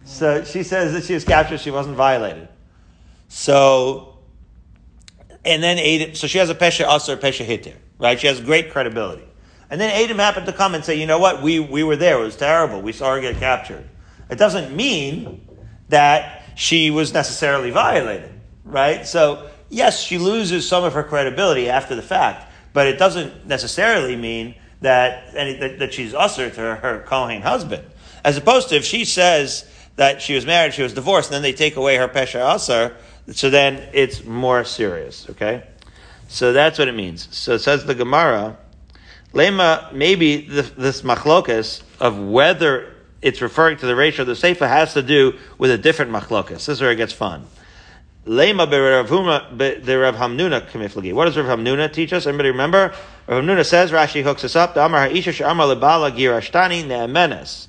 So 0.05 0.43
she 0.45 0.63
says 0.63 0.93
that 0.95 1.05
she 1.05 1.15
was 1.15 1.25
captured, 1.25 1.61
she 1.61 1.71
wasn't 1.71 1.97
violated. 1.97 2.49
So, 3.29 4.15
and 5.47 5.62
then 5.62 5.79
Adam, 5.79 6.15
so 6.15 6.26
she 6.26 6.38
has 6.38 6.50
a 6.50 6.55
Pesha 6.55 6.87
Asr, 6.87 7.17
Pesha 7.17 7.45
Hitter, 7.45 7.75
right? 7.99 8.19
She 8.19 8.26
has 8.26 8.41
great 8.41 8.71
credibility. 8.71 9.25
And 9.71 9.81
then 9.81 9.91
Adam 9.91 10.19
happened 10.19 10.47
to 10.47 10.53
come 10.53 10.75
and 10.75 10.85
say, 10.85 10.97
you 10.97 11.07
know 11.07 11.19
what, 11.19 11.43
we, 11.43 11.59
we 11.59 11.83
were 11.83 11.97
there, 11.97 12.21
it 12.21 12.25
was 12.25 12.37
terrible, 12.37 12.83
we 12.83 12.93
saw 12.93 13.15
her 13.15 13.21
get 13.21 13.37
captured. 13.38 13.88
It 14.31 14.38
doesn't 14.38 14.75
mean 14.75 15.47
that 15.88 16.45
she 16.57 16.91
was 16.91 17.12
necessarily 17.12 17.71
violated, 17.71 18.33
right? 18.65 19.07
So, 19.07 19.49
yes, 19.69 20.03
she 20.03 20.19
loses 20.19 20.69
some 20.69 20.85
of 20.85 20.95
her 20.95 21.03
credibility 21.03 21.69
after 21.69 21.95
the 21.95 22.03
fact, 22.03 22.53
but 22.73 22.87
it 22.87 22.99
doesn't 22.99 23.47
necessarily 23.47 24.17
mean 24.17 24.55
that, 24.81 25.35
any, 25.35 25.55
that, 25.55 25.79
that 25.79 25.95
she's 25.95 26.15
usher 26.15 26.50
to 26.50 26.61
her, 26.61 26.75
her 26.76 27.05
Kohen 27.07 27.43
husband. 27.43 27.85
As 28.25 28.37
opposed 28.37 28.69
to 28.71 28.76
if 28.76 28.85
she 28.85 29.05
says 29.05 29.69
that 29.97 30.21
she 30.21 30.35
was 30.35 30.45
married, 30.45 30.75
she 30.75 30.83
was 30.83 30.93
divorced, 30.93 31.31
and 31.31 31.35
then 31.35 31.43
they 31.43 31.53
take 31.53 31.76
away 31.76 31.97
her 31.97 32.09
Pesha 32.09 32.41
Asr, 32.41 32.95
so 33.33 33.50
then 33.50 33.88
it's 33.92 34.25
more 34.25 34.64
serious, 34.64 35.28
okay? 35.30 35.64
So 36.28 36.52
that's 36.52 36.78
what 36.78 36.88
it 36.88 36.95
means. 36.95 37.28
So 37.37 37.54
it 37.54 37.61
says 37.61 37.85
the 37.85 37.95
Gemara, 37.95 38.56
Lema, 39.33 39.92
maybe 39.92 40.42
the, 40.42 40.62
this 40.62 41.02
machlokas 41.02 41.83
of 42.00 42.18
whether 42.18 42.95
it's 43.23 43.42
referring 43.42 43.76
to 43.78 43.87
the 43.87 43.97
ratio 43.97 44.23
of 44.23 44.28
the 44.28 44.35
Seifa 44.35 44.68
has 44.68 44.95
to 44.95 45.02
do 45.02 45.35
with 45.59 45.71
a 45.71 45.78
different 45.78 46.12
machlokas. 46.12 46.49
This 46.49 46.68
is 46.68 46.80
where 46.80 46.92
it 46.92 46.97
gets 46.97 47.12
fun. 47.12 47.47
Lema 48.26 48.68
the 48.68 48.80
Rav 48.80 49.09
Hamnuna. 50.16 51.14
What 51.14 51.25
does 51.26 51.37
Rav 51.37 51.59
Hamnuna 51.59 51.92
teach 51.92 52.12
us? 52.12 52.26
Anybody 52.26 52.50
remember? 52.50 52.92
Rav 53.26 53.42
Hamnuna 53.42 53.64
says, 53.64 53.92
Rashi 53.92 54.23
hooks 54.23 54.45
us 54.45 54.56
up, 54.56 54.75
the 54.75 54.85
Amar 54.85 55.09
Ha'isha 55.09 55.33
She'amar 55.33 55.66
Lebala 55.66 56.11
Girashtani 56.11 56.85
Ne'emenes. 56.85 57.68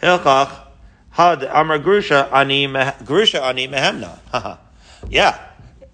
Hilchach 0.00 0.66
Had 1.10 1.42
Amar 1.44 1.78
Grusha 1.78 2.28
Ani 2.32 2.66
Grusha 2.66 3.42
Ani 3.42 3.66
Mehemna. 3.66 4.58
Yeah. 5.08 5.38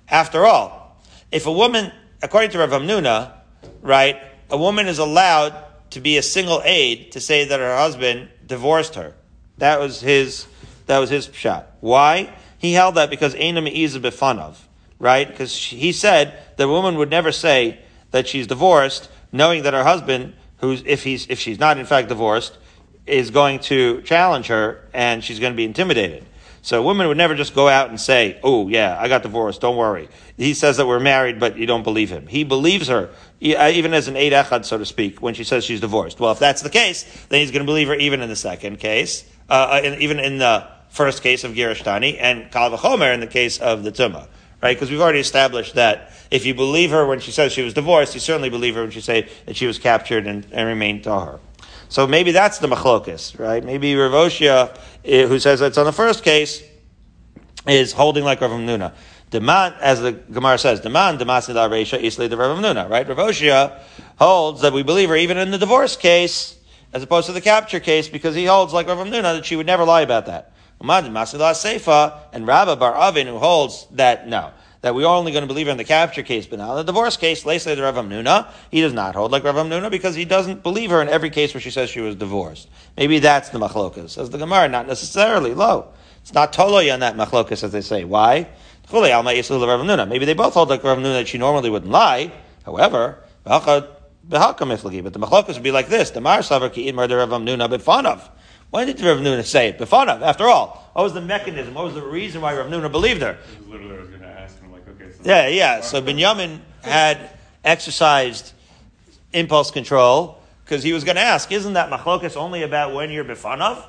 After 0.09 0.47
all, 0.47 0.97
if 1.31 1.47
a 1.47 1.53
woman, 1.53 1.93
according 2.23 2.51
to 2.51 2.59
Rav 2.59 2.71
Hamnuna, 2.71 3.33
right, 3.83 4.21
a 4.51 4.57
woman 4.57 4.87
is 4.87 4.99
allowed 4.99 5.55
to 5.91 6.01
be 6.01 6.17
a 6.17 6.23
single 6.23 6.63
aid 6.65 7.13
to 7.13 7.21
say 7.21 7.45
that 7.45 7.61
her 7.61 7.77
husband 7.77 8.29
divorced 8.47 8.95
her. 8.95 9.15
That 9.59 9.81
was 9.81 10.01
his, 10.01 10.47
that 10.87 10.99
was 10.99 11.11
his 11.11 11.31
shot. 11.33 11.71
Why? 11.81 12.33
He 12.59 12.73
held 12.73 12.97
that 12.97 13.11
because 13.11 13.35
Eina 13.35 13.63
Me'iza 13.63 14.01
Bifanov, 14.01 14.57
right? 14.99 15.29
Because 15.29 15.55
he 15.55 15.93
said 15.93 16.39
the 16.57 16.69
woman 16.69 16.97
would 16.97 17.11
never 17.11 17.33
say 17.33 17.81
that 18.11 18.27
she's 18.27 18.47
divorced, 18.47 19.11
knowing 19.33 19.63
that 19.65 19.75
her 19.75 19.85
husband, 19.85 20.35
who's, 20.59 20.83
if 20.87 21.05
he's, 21.05 21.27
if 21.29 21.39
she's 21.39 21.59
not 21.59 21.79
in 21.79 21.87
fact 21.87 22.09
divorced, 22.09 22.57
is 23.07 23.31
going 23.31 23.59
to 23.59 24.03
challenge 24.03 24.49
her 24.49 24.89
and 24.93 25.23
she's 25.25 25.39
going 25.39 25.53
to 25.53 25.57
be 25.57 25.65
intimidated. 25.65 26.25
So 26.63 26.79
a 26.79 26.83
woman 26.83 27.09
would 27.09 27.17
never 27.17 27.35
just 27.35 27.55
go 27.55 27.69
out 27.69 27.89
and 27.89 28.01
say, 28.01 28.39
"Oh 28.43 28.69
yeah, 28.69 28.97
I 28.99 29.09
got 29.09 29.23
divorced. 29.23 29.61
Don't 29.61 29.77
worry." 29.77 30.09
He 30.37 30.55
says 30.55 30.77
that 30.77 30.87
we're 30.87 31.01
married, 31.01 31.41
but 31.41 31.57
you 31.57 31.67
don't 31.67 31.83
believe 31.83 32.11
him. 32.11 32.27
He 32.27 32.45
believes 32.45 32.89
her, 32.89 33.11
uh, 33.43 33.71
even 33.73 33.95
as 33.95 34.09
an 34.09 34.17
eid 34.17 34.33
echad, 34.33 34.65
so 34.65 34.79
to 34.79 34.87
speak, 34.87 35.23
when 35.23 35.35
she 35.35 35.45
says 35.45 35.65
she's 35.65 35.81
divorced. 35.81 36.21
Well, 36.21 36.33
if 36.33 36.39
that's 36.39 36.63
the 36.63 36.71
case, 36.71 37.05
then 37.29 37.41
he's 37.41 37.51
going 37.51 37.65
to 37.65 37.67
believe 37.67 37.89
her 37.89 37.95
even 37.95 38.21
in 38.21 38.29
the 38.29 38.37
second 38.37 38.79
case, 38.79 39.25
uh, 39.49 39.81
uh 39.83 39.97
even 39.99 40.19
in 40.19 40.39
the 40.39 40.67
first 40.89 41.23
case 41.23 41.45
of 41.45 41.53
Girashtani, 41.53 42.17
and 42.19 42.51
Kal 42.51 42.71
V'chomer 42.71 43.13
in 43.13 43.21
the 43.21 43.27
case 43.27 43.59
of 43.59 43.83
the 43.83 43.93
Tumah. 43.93 44.27
Right? 44.61 44.75
Because 44.75 44.91
we've 44.91 45.01
already 45.01 45.21
established 45.21 45.77
that 45.77 46.11
if 46.33 46.45
you 46.45 46.53
believe 46.53 46.91
her 46.91 47.07
when 47.07 47.21
she 47.21 47.31
says 47.31 47.53
she 47.53 47.63
was 47.63 47.75
divorced, 47.75 48.15
you 48.15 48.21
certainly 48.21 48.51
believe 48.51 48.75
her 48.75 48.83
when 48.83 48.91
she 48.91 49.01
say 49.01 49.29
that 49.47 49.57
she 49.57 49.67
was 49.67 49.79
captured 49.79 50.27
and, 50.27 50.45
and 50.51 50.67
remained 50.67 51.05
tahar. 51.05 51.39
So 51.89 52.07
maybe 52.07 52.33
that's 52.33 52.59
the 52.59 52.69
machlokus, 52.69 53.39
right? 53.39 53.65
Maybe 53.65 53.95
Rav 53.97 54.13
Oshia, 54.13 54.77
eh, 55.05 55.27
who 55.27 55.39
says 55.39 55.61
that's 55.61 55.79
on 55.79 55.87
the 55.87 55.93
first 55.93 56.23
case, 56.23 56.63
is 57.67 57.93
holding 57.93 58.25
like 58.25 58.41
Rav 58.41 58.51
Nuna. 58.51 58.93
Demand, 59.31 59.75
as 59.81 60.01
the 60.01 60.13
Gemara 60.13 60.59
says, 60.59 60.81
demand 60.81 61.19
demasni 61.19 61.55
la 61.55 61.69
reisha 61.69 62.01
isli 62.01 62.29
the 62.29 62.37
Rav 62.37 62.59
Nuna, 62.59 62.89
right? 62.91 63.09
Rav 63.09 63.17
Oshia 63.17 63.79
holds 64.19 64.61
that 64.61 64.73
we 64.73 64.83
believe 64.83 65.09
her 65.09 65.17
even 65.17 65.39
in 65.39 65.51
the 65.51 65.59
divorce 65.59 65.97
case, 65.97 66.59
as 66.93 67.03
opposed 67.03 67.27
to 67.27 67.33
the 67.33 67.41
capture 67.41 67.81
case, 67.81 68.09
because 68.09 68.35
he 68.35 68.45
holds 68.45 68.73
like 68.73 68.87
Rav 68.87 68.99
Nuna 68.99 69.23
that 69.23 69.47
she 69.47 69.57
would 69.57 69.67
never 69.67 69.85
lie 69.85 70.03
about 70.03 70.27
that. 70.27 70.53
And 70.81 72.47
Rabba 72.47 72.77
Bar 72.77 72.95
Avin, 72.95 73.27
who 73.27 73.39
holds 73.39 73.87
that 73.93 74.29
no 74.29 74.53
that 74.81 74.95
we 74.95 75.05
are 75.05 75.17
only 75.17 75.33
going 75.33 75.43
to 75.43 75.49
believe 75.49 75.67
her 75.67 75.73
in 75.73 75.77
the 75.79 75.85
capture 75.85 76.23
case, 76.23 76.47
but 76.47 76.59
now 76.59 76.75
the 76.75 76.85
divorce 76.85 77.17
case, 77.17 77.43
say 77.43 77.59
the 77.75 77.83
Rav 77.83 77.97
Nuna, 77.97 78.47
he 78.71 78.81
does 78.81 78.93
not 78.93 79.15
hold 79.15 79.33
like 79.33 79.43
Rav 79.43 79.57
Nuna 79.57 79.91
because 79.91 80.15
he 80.15 80.25
doesn't 80.25 80.63
believe 80.63 80.91
her 80.91 81.03
in 81.03 81.09
every 81.09 81.31
case 81.31 81.53
where 81.53 81.61
she 81.61 81.71
says 81.71 81.91
she 81.91 82.01
was 82.01 82.15
divorced. 82.15 82.69
Maybe 82.97 83.19
that's 83.19 83.49
the 83.49 83.59
machlokas. 83.59 84.11
Says 84.11 84.31
the 84.31 84.39
Gemara, 84.39 84.69
not 84.69 84.87
necessarily. 84.87 85.53
Low. 85.55 85.89
It's 86.23 86.33
not 86.33 86.53
totally 86.53 86.91
on 86.91 87.01
that 87.01 87.17
machlokas 87.17 87.65
as 87.65 87.73
they 87.73 87.81
say. 87.81 88.05
Why? 88.05 88.49
Maybe 88.91 90.25
they 90.25 90.35
both 90.35 90.55
hold 90.55 90.69
like 90.69 90.85
Rav 90.85 90.99
Nuna 90.99 91.15
that 91.15 91.29
she 91.29 91.39
normally 91.39 91.71
wouldn't 91.71 91.91
lie. 91.91 92.31
However, 92.65 93.19
but 93.45 93.65
the 94.29 94.39
machlokas 94.39 95.55
would 95.55 95.63
be 95.63 95.71
like 95.71 95.89
this: 95.89 96.11
the 96.11 96.21
Mar 96.21 96.39
Savar 96.39 96.73
ki 96.73 96.93
Rav 96.93 97.09
Nuna 97.09 97.69
b'fanav. 97.69 98.21
Why 98.71 98.85
did 98.85 99.01
Rav 99.01 99.19
Nuna 99.19 99.45
say 99.45 99.69
it? 99.69 99.79
B'fanav. 99.79 100.21
After 100.21 100.47
all, 100.47 100.91
what 100.93 101.03
was 101.03 101.15
the 101.15 101.23
mechanism? 101.23 101.75
What 101.75 101.85
was 101.85 101.95
the 101.95 102.03
reason 102.03 102.43
why 102.43 102.55
Rav 102.55 102.67
Nuna 102.67 102.91
believed 102.91 103.23
her? 103.23 103.39
Literally, 103.67 103.97
I 103.97 104.01
was 104.01 104.09
going 104.09 104.21
to 104.21 104.29
ask 104.29 104.61
him, 104.61 104.73
like, 104.73 104.87
okay. 104.89 105.13
So 105.13 105.21
yeah, 105.25 105.49
yeah. 105.49 105.81
So 105.81 106.03
Binyamin 106.03 106.61
had 106.83 107.31
exercised 107.65 108.53
impulse 109.33 109.71
control 109.71 110.43
because 110.65 110.83
he 110.83 110.93
was 110.93 111.05
going 111.05 111.17
to 111.17 111.23
ask, 111.23 111.51
isn't 111.51 111.73
that 111.75 111.91
machlokas 111.91 112.37
only 112.37 112.63
about 112.63 112.95
when 112.95 113.11
you're 113.11 113.25
bifanav? 113.25 113.85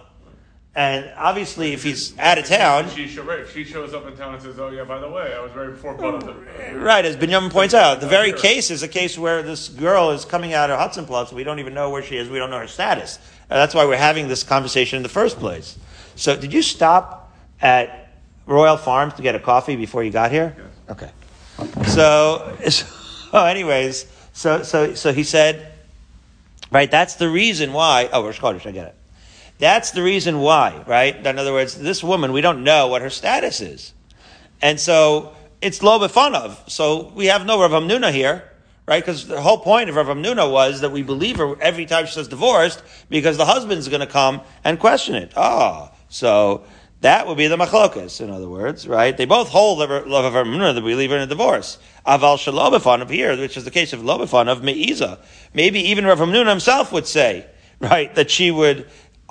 And 0.75 1.11
obviously, 1.17 1.73
if 1.73 1.83
he's 1.83 2.17
out 2.19 2.37
of 2.37 2.45
town, 2.45 2.89
she, 2.91 3.07
she 3.07 3.63
shows 3.63 3.93
up 3.93 4.05
in 4.05 4.15
town 4.15 4.35
and 4.35 4.41
says, 4.41 4.59
"Oh 4.59 4.69
yeah, 4.69 4.83
by 4.83 4.99
the 4.99 5.09
way, 5.09 5.33
I 5.35 5.41
was 5.41 5.51
very 5.51 5.75
foreboding." 5.75 6.29
Right, 6.79 7.03
as 7.03 7.17
Binyamin 7.17 7.49
points 7.49 7.73
out, 7.73 7.99
the 7.99 8.07
very 8.07 8.31
case 8.31 8.69
is 8.69 8.83
a 8.83 8.87
case 8.87 9.17
where 9.17 9.41
this 9.41 9.67
girl 9.67 10.11
is 10.11 10.25
coming 10.25 10.53
out 10.53 10.69
of 10.69 10.79
Hudson 10.79 11.05
Plus. 11.05 11.33
We 11.33 11.43
don't 11.43 11.57
even 11.59 11.73
know 11.73 11.89
where 11.89 12.03
she 12.03 12.17
is. 12.17 12.29
We 12.29 12.37
don't 12.37 12.51
know 12.51 12.59
her 12.59 12.67
status. 12.67 13.17
That's 13.49 13.73
why 13.73 13.85
we're 13.85 13.97
having 13.97 14.27
this 14.27 14.43
conversation 14.43 14.97
in 14.97 15.03
the 15.03 15.09
first 15.09 15.39
place. 15.39 15.77
So, 16.15 16.35
did 16.35 16.53
you 16.53 16.61
stop 16.61 17.33
at 17.61 18.11
Royal 18.45 18.77
Farms 18.77 19.15
to 19.15 19.21
get 19.21 19.35
a 19.35 19.39
coffee 19.39 19.75
before 19.75 20.03
you 20.03 20.11
got 20.11 20.31
here? 20.31 20.55
Yes. 20.57 20.67
Okay. 20.91 21.85
So, 21.87 22.57
so 22.69 23.45
anyways, 23.45 24.05
so, 24.33 24.63
so, 24.63 24.93
so 24.93 25.11
he 25.11 25.23
said, 25.23 25.71
right, 26.71 26.89
that's 26.89 27.15
the 27.15 27.29
reason 27.29 27.73
why, 27.73 28.09
oh, 28.13 28.23
Rosh 28.23 28.39
Chodesh, 28.39 28.65
I 28.65 28.71
get 28.71 28.87
it. 28.87 28.95
That's 29.57 29.91
the 29.91 30.03
reason 30.03 30.39
why, 30.39 30.83
right? 30.87 31.15
In 31.15 31.37
other 31.37 31.51
words, 31.51 31.75
this 31.75 32.03
woman, 32.03 32.31
we 32.31 32.41
don't 32.41 32.63
know 32.63 32.87
what 32.87 33.01
her 33.01 33.09
status 33.09 33.59
is. 33.59 33.93
And 34.61 34.79
so, 34.79 35.35
it's 35.61 35.83
lo 35.83 36.01
of. 36.01 36.63
So, 36.67 37.11
we 37.15 37.25
have 37.25 37.45
no 37.45 37.59
Rav 37.59 37.71
Hamnuna 37.71 38.11
here, 38.11 38.48
right? 38.89 39.05
Because 39.05 39.27
the 39.27 39.39
whole 39.39 39.59
point 39.59 39.87
of 39.87 39.95
Rav 39.95 40.07
Hamnuna 40.07 40.51
was 40.51 40.81
that 40.81 40.91
we 40.91 41.03
believe 41.03 41.37
her 41.37 41.61
every 41.61 41.85
time 41.85 42.07
she 42.07 42.13
says 42.13 42.27
divorced, 42.27 42.81
because 43.07 43.37
the 43.37 43.45
husband's 43.45 43.87
going 43.87 43.99
to 43.99 44.07
come 44.07 44.41
and 44.63 44.79
question 44.79 45.13
it. 45.13 45.31
Ah, 45.37 45.91
so, 46.09 46.63
that 47.01 47.27
would 47.27 47.37
be 47.37 47.45
the 47.45 47.55
machlokas, 47.55 48.19
in 48.19 48.31
other 48.31 48.49
words, 48.49 48.87
right? 48.87 49.15
They 49.15 49.25
both 49.25 49.49
hold 49.49 49.79
the 49.79 50.01
love 50.07 50.25
of 50.25 50.33
Rav 50.33 50.75
that 50.75 50.83
we 50.83 50.93
her 51.05 51.15
in 51.15 51.21
a 51.21 51.27
divorce. 51.27 51.77
Aval 52.07 52.37
shalobifan 52.37 53.03
of 53.03 53.11
here, 53.11 53.37
which 53.37 53.57
is 53.57 53.63
the 53.63 53.69
case 53.69 53.93
of 53.93 53.99
lobifan 53.99 54.47
of 54.47 54.63
Me'iza. 54.63 55.19
Maybe 55.53 55.81
even 55.81 56.07
Rav 56.07 56.17
Hamnuna 56.17 56.49
himself 56.49 56.91
would 56.91 57.05
say, 57.05 57.45
right, 57.79 58.13
that 58.15 58.31
she 58.31 58.49
would 58.49 58.89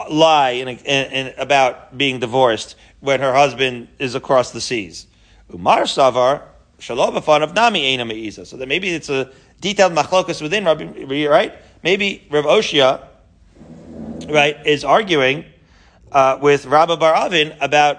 lie 0.09 0.51
in, 0.51 0.69
in, 0.69 0.79
in, 1.13 1.35
about 1.37 1.99
being 1.99 2.21
divorced 2.21 2.77
when 3.01 3.19
her 3.19 3.35
husband 3.35 3.89
is 3.99 4.15
across 4.15 4.53
the 4.53 4.61
seas. 4.61 5.09
Umar 5.53 5.83
savar 5.83 6.43
shalobifan 6.79 7.43
of 7.43 7.55
nami 7.55 7.97
eina 7.97 8.07
Me'iza. 8.07 8.47
So 8.47 8.57
that 8.57 8.69
maybe 8.69 8.89
it's 8.91 9.11
a 9.11 9.31
detailed 9.61 9.93
machlokas 9.93 10.41
within 10.43 10.65
Rabbi, 10.65 11.27
right? 11.27 11.55
Maybe 11.83 12.27
Rav 12.31 12.45
Oshia, 12.45 13.07
right, 14.29 14.57
is 14.67 14.85
arguing 14.85 15.45
uh, 16.13 16.39
with 16.41 16.67
Rabbi 16.67 16.97
Bar 16.97 17.15
Avin 17.15 17.55
about 17.61 17.99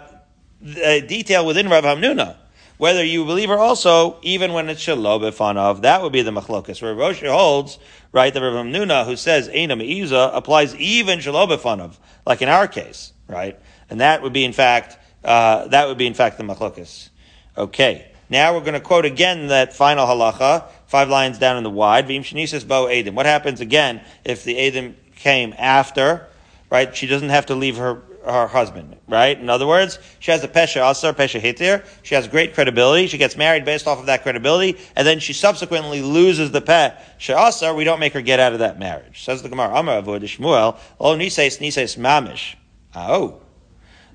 the 0.61 1.03
detail 1.07 1.45
within 1.45 1.69
Rav 1.69 1.83
Hamnuna. 1.83 2.35
Whether 2.77 3.03
you 3.03 3.25
believe 3.25 3.49
her 3.49 3.57
also, 3.57 4.17
even 4.21 4.53
when 4.53 4.69
it's 4.69 4.81
shalo 4.81 5.19
b'fanav, 5.19 5.81
that 5.81 6.01
would 6.01 6.13
be 6.13 6.21
the 6.21 6.31
machlokas. 6.31 6.81
Where 6.81 6.95
Rosh 6.95 7.21
holds, 7.21 7.77
right, 8.13 8.33
the 8.33 8.41
Rav 8.41 8.53
Hamnuna 8.53 9.05
who 9.05 9.17
says 9.17 9.49
Eina 9.49 9.77
Me'iza 9.77 10.31
applies 10.33 10.73
even 10.75 11.19
shalo 11.19 11.45
b'fanav, 11.47 11.97
like 12.25 12.41
in 12.41 12.47
our 12.47 12.67
case, 12.67 13.11
right? 13.27 13.59
And 13.89 13.99
that 13.99 14.21
would 14.21 14.31
be 14.31 14.45
in 14.45 14.53
fact, 14.53 14.97
uh, 15.25 15.67
that 15.67 15.87
would 15.89 15.97
be 15.97 16.07
in 16.07 16.13
fact 16.13 16.37
the 16.37 16.43
machlokas. 16.43 17.09
Okay. 17.57 18.05
Now 18.29 18.53
we're 18.53 18.61
going 18.61 18.73
to 18.73 18.79
quote 18.79 19.05
again 19.05 19.47
that 19.47 19.73
final 19.73 20.05
halacha, 20.05 20.63
five 20.89 21.07
lines 21.09 21.39
down 21.39 21.55
in 21.55 21.63
the 21.63 21.69
wide. 21.69 22.07
V'im 22.07 22.19
shenisis 22.19 22.67
bo 22.67 22.87
edim. 22.87 23.13
What 23.13 23.25
happens 23.25 23.61
again 23.61 24.01
if 24.25 24.43
the 24.43 24.55
edim 24.55 24.95
came 25.15 25.55
after 25.57 26.27
right? 26.69 26.95
She 26.95 27.07
doesn't 27.07 27.29
have 27.29 27.47
to 27.47 27.55
leave 27.55 27.77
her 27.77 28.01
her 28.25 28.47
husband, 28.47 28.97
right? 29.07 29.39
In 29.39 29.49
other 29.49 29.65
words, 29.65 29.97
she 30.19 30.31
has 30.31 30.43
a 30.43 30.47
pesha 30.47 30.87
asar, 30.87 31.13
pesha 31.13 31.41
hitir. 31.41 31.85
She 32.03 32.15
has 32.15 32.27
great 32.27 32.53
credibility. 32.53 33.07
She 33.07 33.17
gets 33.17 33.37
married 33.37 33.63
based 33.63 33.87
off 33.87 33.97
of 33.99 34.07
that 34.07 34.23
credibility, 34.23 34.77
and 34.95 35.07
then 35.07 35.19
she 35.19 35.33
subsequently 35.33 36.01
loses 36.01 36.51
the 36.51 36.61
pesha 36.61 37.47
asar. 37.47 37.73
We 37.73 37.85
don't 37.85 37.99
make 37.99 38.13
her 38.13 38.21
get 38.21 38.39
out 38.39 38.53
of 38.53 38.59
that 38.59 38.77
marriage. 38.77 39.23
Says 39.23 39.41
the 39.41 39.49
Gemara, 39.49 39.73
Amar 39.73 40.01
Avodah 40.01 40.23
Shmuel, 40.23 40.77
oh 40.99 41.15
nises 41.15 41.59
nises 41.59 41.97
mamish. 41.97 42.55
Oh, 42.93 43.39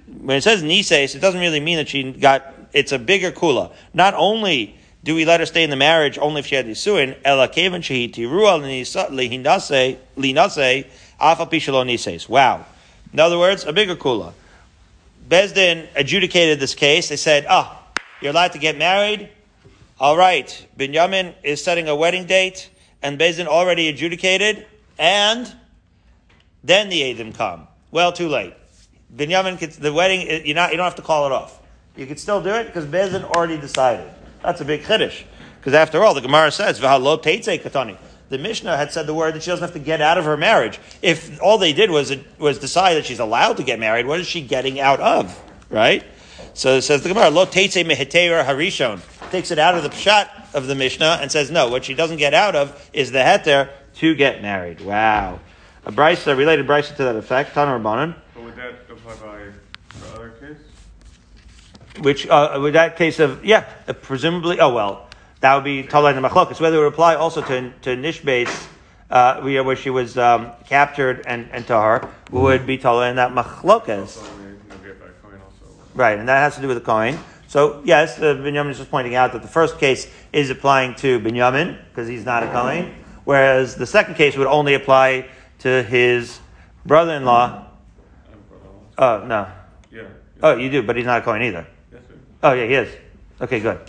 when 0.07 0.37
it 0.37 0.43
says 0.43 0.63
nises, 0.63 1.15
it 1.15 1.21
doesn't 1.21 1.41
really 1.41 1.61
mean 1.61 1.79
that 1.79 1.89
she 1.89 2.13
got. 2.13 2.53
It's 2.73 2.93
a 2.93 2.99
bigger 2.99 3.33
kula. 3.33 3.73
Not 3.95 4.15
only 4.15 4.77
do 5.05 5.15
we 5.15 5.27
let 5.27 5.39
her 5.39 5.47
stay 5.47 5.63
in 5.63 5.71
the 5.71 5.77
marriage 5.77 6.19
only 6.19 6.41
if 6.41 6.47
she 6.47 6.55
had 6.55 6.67
nisuin, 6.67 7.17
ela 7.25 7.47
shehi 7.47 8.11
tiruah 8.11 8.59
linase 10.17 10.87
afa 11.21 11.47
pishalo 11.47 11.87
nises. 11.87 12.27
Wow. 12.27 12.65
In 13.13 13.21
other 13.21 13.39
words, 13.39 13.65
a 13.65 13.73
bigger 13.73 13.97
kula. 13.97 14.33
Bezdin 15.29 15.87
adjudicated 15.95 16.59
this 16.59 16.75
case. 16.75 17.11
They 17.11 17.17
said, 17.17 17.45
ah, 17.49 17.81
oh, 17.81 18.03
you're 18.21 18.33
allowed 18.33 18.53
to 18.53 18.59
get 18.59 18.79
married. 18.79 19.29
All 20.01 20.17
right, 20.17 20.67
Binyamin 20.77 21.35
is 21.43 21.63
setting 21.63 21.87
a 21.89 21.95
wedding 21.95 22.27
date, 22.27 22.71
and 23.03 23.19
Bezdin 23.19 23.47
already 23.47 23.89
adjudicated, 23.89 24.67
and 24.99 25.55
then 26.65 26.89
the 26.89 27.03
Adim 27.03 27.35
come. 27.35 27.69
Well, 27.91 28.13
too 28.13 28.29
late. 28.29 28.55
Binyamin, 29.15 29.59
the 29.79 29.93
wedding, 29.93 30.47
you're 30.47 30.57
not, 30.57 30.73
you 30.73 30.79
don't 30.79 30.85
have 30.85 30.97
to 30.97 31.03
call 31.03 31.27
it 31.27 31.33
off. 31.33 31.61
You 31.95 32.07
can 32.07 32.17
still 32.17 32.43
do 32.43 32.51
it 32.51 32.67
because 32.67 32.87
Bezdin 32.87 33.23
already 33.23 33.59
decided. 33.59 34.11
That's 34.45 34.61
a 34.61 34.65
big 34.65 34.83
chiddush. 34.83 35.23
Because 35.59 35.75
after 35.75 36.05
all, 36.05 36.13
the 36.13 36.21
Gemara 36.21 36.51
says, 36.51 36.79
"V'halo 36.79 37.19
katani." 37.19 37.97
The 38.29 38.39
Mishnah 38.39 38.77
had 38.77 38.93
said 38.93 39.07
the 39.07 39.15
word 39.15 39.35
that 39.35 39.43
she 39.43 39.51
doesn't 39.51 39.63
have 39.63 39.73
to 39.73 39.79
get 39.79 40.01
out 40.01 40.19
of 40.19 40.25
her 40.25 40.37
marriage. 40.37 40.79
If 41.03 41.41
all 41.43 41.57
they 41.59 41.73
did 41.73 41.91
was 41.91 42.15
was 42.39 42.59
decide 42.59 42.95
that 42.95 43.07
she's 43.07 43.21
allowed 43.21 43.57
to 43.57 43.63
get 43.63 43.79
married, 43.79 44.07
what 44.07 44.21
is 44.21 44.27
she 44.27 44.43
getting 44.43 44.81
out 44.81 45.01
of? 45.01 45.41
Right. 45.71 46.05
So 46.53 46.77
it 46.77 46.83
says 46.83 47.03
the 47.03 47.09
Gemara, 47.09 47.31
"Lo 47.31 47.47
harishon." 47.47 49.01
Takes 49.31 49.51
it 49.51 49.59
out 49.59 49.75
of 49.75 49.83
the 49.83 49.89
pshat 49.89 50.29
of 50.55 50.67
the 50.67 50.75
Mishnah 50.75 51.19
and 51.21 51.33
says, 51.33 51.51
"No, 51.51 51.69
what 51.69 51.85
she 51.85 51.95
doesn't 51.95 52.19
get 52.19 52.35
out 52.35 52.55
of 52.55 52.91
is 52.93 53.13
the 53.13 53.21
heter 53.21 53.71
to 53.97 54.15
get 54.15 54.43
married." 54.43 54.81
Wow. 54.83 55.41
A 55.87 55.93
Bryce, 55.93 56.27
a 56.27 56.37
related 56.37 56.67
Bryce 56.67 56.91
to 56.91 57.05
that 57.05 57.17
effect. 57.17 57.55
Tanur 57.55 57.81
Rabbanon. 57.81 58.15
But 58.35 58.45
would 58.45 58.57
that 58.57 58.75
apply 58.91 59.15
by? 59.15 59.64
Which, 62.01 62.27
uh, 62.27 62.59
with 62.61 62.75
that 62.75 62.97
case 62.97 63.21
of, 63.21 63.45
yeah, 63.45 63.67
uh, 63.87 63.93
presumably, 63.93 64.59
oh 64.59 64.75
well, 64.75 65.09
that 65.41 65.55
would 65.55 65.65
be 65.65 65.85
Talai 65.85 66.15
the 66.15 66.27
Machlokas. 66.27 66.61
Whether 66.61 66.79
it 66.79 66.81
would 66.81 66.93
apply 66.93 67.15
also 67.15 67.41
to, 67.43 67.73
to 67.83 67.97
Nishbase, 67.97 68.67
uh, 69.11 69.41
where 69.43 69.77
she 69.77 69.91
was 69.91 70.19
um, 70.19 70.51
captured 70.67 71.25
and, 71.27 71.49
and 71.53 71.67
to 71.69 71.75
her, 71.79 72.09
would 72.33 72.67
be 72.67 72.79
Talai 72.79 73.11
in 73.11 73.17
that 73.17 73.31
Machlokas. 73.31 74.01
Also, 74.01 74.25
I 74.25 74.37
mean, 74.39 74.49
you 74.49 74.77
get 74.85 75.01
that 75.01 75.23
coin 75.23 75.35
also. 75.35 75.75
Right, 75.95 76.19
and 76.19 76.29
that 76.29 76.39
has 76.39 76.57
to 76.57 76.63
do 76.63 76.67
with 76.69 76.79
the 76.79 76.85
coin. 76.85 77.19
So, 77.47 77.81
yes, 77.85 78.19
uh, 78.19 78.35
Binyamin 78.35 78.71
is 78.71 78.79
just 78.79 78.91
pointing 78.91 79.15
out 79.15 79.33
that 79.33 79.43
the 79.43 79.49
first 79.49 79.79
case 79.79 80.11
is 80.33 80.51
applying 80.51 80.97
to 80.97 81.21
Binyamin, 81.21 81.79
because 81.91 82.09
he's 82.09 82.25
not 82.25 82.43
a 82.43 82.51
coin, 82.51 82.93
whereas 83.25 83.77
the 83.77 83.87
second 83.87 84.15
case 84.15 84.37
would 84.37 84.49
only 84.49 84.75
apply 84.75 85.29
to 85.61 85.85
his 85.85 86.41
brother 86.85 87.15
in 87.15 87.25
law. 87.25 87.67
Oh, 88.99 89.21
the- 89.21 89.27
no. 89.27 89.47
Yeah. 89.93 90.03
Oh, 90.43 90.57
you 90.57 90.69
do, 90.71 90.83
but 90.83 90.97
he's 90.97 91.07
not 91.07 91.19
a 91.21 91.25
coin 91.25 91.43
either. 91.43 91.69
Oh, 92.45 92.53
yeah, 92.53 92.67
he 92.67 92.75
is. 92.75 92.95
Okay, 93.41 93.59
good. 93.59 93.81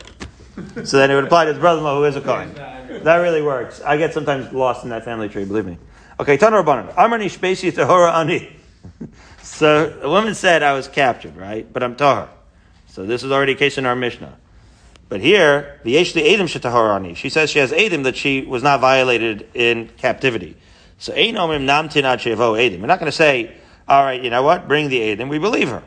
So 0.85 0.97
then 0.97 1.11
it 1.11 1.15
would 1.15 1.25
apply 1.25 1.43
to 1.43 1.51
his 1.51 1.59
brother-in-law 1.59 1.97
who 1.97 2.05
is 2.05 2.15
a 2.15 2.21
Kohen. 2.21 2.53
That 3.03 3.17
really 3.17 3.41
works. 3.41 3.81
I 3.81 3.97
get 3.97 4.13
sometimes 4.13 4.53
lost 4.53 4.85
in 4.85 4.91
that 4.91 5.03
family 5.03 5.27
tree, 5.27 5.43
believe 5.43 5.65
me. 5.65 5.77
Okay, 6.21 6.37
Tanur 6.37 6.63
Rabbanan. 6.63 6.93
Amrani 6.95 7.25
Shpesi 7.25 7.71
Tahora 7.71 8.13
Ani. 8.13 8.55
So 9.41 9.89
the 9.89 10.09
woman 10.09 10.33
said 10.33 10.63
I 10.63 10.73
was 10.73 10.87
captured, 10.87 11.37
right? 11.37 11.71
But 11.71 11.83
I'm 11.83 11.95
Tahor. 11.95 12.29
So 12.87 13.05
this 13.05 13.23
is 13.23 13.31
already 13.31 13.51
a 13.51 13.55
case 13.55 13.77
in 13.77 13.85
our 13.85 13.95
Mishnah. 13.95 14.35
But 15.07 15.21
here, 15.21 15.79
the 15.83 15.95
Yeshli 15.95 16.25
Edim 16.25 16.45
Shetahor 16.45 16.95
Ani. 16.95 17.13
She 17.13 17.29
says 17.29 17.51
she 17.51 17.59
has 17.59 17.71
Edim 17.71 18.03
that 18.05 18.15
she 18.15 18.41
was 18.41 18.63
not 18.63 18.79
violated 18.79 19.47
in 19.53 19.89
captivity. 19.97 20.57
So 20.97 21.13
Ad 21.13 21.35
Shevo 21.35 22.57
Edim. 22.57 22.81
We're 22.81 22.87
not 22.87 22.99
going 22.99 23.11
to 23.11 23.15
say, 23.15 23.55
all 23.87 24.03
right, 24.03 24.21
you 24.21 24.31
know 24.31 24.41
what? 24.41 24.67
Bring 24.67 24.89
the 24.89 24.99
Edim. 24.99 25.29
We 25.29 25.37
believe 25.37 25.69
her. 25.69 25.83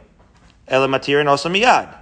Elamatir 0.68 1.18
and 1.18 1.28
also 1.28 1.48
Miyad. 1.48 1.97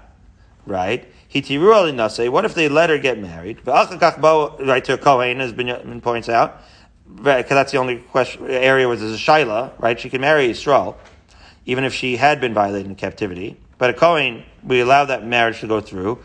Right? 0.67 1.07
What 1.33 2.45
if 2.45 2.55
they 2.55 2.69
let 2.69 2.91
her 2.91 2.99
get 2.99 3.19
married? 3.19 3.67
Right 3.67 4.85
to 4.85 4.95
a 4.95 4.99
Kohen, 4.99 5.41
as 5.41 5.53
Binyamin 5.53 6.03
points 6.03 6.29
out, 6.29 6.63
because 7.15 7.49
that's 7.49 7.73
the 7.73 7.79
only 7.79 7.99
question, 7.99 8.49
area 8.51 8.89
where 8.89 8.97
there's 8.97 9.13
a 9.13 9.17
shaila. 9.17 9.73
Right? 9.79 9.99
She 9.99 10.11
can 10.11 10.21
marry 10.21 10.49
Yisrael, 10.49 10.97
even 11.65 11.85
if 11.85 11.95
she 11.95 12.17
had 12.17 12.41
been 12.41 12.55
violated 12.55 12.87
in 12.87 12.97
captivity. 12.97 13.57
But 13.79 13.91
a 13.91 13.93
Kohen, 13.93 14.45
we 14.65 14.81
allow 14.81 15.05
that 15.05 15.27
marriage 15.27 15.61
to 15.61 15.67
go 15.67 15.81
through. 15.81 16.19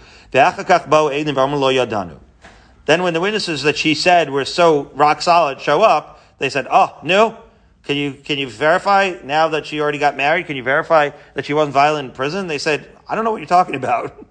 Then 2.86 3.04
when 3.04 3.14
the 3.14 3.20
witnesses 3.20 3.64
that 3.64 3.78
she 3.78 3.94
said 3.94 4.30
were 4.30 4.46
so 4.46 4.84
rock 4.96 5.22
solid 5.22 5.60
show 5.60 5.82
up, 5.82 6.20
they 6.40 6.50
said, 6.50 6.68
"Oh, 6.72 6.98
no, 7.04 7.38
can 7.84 7.98
you 7.98 8.14
can 8.14 8.38
you 8.38 8.50
verify 8.50 9.16
now 9.24 9.50
that 9.50 9.66
she 9.66 9.82
already 9.82 9.98
got 9.98 10.16
married? 10.16 10.48
Can 10.48 10.56
you 10.56 10.64
verify 10.64 11.12
that 11.34 11.46
she 11.46 11.54
wasn't 11.54 11.74
violent 11.74 12.10
in 12.10 12.16
prison?" 12.16 12.48
They 12.48 12.58
said, 12.58 12.88
"I 13.08 13.16
don't 13.16 13.26
know 13.26 13.32
what 13.32 13.38
you're 13.38 13.48
talking 13.48 13.76
about. 13.76 14.26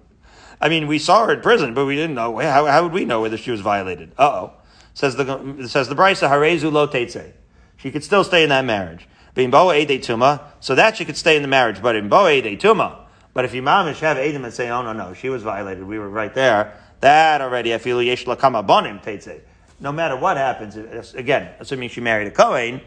I 0.61 0.69
mean, 0.69 0.87
we 0.87 0.99
saw 0.99 1.25
her 1.25 1.33
in 1.33 1.41
prison, 1.41 1.73
but 1.73 1.85
we 1.85 1.95
didn't 1.95 2.15
know. 2.15 2.37
How, 2.37 2.65
how 2.67 2.83
would 2.83 2.93
we 2.93 3.03
know 3.03 3.21
whether 3.21 3.37
she 3.37 3.51
was 3.51 3.61
violated?" 3.61 4.11
Uh 4.17 4.23
oh. 4.23 4.53
Says 4.93 5.15
the 5.15 5.67
says 5.67 5.87
the 5.87 5.95
Brisa 5.95 6.71
lo 6.71 6.87
teitze. 6.87 7.31
She 7.77 7.91
could 7.91 8.03
still 8.03 8.23
stay 8.23 8.43
in 8.43 8.49
that 8.49 8.65
marriage. 8.65 9.07
So 9.33 10.75
that 10.75 10.97
she 10.97 11.05
could 11.05 11.17
stay 11.17 11.35
in 11.35 11.41
the 11.41 11.47
marriage. 11.47 11.81
But 11.81 11.95
in 11.95 12.09
boa 12.09 12.41
tuma, 12.41 13.05
but 13.33 13.45
if 13.45 13.53
imamish 13.53 13.99
have 13.99 14.17
edim 14.17 14.43
and 14.43 14.53
say, 14.53 14.69
"Oh 14.69 14.81
no, 14.81 14.93
no, 14.93 15.13
she 15.13 15.29
was 15.29 15.41
violated. 15.41 15.83
We 15.85 15.97
were 15.97 16.09
right 16.09 16.33
there." 16.33 16.73
That 16.99 17.41
already, 17.41 17.73
I 17.73 17.77
feel 17.77 18.01
yesh 18.01 18.25
lakama 18.25 18.65
bonim 18.65 19.03
teitze. 19.03 19.39
No 19.79 19.91
matter 19.91 20.15
what 20.15 20.37
happens, 20.37 20.75
again, 21.15 21.49
assuming 21.59 21.89
she 21.89 22.01
married 22.01 22.27
a 22.27 22.31
Kohen, 22.31 22.81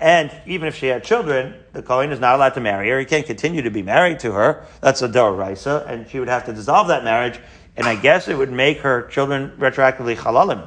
and 0.00 0.32
even 0.46 0.66
if 0.66 0.74
she 0.76 0.86
had 0.86 1.04
children, 1.04 1.54
the 1.72 1.82
Kohen 1.82 2.10
is 2.10 2.18
not 2.18 2.34
allowed 2.34 2.54
to 2.54 2.60
marry 2.60 2.88
her. 2.88 2.98
He 2.98 3.04
can't 3.04 3.26
continue 3.26 3.62
to 3.62 3.70
be 3.70 3.82
married 3.82 4.18
to 4.20 4.32
her. 4.32 4.64
That's 4.80 5.02
a 5.02 5.08
Doraisa, 5.08 5.86
and 5.86 6.08
she 6.08 6.18
would 6.18 6.28
have 6.28 6.46
to 6.46 6.52
dissolve 6.52 6.88
that 6.88 7.04
marriage, 7.04 7.38
and 7.76 7.86
I 7.86 7.96
guess 7.96 8.26
it 8.26 8.36
would 8.36 8.50
make 8.50 8.78
her 8.78 9.02
children 9.08 9.52
retroactively 9.58 10.16
halalim. 10.16 10.66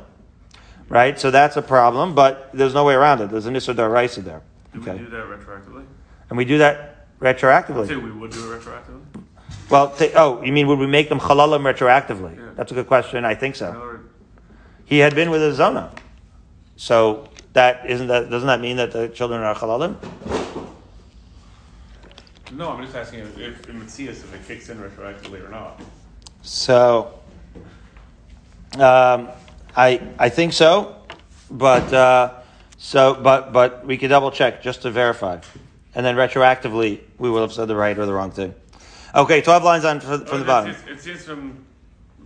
Right? 0.87 1.19
So 1.19 1.31
that's 1.31 1.57
a 1.57 1.61
problem, 1.63 2.13
but 2.13 2.51
there's 2.53 2.75
no 2.75 2.83
way 2.85 2.93
around 2.93 3.21
it. 3.21 3.31
There's 3.31 3.47
an 3.47 3.55
Issa 3.55 3.73
Doraisa 3.73 4.23
there. 4.23 4.41
Do 4.73 4.81
Okay. 4.81 4.93
we 4.93 4.99
do 4.99 5.09
that 5.09 5.25
retroactively? 5.25 5.85
And 6.29 6.37
we 6.37 6.45
do 6.45 6.59
that 6.59 7.07
retroactively. 7.19 7.87
we 7.89 8.11
would 8.11 8.31
do 8.31 8.51
it 8.53 8.59
retroactively. 8.61 9.23
Well, 9.69 9.95
oh, 10.15 10.43
you 10.43 10.51
mean 10.51 10.67
would 10.67 10.77
we 10.77 10.87
make 10.87 11.09
them 11.09 11.19
halalim 11.19 11.61
retroactively? 11.63 12.37
Yeah. 12.37 12.49
That's 12.55 12.71
a 12.71 12.75
good 12.75 12.87
question. 12.87 13.25
I 13.25 13.33
think 13.33 13.55
so. 13.55 13.99
He 14.85 14.99
had 14.99 15.15
been 15.15 15.31
with 15.31 15.41
a 15.41 15.53
zona. 15.53 15.91
So 16.75 17.27
that 17.53 17.89
isn't 17.89 18.07
that 18.07 18.29
doesn't 18.29 18.47
that 18.47 18.59
mean 18.59 18.77
that 18.77 18.91
the 18.91 19.07
children 19.09 19.41
are 19.41 19.55
halalim? 19.55 19.95
No, 22.51 22.69
I'm 22.69 22.83
just 22.83 22.95
asking 22.95 23.21
if, 23.21 23.39
if 23.39 23.73
Matthias 23.73 24.23
if 24.23 24.33
it 24.33 24.47
kicks 24.47 24.69
in 24.69 24.77
retroactively 24.77 25.43
or 25.43 25.49
not. 25.49 25.81
So, 26.43 27.19
um, 28.75 29.29
I 29.75 30.01
I 30.19 30.29
think 30.29 30.53
so, 30.53 30.95
but 31.49 31.91
uh, 31.93 32.33
so 32.77 33.15
but 33.15 33.53
but 33.53 33.85
we 33.85 33.97
could 33.97 34.09
double 34.09 34.31
check 34.31 34.61
just 34.61 34.81
to 34.83 34.91
verify, 34.91 35.39
and 35.95 36.05
then 36.05 36.15
retroactively 36.15 37.01
we 37.17 37.29
will 37.29 37.41
have 37.41 37.53
said 37.53 37.67
the 37.67 37.75
right 37.75 37.97
or 37.97 38.05
the 38.05 38.13
wrong 38.13 38.31
thing. 38.31 38.53
Okay, 39.15 39.41
twelve 39.41 39.63
lines 39.63 39.85
on 39.85 39.99
from, 39.99 40.25
from 40.25 40.39
the 40.39 40.45
Oh, 40.45 40.47
bottom. 40.47 40.71
It's, 40.71 40.83
it's, 40.87 41.05
just 41.05 41.25
from 41.25 41.65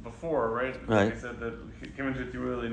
before, 0.03 0.49
right? 0.49 0.75
Right. 0.87 1.13
They 1.13 1.19
said 1.19 1.39
that 1.39 1.53
Kim 1.95 2.07
and 2.07 2.35
really 2.35 2.69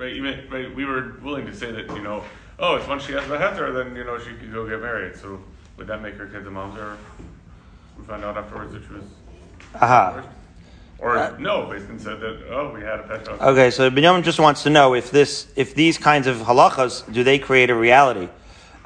Right, 0.00 0.14
even 0.14 0.48
right, 0.48 0.74
we 0.74 0.86
were 0.86 1.16
willing 1.22 1.44
to 1.44 1.54
say 1.54 1.70
that 1.72 1.86
you 1.94 2.02
know, 2.02 2.24
oh, 2.58 2.76
if 2.76 2.88
once 2.88 3.04
she 3.04 3.12
has 3.12 3.28
the 3.28 3.36
heter, 3.36 3.74
then 3.74 3.94
you 3.94 4.02
know 4.02 4.18
she 4.18 4.32
could 4.32 4.50
go 4.50 4.66
get 4.66 4.80
married. 4.80 5.14
So 5.14 5.38
would 5.76 5.88
that 5.88 6.00
make 6.00 6.14
her 6.14 6.24
kids 6.24 6.46
a 6.46 6.50
moms 6.50 6.78
or 6.78 6.96
we 7.98 8.06
found 8.06 8.24
out 8.24 8.38
afterwards 8.38 8.72
that 8.72 8.82
she 8.82 8.94
was 8.94 9.04
Aha. 9.74 10.24
or 11.00 11.18
Uh, 11.18 11.36
no, 11.38 11.66
basically 11.66 11.98
said 11.98 12.18
that 12.20 12.46
oh 12.50 12.72
we 12.72 12.80
had 12.80 13.00
a 13.00 13.02
pet. 13.02 13.28
Okay, 13.28 13.70
so 13.70 13.90
Binyamin 13.90 14.22
just 14.22 14.40
wants 14.40 14.62
to 14.62 14.70
know 14.70 14.94
if 14.94 15.10
this, 15.10 15.48
if 15.54 15.74
these 15.74 15.98
kinds 15.98 16.26
of 16.26 16.38
halachas, 16.38 17.12
do 17.12 17.22
they 17.22 17.38
create 17.38 17.68
a 17.68 17.74
reality? 17.74 18.30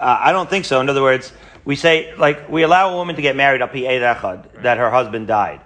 Uh, 0.01 0.19
I 0.21 0.33
don't 0.33 0.51
think 0.51 0.65
so. 0.65 0.81
In 0.81 0.89
other 0.89 1.03
words, 1.03 1.33
we 1.65 1.77
say, 1.77 2.13
like, 2.17 2.49
we 2.49 2.65
allow 2.65 2.93
a 2.93 2.97
woman 2.97 3.15
to 3.15 3.23
get 3.23 3.37
married 3.37 3.63
up 3.63 3.73
echad, 3.73 4.63
that 4.63 4.79
her 4.79 4.91
husband 4.91 5.29
died. 5.29 5.61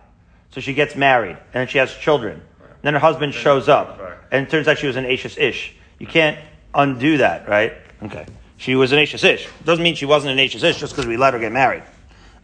So 0.51 0.61
she 0.61 0.75
gets 0.75 0.95
married, 0.95 1.37
and 1.37 1.55
then 1.55 1.69
she 1.69 1.79
has 1.79 1.95
children. 1.95 2.43
Then 2.83 2.95
her 2.95 3.01
husband 3.01 3.35
shows 3.35 3.69
up, 3.69 4.01
and 4.31 4.47
it 4.47 4.51
turns 4.51 4.69
out 4.69 4.79
she 4.79 4.87
was 4.87 4.97
an 4.97 5.07
Ashes 5.07 5.37
Ish. 5.37 5.75
You 5.99 6.07
can't 6.07 6.39
undo 6.75 7.19
that, 7.19 7.49
right? 7.49 7.75
Okay. 8.03 8.27
She 8.57 8.75
was 8.75 8.93
an 8.93 8.99
Ashes 8.99 9.25
Ish. 9.25 9.49
Doesn't 9.65 9.83
mean 9.83 9.95
she 9.95 10.07
wasn't 10.07 10.33
an 10.33 10.39
Ashes 10.39 10.63
Ish 10.63 10.79
just 10.79 10.93
because 10.95 11.07
we 11.07 11.17
let 11.17 11.35
her 11.35 11.41
get 11.41 11.53
married. 11.53 11.83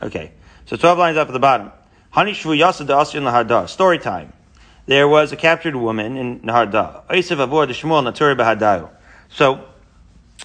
Okay. 0.02 0.32
So 0.66 0.76
12 0.76 0.98
lines 0.98 1.16
up 1.16 1.28
at 1.28 1.32
the 1.32 1.38
bottom. 1.38 1.70
Hani 2.12 2.30
shvu 2.30 2.58
yasad 2.58 3.00
asir 3.00 3.20
nahada. 3.20 3.68
Story 3.68 3.98
time. 3.98 4.32
There 4.86 5.08
was 5.08 5.32
a 5.32 5.36
captured 5.36 5.76
woman 5.76 6.16
in 6.16 6.40
Nahada. 6.40 7.06
Oisev 7.06 7.38
avor 7.46 7.66
de 7.66 7.72
Shmuel 7.72 8.04
naturi. 8.04 8.90
So, 9.30 9.64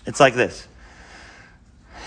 it's 0.05 0.19
like 0.19 0.33
this. 0.33 0.67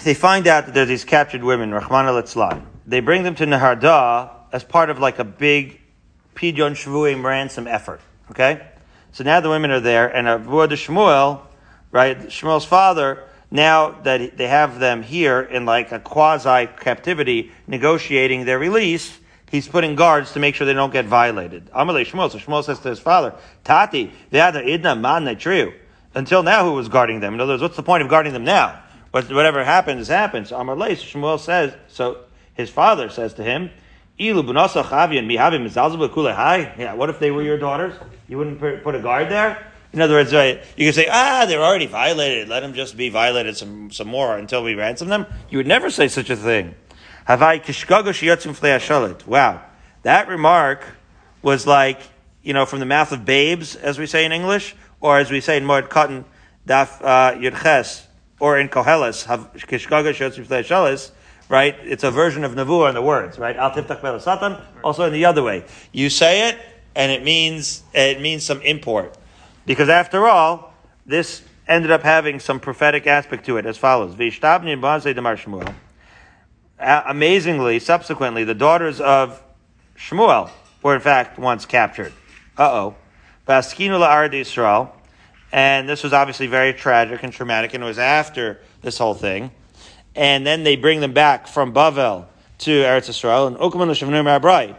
they 0.05 0.15
find 0.15 0.47
out 0.47 0.67
that 0.67 0.75
there's 0.75 0.89
these 0.89 1.05
captured 1.05 1.45
women, 1.45 1.73
Rahman 1.73 2.07
al 2.07 2.63
They 2.87 3.01
bring 3.01 3.23
them 3.23 3.35
to 3.35 3.45
Naharda 3.45 4.31
as 4.51 4.65
part 4.65 4.89
of 4.89 4.99
like 4.99 5.19
a 5.19 5.25
big 5.25 5.82
Pidyon 6.35 6.73
Shvuim 6.73 7.25
ransom 7.25 7.67
effort. 7.67 8.01
Okay? 8.31 8.67
So 9.13 9.25
now 9.25 9.41
the 9.41 9.51
women 9.51 9.71
are 9.71 9.81
there, 9.81 10.09
and 10.09 10.27
Abu 10.27 10.49
Shmuel, 10.49 11.43
right, 11.91 12.19
Shmuel's 12.19 12.65
father, 12.65 13.25
now 13.51 13.91
that 14.03 14.39
they 14.39 14.49
have 14.49 14.79
them 14.79 15.03
here 15.03 15.41
in 15.43 15.67
like 15.67 15.93
a 15.93 16.01
quasi 16.01 16.67
captivity, 16.81 17.53
negotiating 17.67 18.47
their 18.47 18.59
release, 18.59 19.19
he's 19.51 19.69
putting 19.69 19.95
guards 19.95 20.33
to 20.33 20.41
make 20.41 20.55
sure 20.55 20.67
they 20.67 20.73
don't 20.73 20.93
get 20.93 21.05
violated. 21.05 21.67
Amalei 21.73 22.07
Shmuel, 22.07 22.31
so 22.31 22.39
Shmuel 22.39 22.65
says 22.65 22.79
to 22.81 22.89
his 22.89 22.99
father, 22.99 23.35
Tati, 23.65 24.11
they 24.31 24.39
had 24.39 24.53
the 24.55 24.63
idna 24.67 24.97
man 24.97 25.25
triu. 25.37 25.75
Until 26.15 26.43
now, 26.43 26.65
who 26.65 26.73
was 26.73 26.89
guarding 26.89 27.21
them? 27.21 27.35
In 27.35 27.41
other 27.41 27.53
words, 27.53 27.63
what's 27.63 27.77
the 27.77 27.83
point 27.83 28.03
of 28.03 28.09
guarding 28.09 28.33
them 28.33 28.45
now? 28.45 28.83
Whatever 29.11 29.63
happens, 29.63 30.09
happens. 30.09 30.51
Amalei, 30.51 30.93
Shmuel 30.93 31.39
says, 31.39 31.75
so 31.89 32.25
his 32.55 32.71
father 32.71 33.11
says 33.11 33.35
to 33.35 33.43
him, 33.43 33.71
yeah, 36.79 36.95
what 36.95 37.11
if 37.11 37.19
they 37.19 37.31
were 37.31 37.43
your 37.43 37.59
daughters? 37.59 37.95
You 38.29 38.39
wouldn't 38.39 38.61
put 38.61 38.95
a 38.95 39.01
guard 39.01 39.31
there? 39.31 39.67
In 39.93 40.01
other 40.01 40.15
words, 40.15 40.33
right, 40.33 40.63
you 40.77 40.87
could 40.87 40.95
say, 40.95 41.07
ah, 41.11 41.45
they're 41.47 41.63
already 41.63 41.87
violated. 41.87 42.49
Let 42.49 42.61
them 42.61 42.73
just 42.73 42.97
be 42.97 43.11
violated 43.11 43.57
some, 43.57 43.91
some 43.91 44.09
more 44.09 44.39
until 44.39 44.65
we 44.65 44.75
ransom 44.75 45.09
them. 45.09 45.27
You 45.51 45.59
would 45.59 45.67
never 45.67 45.91
say 45.91 46.09
such 46.09 46.31
a 46.31 46.37
thing. 46.37 46.75
Wow. 49.27 49.63
That 50.03 50.29
remark 50.29 50.85
was 51.43 51.67
like, 51.67 52.01
you 52.43 52.55
know, 52.55 52.65
from 52.65 52.81
the 52.81 52.87
mouth 52.87 53.13
of 53.13 53.25
babes, 53.25 53.77
as 53.77 53.99
we 53.99 54.07
say 54.07 54.25
in 54.25 54.33
English, 54.33 54.75
or 55.01 55.19
as 55.19 55.31
we 55.31 55.41
say 55.41 55.57
in 55.59 55.65
Moed 55.65 55.89
Katan, 55.89 56.25
Daf 56.67 57.01
uh, 57.03 57.35
Yudches, 57.35 58.07
or 58.41 58.59
in 58.59 58.69
Koheles, 58.69 59.27
right? 61.53 61.77
It's 61.85 62.03
a 62.03 62.11
version 62.11 62.45
of 62.45 62.55
Navua 62.55 62.89
in 62.89 62.95
the 62.95 63.03
words, 63.03 63.39
right? 63.39 63.55
Al 63.55 63.71
tiftach 63.73 64.21
satan. 64.23 64.57
Also 64.83 65.05
in 65.05 65.13
the 65.13 65.27
other 65.27 65.43
way, 65.43 65.67
you 65.93 66.09
say 66.09 66.49
it, 66.49 66.59
and 66.97 67.13
it 67.13 67.23
means 67.23 67.83
it 67.93 68.21
means 68.21 68.43
some 68.43 68.63
import, 68.63 69.17
because 69.67 69.91
after 69.91 70.27
all, 70.27 70.73
this 71.05 71.43
ended 71.69 71.91
up 71.91 72.03
having 72.03 72.41
some 72.41 72.59
prophetic 72.59 73.07
aspect 73.07 73.45
to 73.47 73.59
it, 73.59 73.67
as 73.67 73.77
follows: 73.77 74.15
Vishtabni 74.15 74.75
demar 75.15 75.37
Shmuel. 75.37 75.75
Amazingly, 76.81 77.79
subsequently, 77.79 78.45
the 78.45 78.55
daughters 78.55 79.01
of 79.01 79.41
Shmuel 79.97 80.51
were 80.83 80.95
in 80.95 81.01
fact 81.03 81.39
once 81.39 81.67
captured. 81.67 82.15
Uh 82.57 82.71
oh. 82.73 82.95
Baskinu 83.47 84.01
la'ard 84.01 84.33
Israel. 84.33 84.97
And 85.55 85.87
this 85.87 86.03
was 86.03 86.15
obviously 86.15 86.47
very 86.47 86.73
tragic 86.73 87.23
and 87.23 87.31
traumatic, 87.31 87.75
and 87.75 87.85
it 87.85 87.87
was 87.87 87.99
after 87.99 88.63
this 88.81 88.97
whole 88.97 89.13
thing 89.13 89.51
and 90.15 90.47
then 90.47 90.65
they 90.65 90.77
bring 90.77 91.01
them 91.01 91.13
back 91.13 91.47
from 91.47 91.73
Bavel 91.73 92.27
to 92.59 92.71
Eretz 92.71 93.09
Yisrael, 93.09 93.47
and 93.47 93.57
Ukman 93.57 94.77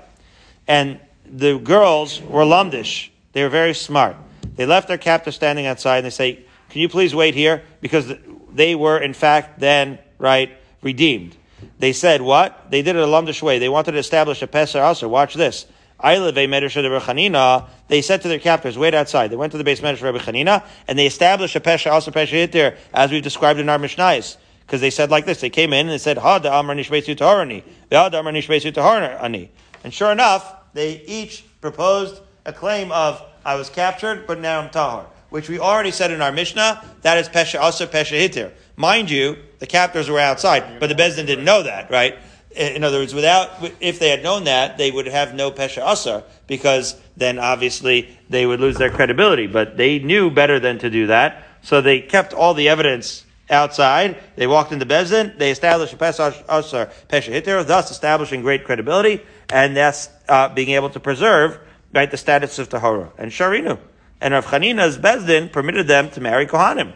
And 0.68 1.00
the 1.26 1.58
girls 1.58 2.22
were 2.22 2.44
lumdish. 2.44 3.10
They 3.34 3.44
were 3.44 3.50
very 3.50 3.74
smart. 3.74 4.16
They 4.56 4.66
left 4.66 4.88
their 4.88 4.98
captor 4.98 5.32
standing 5.32 5.66
outside, 5.66 5.98
and 5.98 6.06
they 6.06 6.12
say, 6.12 6.40
"Can 6.70 6.82
you 6.82 6.90
please 6.90 7.16
wait 7.16 7.34
here?" 7.34 7.64
Because 7.82 8.14
they 8.54 8.76
were, 8.76 9.00
in 9.00 9.14
fact, 9.14 9.60
then 9.60 9.98
right 10.20 10.52
redeemed. 10.82 11.36
They 11.80 11.94
said 11.94 12.22
what? 12.22 12.70
They 12.70 12.82
did 12.82 12.96
it 12.96 13.02
a 13.02 13.08
lumdish 13.08 13.42
way. 13.42 13.58
They 13.58 13.70
wanted 13.70 13.94
to 13.94 13.98
establish 13.98 14.42
a 14.42 14.48
Pesach 14.48 14.82
also. 14.82 15.08
Watch 15.08 15.34
this. 15.34 15.66
They 16.02 18.02
said 18.02 18.22
to 18.22 18.28
their 18.28 18.40
captors, 18.40 18.78
wait 18.78 18.94
outside. 18.94 19.32
They 19.32 19.38
went 19.38 19.54
to 19.54 19.58
the 19.58 19.64
base 19.64 19.80
of 19.80 20.02
Rabbi 20.02 20.18
Chanina, 20.18 20.64
and 20.88 21.00
they 21.00 21.06
established 21.06 21.56
a 21.56 21.62
Pesach 21.62 21.92
also 21.92 22.12
Pesach 22.12 22.52
there, 22.52 22.78
as 22.94 23.12
we've 23.12 23.24
described 23.24 23.60
in 23.60 23.70
our 23.70 23.80
Mishnais 23.80 24.36
because 24.66 24.82
they 24.82 24.90
said 24.90 25.12
like 25.12 25.26
this. 25.26 25.42
They 25.42 25.50
came 25.50 25.74
in 25.74 25.82
and 25.82 25.90
they 25.90 25.98
said, 25.98 26.18
Ha 26.18 26.40
da 26.40 26.60
amar 26.60 26.76
nishbesu 26.76 27.16
taharani. 27.16 27.64
Ha 27.92 28.10
da 28.10 28.20
amar 28.20 28.34
nishbesu 28.34 28.72
taharani. 28.72 29.50
And 29.84 29.94
sure 29.94 30.12
enough, 30.12 30.56
they 30.74 31.02
each 31.02 31.46
proposed 31.62 32.22
a 32.46 32.54
claim 32.54 32.92
of, 32.92 33.22
I 33.46 33.56
was 33.56 33.70
captured, 33.70 34.26
but 34.28 34.40
now 34.40 34.62
I'm 34.62 34.70
tahar. 34.70 35.06
Which 35.30 35.50
we 35.50 35.60
already 35.60 35.92
said 35.92 36.12
in 36.12 36.22
our 36.22 36.32
Mishnah, 36.32 36.84
that 37.02 37.18
is 37.18 37.28
pesha 37.28 37.60
asa 37.60 37.88
pesha 37.88 38.20
hitir. 38.20 38.52
Mind 38.76 39.10
you, 39.10 39.38
the 39.60 39.68
captors 39.68 40.10
were 40.10 40.20
outside, 40.20 40.80
but 40.80 40.88
the 40.88 40.96
Bezdin 40.96 41.26
didn't 41.26 41.46
know 41.46 41.64
that, 41.64 41.90
right? 41.90 42.18
In 42.56 42.84
other 42.84 43.00
words, 43.00 43.16
without, 43.16 43.50
if 43.80 43.98
they 43.98 44.10
had 44.10 44.22
known 44.22 44.44
that, 44.44 44.78
they 44.78 44.92
would 44.92 45.08
have 45.08 45.34
no 45.34 45.52
pesha 45.52 45.82
asar, 45.86 46.24
because 46.46 46.96
then 47.18 47.40
obviously 47.40 48.16
they 48.30 48.46
would 48.46 48.60
lose 48.60 48.78
their 48.78 48.92
credibility. 48.92 49.48
But 49.48 49.76
they 49.76 50.00
knew 50.00 50.30
better 50.30 50.60
than 50.60 50.78
to 50.80 50.90
do 50.90 51.08
that, 51.08 51.44
so 51.64 51.82
they 51.82 52.00
kept 52.00 52.34
all 52.34 52.54
the 52.54 52.70
evidence 52.70 53.26
outside. 53.50 54.22
They 54.36 54.48
walked 54.48 54.72
into 54.72 54.86
Bezin. 54.86 55.38
They 55.38 55.52
established 55.52 55.94
a 55.94 55.98
Pesach 55.98 56.36
Asar 56.48 56.90
Hitter, 57.10 57.64
thus 57.64 57.92
establishing 57.92 58.42
great 58.42 58.64
credibility, 58.64 59.22
and 59.52 59.76
thus 59.76 60.10
uh, 60.28 60.50
being 60.50 60.70
able 60.70 60.90
to 60.92 61.00
preserve 61.00 61.60
right 61.94 62.10
the 62.10 62.18
status 62.18 62.58
of 62.60 62.70
Tahora 62.70 63.12
and 63.18 63.32
Sharinu. 63.32 63.80
And 64.22 64.34
Rav 64.34 64.46
Chanina's 64.46 64.98
Bezdin 64.98 65.52
permitted 65.52 65.88
them 65.88 66.10
to 66.12 66.22
marry 66.22 66.48
Kohanim. 66.48 66.94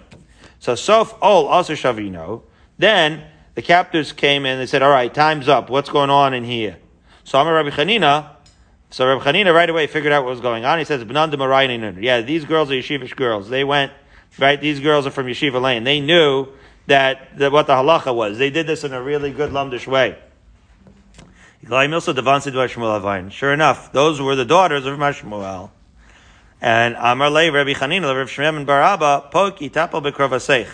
So 0.60 0.76
Sof 0.76 1.16
Ol 1.22 1.52
Asar 1.54 1.76
Shavino. 1.76 2.44
Then 2.78 3.24
the 3.56 3.62
captors 3.62 4.12
came 4.12 4.46
in 4.46 4.60
they 4.60 4.66
said, 4.66 4.82
"All 4.82 4.90
right, 4.90 5.14
time's 5.14 5.48
up. 5.48 5.70
What's 5.70 5.90
going 5.90 6.10
on 6.10 6.34
in 6.34 6.44
here?" 6.44 6.78
So 7.24 7.40
Amar 7.40 7.56
Rabbi 7.56 7.70
Chanina. 7.70 8.32
So 8.90 9.06
Rabbi 9.06 9.24
Chanina 9.24 9.54
right 9.54 9.70
away 9.70 9.86
figured 9.88 10.14
out 10.14 10.24
what 10.24 10.30
was 10.30 10.40
going 10.40 10.64
on. 10.64 10.80
He 10.80 10.86
says, 10.86 11.04
Yeah, 11.04 12.22
these 12.22 12.46
girls 12.46 12.72
are 12.72 12.74
yeshivish 12.74 13.18
girls. 13.18 13.50
They 13.50 13.66
went 13.66 13.92
right? 14.38 14.60
These 14.60 14.80
girls 14.80 15.06
are 15.08 15.12
from 15.12 15.28
Yeshiva 15.28 15.62
Lane. 15.62 15.84
They 15.84 16.00
knew 16.00 16.48
that, 16.88 17.38
that 17.38 17.52
what 17.52 17.68
the 17.68 17.74
halacha 17.74 18.16
was. 18.16 18.38
They 18.38 18.50
did 18.50 18.68
this 18.68 18.84
in 18.84 18.94
a 18.94 19.02
really 19.02 19.32
good 19.32 19.52
lumdish 19.52 19.88
way. 19.88 20.18
Sure 23.32 23.54
enough, 23.54 23.92
those 23.92 24.22
were 24.22 24.36
the 24.36 24.46
daughters 24.46 24.86
of 24.86 24.98
Mashmuel. 24.98 25.72
And 26.62 26.96
Amar 26.98 27.30
Le, 27.30 27.52
Rabbi 27.52 27.74
Chanina, 27.74 28.16
Rabbi 28.16 28.30
Shaman 28.30 28.66
bar 28.66 28.82
Abba, 28.82 29.30
Poki 29.34 29.70
Tapal 29.70 30.02
Bekrovasech. 30.02 30.68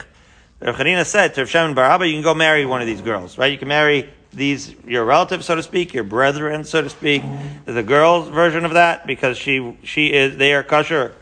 Rabbi 0.60 0.78
Chanina 0.78 1.06
said 1.06 1.34
to 1.36 1.42
Rabbi 1.42 1.50
Shaman 1.50 1.74
bar 1.74 1.86
Abba, 1.86 2.08
you 2.08 2.14
can 2.14 2.22
go 2.22 2.34
marry 2.34 2.66
one 2.66 2.82
of 2.82 2.88
these 2.88 3.02
girls, 3.02 3.38
right? 3.38 3.52
You 3.52 3.58
can 3.58 3.68
marry 3.68 4.10
these, 4.32 4.76
your 4.86 5.06
relatives, 5.06 5.46
so 5.46 5.56
to 5.56 5.64
speak, 5.64 5.94
your 5.94 6.04
brethren, 6.04 6.64
so 6.64 6.82
to 6.82 6.90
speak, 6.90 7.24
the 7.66 7.84
girl's 7.84 8.30
version 8.30 8.66
of 8.66 8.74
that, 8.74 9.08
because 9.08 9.38
she, 9.38 9.78
she 9.84 10.14
is, 10.14 10.38
they 10.38 10.54
are 10.54 10.64
kosher. 10.64 11.16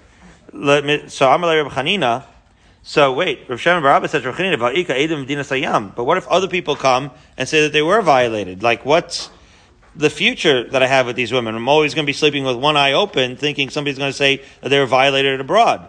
So 0.51 1.31
Amar 1.31 1.49
Le, 1.49 1.63
Rabbi 1.63 1.73
Chanina, 1.73 2.25
so 2.83 3.13
wait, 3.13 3.47
Rav 3.47 3.65
Abba 3.67 4.07
says 4.07 4.25
Rav 4.25 4.35
Va'ika 4.35 4.87
Edim 4.87 5.19
Medina 5.19 5.41
Sayam. 5.41 5.95
But 5.95 6.03
what 6.05 6.17
if 6.17 6.27
other 6.27 6.47
people 6.47 6.75
come 6.75 7.11
and 7.37 7.47
say 7.47 7.61
that 7.61 7.73
they 7.73 7.81
were 7.81 8.01
violated? 8.01 8.63
Like 8.63 8.85
what's 8.85 9.29
the 9.95 10.09
future 10.09 10.67
that 10.69 10.81
I 10.81 10.87
have 10.87 11.05
with 11.05 11.15
these 11.15 11.31
women? 11.31 11.55
I'm 11.55 11.69
always 11.69 11.93
going 11.93 12.05
to 12.05 12.09
be 12.09 12.13
sleeping 12.13 12.43
with 12.43 12.57
one 12.57 12.75
eye 12.75 12.93
open, 12.93 13.37
thinking 13.37 13.69
somebody's 13.69 13.97
going 13.97 14.11
to 14.11 14.17
say 14.17 14.41
that 14.61 14.69
they 14.69 14.79
were 14.79 14.85
violated 14.87 15.39
abroad. 15.39 15.87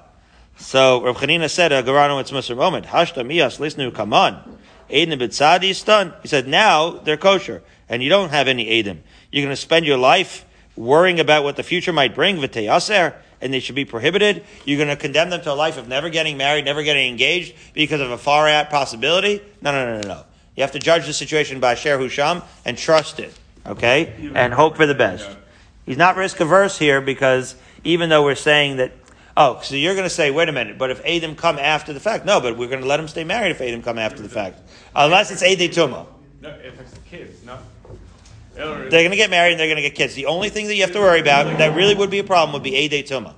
So 0.59 1.03
Rav 1.03 1.17
Chanina 1.17 1.51
said, 1.51 1.73
"Garano 1.85 2.21
it's 2.21 2.31
Mr. 2.31 2.57
Moment. 2.57 2.87
Hashta 2.87 3.27
miyas 3.27 3.59
lisnu 3.59 3.93
come 3.93 4.13
on. 4.13 4.59
Edim 4.91 5.19
bitzadi 5.19 5.75
stun." 5.75 6.13
He 6.23 6.29
said, 6.29 6.47
"Now 6.47 6.91
they're 6.91 7.17
kosher, 7.17 7.63
and 7.89 8.03
you 8.03 8.11
don't 8.11 8.31
have 8.31 8.49
any 8.49 8.67
Edim. 8.67 8.99
You're 9.33 9.45
going 9.45 9.57
to 9.57 9.61
spend 9.61 9.87
your 9.87 9.97
life 9.97 10.45
worrying 10.77 11.19
about 11.19 11.43
what 11.43 11.57
the 11.57 11.63
future 11.63 11.93
might 11.93 12.15
bring. 12.15 12.37
V'teyaser." 12.37 13.15
And 13.43 13.53
they 13.53 13.61
should 13.61 13.75
be 13.75 13.85
prohibited. 13.85 14.45
You're 14.65 14.79
going 14.79 14.89
to 14.89 14.97
condemn 14.97 15.31
them 15.31 15.43
to 15.43 15.53
a 15.53 15.55
life 15.55 15.77
of 15.77 15.89
never 15.89 16.09
getting 16.09 16.37
married, 16.37 16.65
never 16.65 16.83
getting 16.83 17.09
engaged 17.09 17.55
because 17.75 18.01
of 18.01 18.11
a 18.11 18.19
far 18.19 18.49
out 18.49 18.71
possibility? 18.71 19.43
No, 19.61 19.73
no, 19.73 19.85
no, 19.85 20.01
no, 20.01 20.09
no. 20.09 20.25
You 20.57 20.63
have 20.63 20.73
to 20.73 20.79
judge 20.79 21.07
the 21.07 21.13
situation 21.13 21.61
by 21.61 21.75
Sher 21.75 21.99
Husham 21.99 22.43
and 22.65 22.79
trust 22.79 23.19
it, 23.21 23.35
okay? 23.67 24.31
And 24.35 24.55
hope 24.55 24.77
for 24.77 24.87
the 24.87 24.95
best. 24.95 25.29
He's 25.85 25.97
not 25.97 26.17
risk 26.17 26.41
averse 26.41 26.79
here 26.79 27.01
because 27.01 27.57
even 27.85 28.09
though 28.09 28.25
we're 28.25 28.35
saying 28.35 28.77
that, 28.77 28.93
oh, 29.37 29.61
so 29.63 29.75
you're 29.75 29.95
going 29.95 30.07
to 30.07 30.15
say, 30.15 30.31
wait 30.31 30.49
a 30.49 30.53
minute, 30.53 30.79
but 30.79 30.91
if 30.91 31.05
Adam 31.05 31.35
come 31.35 31.59
after 31.59 31.93
the 31.93 32.01
fact, 32.01 32.25
no, 32.25 32.41
but 32.41 32.57
we're 32.57 32.69
going 32.69 32.83
to 32.83 32.87
let 32.87 33.01
him 33.01 33.09
stay 33.09 33.25
married 33.25 33.51
if 33.51 33.61
Adam 33.61 33.83
come 33.83 33.99
after 33.99 34.23
the 34.23 34.29
fact, 34.29 34.61
unless 34.95 35.31
it's 35.31 35.43
Ade 35.43 35.73
Tuma. 35.73 36.07
No, 36.41 36.51
if 36.63 36.79
it's 36.79 36.93
the 36.93 37.01
kids, 37.01 37.45
not 37.45 37.63
they're 38.63 39.03
going 39.03 39.11
to 39.11 39.17
get 39.17 39.31
married 39.31 39.53
and 39.53 39.61
they're 39.61 39.67
going 39.67 39.77
to 39.77 39.83
get 39.83 39.95
kids. 39.95 40.15
The 40.15 40.27
only 40.27 40.49
thing 40.49 40.67
that 40.67 40.75
you 40.75 40.83
have 40.83 40.93
to 40.93 41.01
worry 41.01 41.21
about 41.21 41.59
that 41.59 41.75
really 41.75 41.95
would 41.95 42.11
be 42.11 42.19
a 42.19 42.25
problem 42.25 42.53
would 42.53 42.63
be 42.63 42.75
a 42.77 42.89
day 42.89 43.03
tuma, 43.03 43.35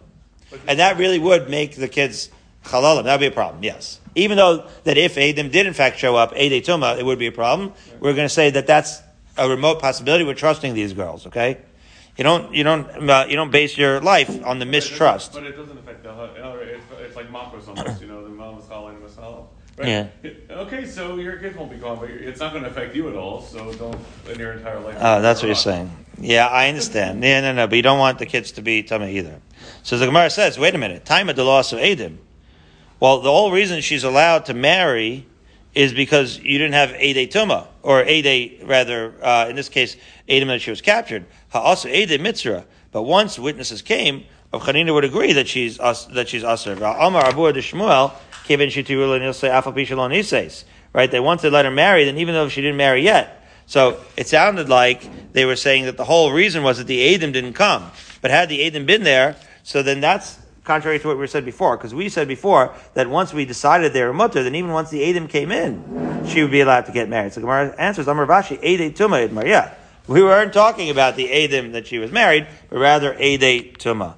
and 0.67 0.79
that 0.79 0.99
really 0.99 1.19
would 1.19 1.49
make 1.49 1.77
the 1.77 1.89
kids 1.89 2.31
halalim. 2.65 3.05
That 3.05 3.15
would 3.15 3.21
be 3.21 3.27
a 3.27 3.31
problem. 3.31 3.63
Yes, 3.63 4.01
even 4.15 4.37
though 4.37 4.69
that 4.85 4.97
if 4.97 5.17
Adam 5.19 5.51
did 5.51 5.67
in 5.67 5.75
fact 5.75 5.99
show 5.99 6.17
up 6.17 6.33
a 6.35 6.49
day 6.49 6.61
tuma, 6.61 6.99
it 6.99 7.05
would 7.05 7.19
be 7.19 7.27
a 7.27 7.33
problem. 7.33 7.73
We're 8.01 8.15
going 8.15 8.29
to 8.29 8.35
say 8.35 8.51
that 8.51 8.67
that's 8.67 9.01
a 9.37 9.49
remote 9.49 9.81
possibility. 9.81 10.25
We're 10.25 10.35
trusting 10.35 10.75
these 10.75 10.93
girls. 10.93 11.27
Okay, 11.27 11.59
you 12.17 12.25
don't 12.25 12.55
you 12.55 12.65
don't 12.65 13.11
uh, 13.11 13.27
you 13.29 13.37
don't 13.37 13.51
base 13.51 13.77
your 13.77 14.01
life 14.01 14.45
on 14.45 14.59
the 14.59 14.67
mistrust. 14.67 15.33
But 15.33 15.45
it 15.45 15.57
doesn't 15.57 15.79
affect 15.79 16.03
the. 16.03 16.13
It's, 16.63 16.85
it's 17.01 17.17
like 17.17 17.29
makos 17.31 17.69
almost. 17.69 18.01
You 18.01 18.09
know, 18.09 18.23
the 18.23 18.31
mom 18.31 18.59
is 18.59 18.65
calling 18.67 19.01
the 19.01 19.09
Right? 19.77 19.89
Yeah. 19.89 20.07
Okay, 20.55 20.87
so 20.87 21.17
your 21.17 21.37
kids 21.37 21.57
won't 21.57 21.71
be 21.71 21.77
gone, 21.77 21.99
but 21.99 22.09
it's 22.09 22.39
not 22.39 22.53
going 22.53 22.63
to 22.63 22.71
affect 22.71 22.95
you 22.95 23.09
at 23.09 23.17
all. 23.17 23.43
So 23.43 23.73
don't 23.75 23.99
in 24.31 24.39
your 24.39 24.53
entire 24.53 24.79
life. 24.79 24.97
Oh, 25.01 25.21
that's 25.21 25.43
what 25.43 25.47
you're 25.47 25.57
saying. 25.57 25.91
Yeah, 26.19 26.47
I 26.47 26.69
understand. 26.69 27.23
Yeah, 27.25 27.41
no, 27.41 27.53
no, 27.53 27.67
but 27.67 27.75
you 27.75 27.83
don't 27.83 27.99
want 27.99 28.21
the 28.21 28.27
kids 28.27 28.53
to 28.53 28.63
be 28.63 28.85
tummy 28.85 29.17
either. 29.19 29.41
So 29.83 29.99
the 29.99 30.07
Gemara 30.07 30.31
says, 30.31 30.59
wait 30.59 30.77
a 30.77 30.79
minute, 30.79 31.05
time 31.05 31.29
of 31.29 31.35
the 31.35 31.43
loss 31.43 31.73
of 31.73 31.81
Adam. 31.81 32.21
Well, 33.01 33.21
the 33.21 33.31
whole 33.31 33.51
reason 33.51 33.81
she's 33.81 34.05
allowed 34.05 34.47
to 34.47 34.55
marry 34.55 35.27
is 35.75 35.93
because 35.93 36.39
you 36.39 36.57
didn't 36.57 36.75
have 36.75 36.93
Ede 37.03 37.31
Tuma, 37.31 37.67
or 37.83 38.05
Ede, 38.05 38.63
rather, 38.65 39.13
uh, 39.23 39.47
in 39.51 39.57
this 39.57 39.69
case, 39.69 39.97
Edom 40.29 40.49
that 40.49 40.63
she 40.63 40.71
was 40.71 40.81
captured. 40.81 41.27
Also 41.53 41.89
Ede 41.89 42.21
Mitzra. 42.21 42.65
But 42.93 43.03
once 43.03 43.41
witnesses 43.41 43.83
came, 43.83 44.25
of 44.55 44.63
Chanina 44.63 44.95
would 44.95 45.05
agree 45.05 45.33
that 45.33 45.49
she's 45.49 45.79
that 45.79 46.29
she's 46.29 46.45
Aser. 46.45 46.75
Amar 46.75 47.27
Abu 47.27 47.53
de 47.53 47.61
Shmuel, 47.61 48.13
Kevin 48.45 48.69
Shitirul 48.69 49.21
and 49.21 49.35
say 49.35 49.49
Afal 49.49 49.75
Pishalon 49.75 50.17
Ises. 50.17 50.65
Right? 50.93 51.11
They 51.11 51.21
wanted 51.21 51.43
to 51.43 51.51
let 51.51 51.65
her 51.65 51.71
marry, 51.71 52.05
then 52.05 52.19
even 52.19 52.35
though 52.35 52.49
she 52.49 52.61
didn't 52.61 52.77
marry 52.77 53.03
yet. 53.03 53.45
So 53.67 54.01
it 54.17 54.29
sounded 54.29 54.69
like 54.69 55.33
they 55.33 55.45
were 55.45 55.57
saying 55.57 55.87
that 55.87 55.97
the 55.97 56.05
whole 56.05 56.33
reason 56.33 56.63
was 56.63 56.79
that 56.79 56.87
the 56.87 57.15
Adam 57.15 57.33
didn't 57.33 57.55
come. 57.55 57.91
But 58.21 58.31
had 58.31 58.49
the 58.49 58.65
Adam 58.67 58.87
been 58.87 59.03
there, 59.03 59.37
so 59.63 59.83
then 59.83 60.01
that's 60.01 60.39
contrary 60.65 60.99
to 60.99 61.09
what 61.09 61.19
we 61.19 61.27
said 61.27 61.45
before, 61.45 61.77
because 61.77 61.95
we 61.95 62.09
said 62.09 62.27
before 62.27 62.75
that 62.95 63.09
once 63.09 63.35
we 63.35 63.45
decided 63.45 63.93
they 63.93 64.03
were 64.03 64.13
mutter, 64.13 64.43
then 64.43 64.55
even 64.55 64.71
once 64.71 64.91
the 64.91 65.09
Adam 65.09 65.29
came 65.29 65.53
in, 65.53 66.27
she 66.27 66.43
would 66.43 66.51
be 66.51 66.61
allowed 66.61 66.87
to 66.87 66.93
get 66.93 67.09
married. 67.09 67.33
So 67.33 67.41
Gemara 67.41 67.75
answers, 67.79 68.09
Amar 68.09 68.25
Rav 68.25 68.45
Ashi, 68.45 68.63
Ede 68.63 68.97
Tuma 68.97 69.31
Maria. 69.31 69.77
We 70.07 70.23
weren't 70.23 70.53
talking 70.53 70.91
about 70.91 71.17
the 71.17 71.33
Adam 71.45 71.73
that 71.73 71.87
she 71.87 71.99
was 71.99 72.13
married, 72.13 72.47
but 72.69 72.79
rather 72.79 73.19
Ede 73.19 73.79
Tuma. 73.79 74.17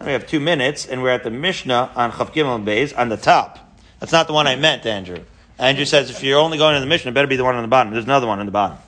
We 0.00 0.12
have 0.12 0.26
two 0.26 0.40
minutes, 0.40 0.86
and 0.86 1.02
we're 1.02 1.10
at 1.10 1.24
the 1.24 1.30
Mishnah 1.30 1.90
on 1.96 2.12
Chaf 2.12 2.32
Gimel 2.32 2.64
Beis 2.64 2.96
on 2.96 3.08
the 3.08 3.16
top. 3.16 3.67
That's 4.00 4.12
not 4.12 4.26
the 4.26 4.32
one 4.32 4.46
I 4.46 4.56
meant, 4.56 4.86
Andrew. 4.86 5.24
Andrew 5.58 5.84
says 5.84 6.10
if 6.10 6.22
you're 6.22 6.38
only 6.38 6.56
going 6.56 6.74
to 6.74 6.80
the 6.80 6.86
Mishnah, 6.86 7.10
it 7.10 7.14
better 7.14 7.26
be 7.26 7.36
the 7.36 7.44
one 7.44 7.56
on 7.56 7.62
the 7.62 7.68
bottom. 7.68 7.92
There's 7.92 8.04
another 8.04 8.26
one 8.26 8.38
on 8.38 8.46
the 8.46 8.52
bottom. 8.52 8.78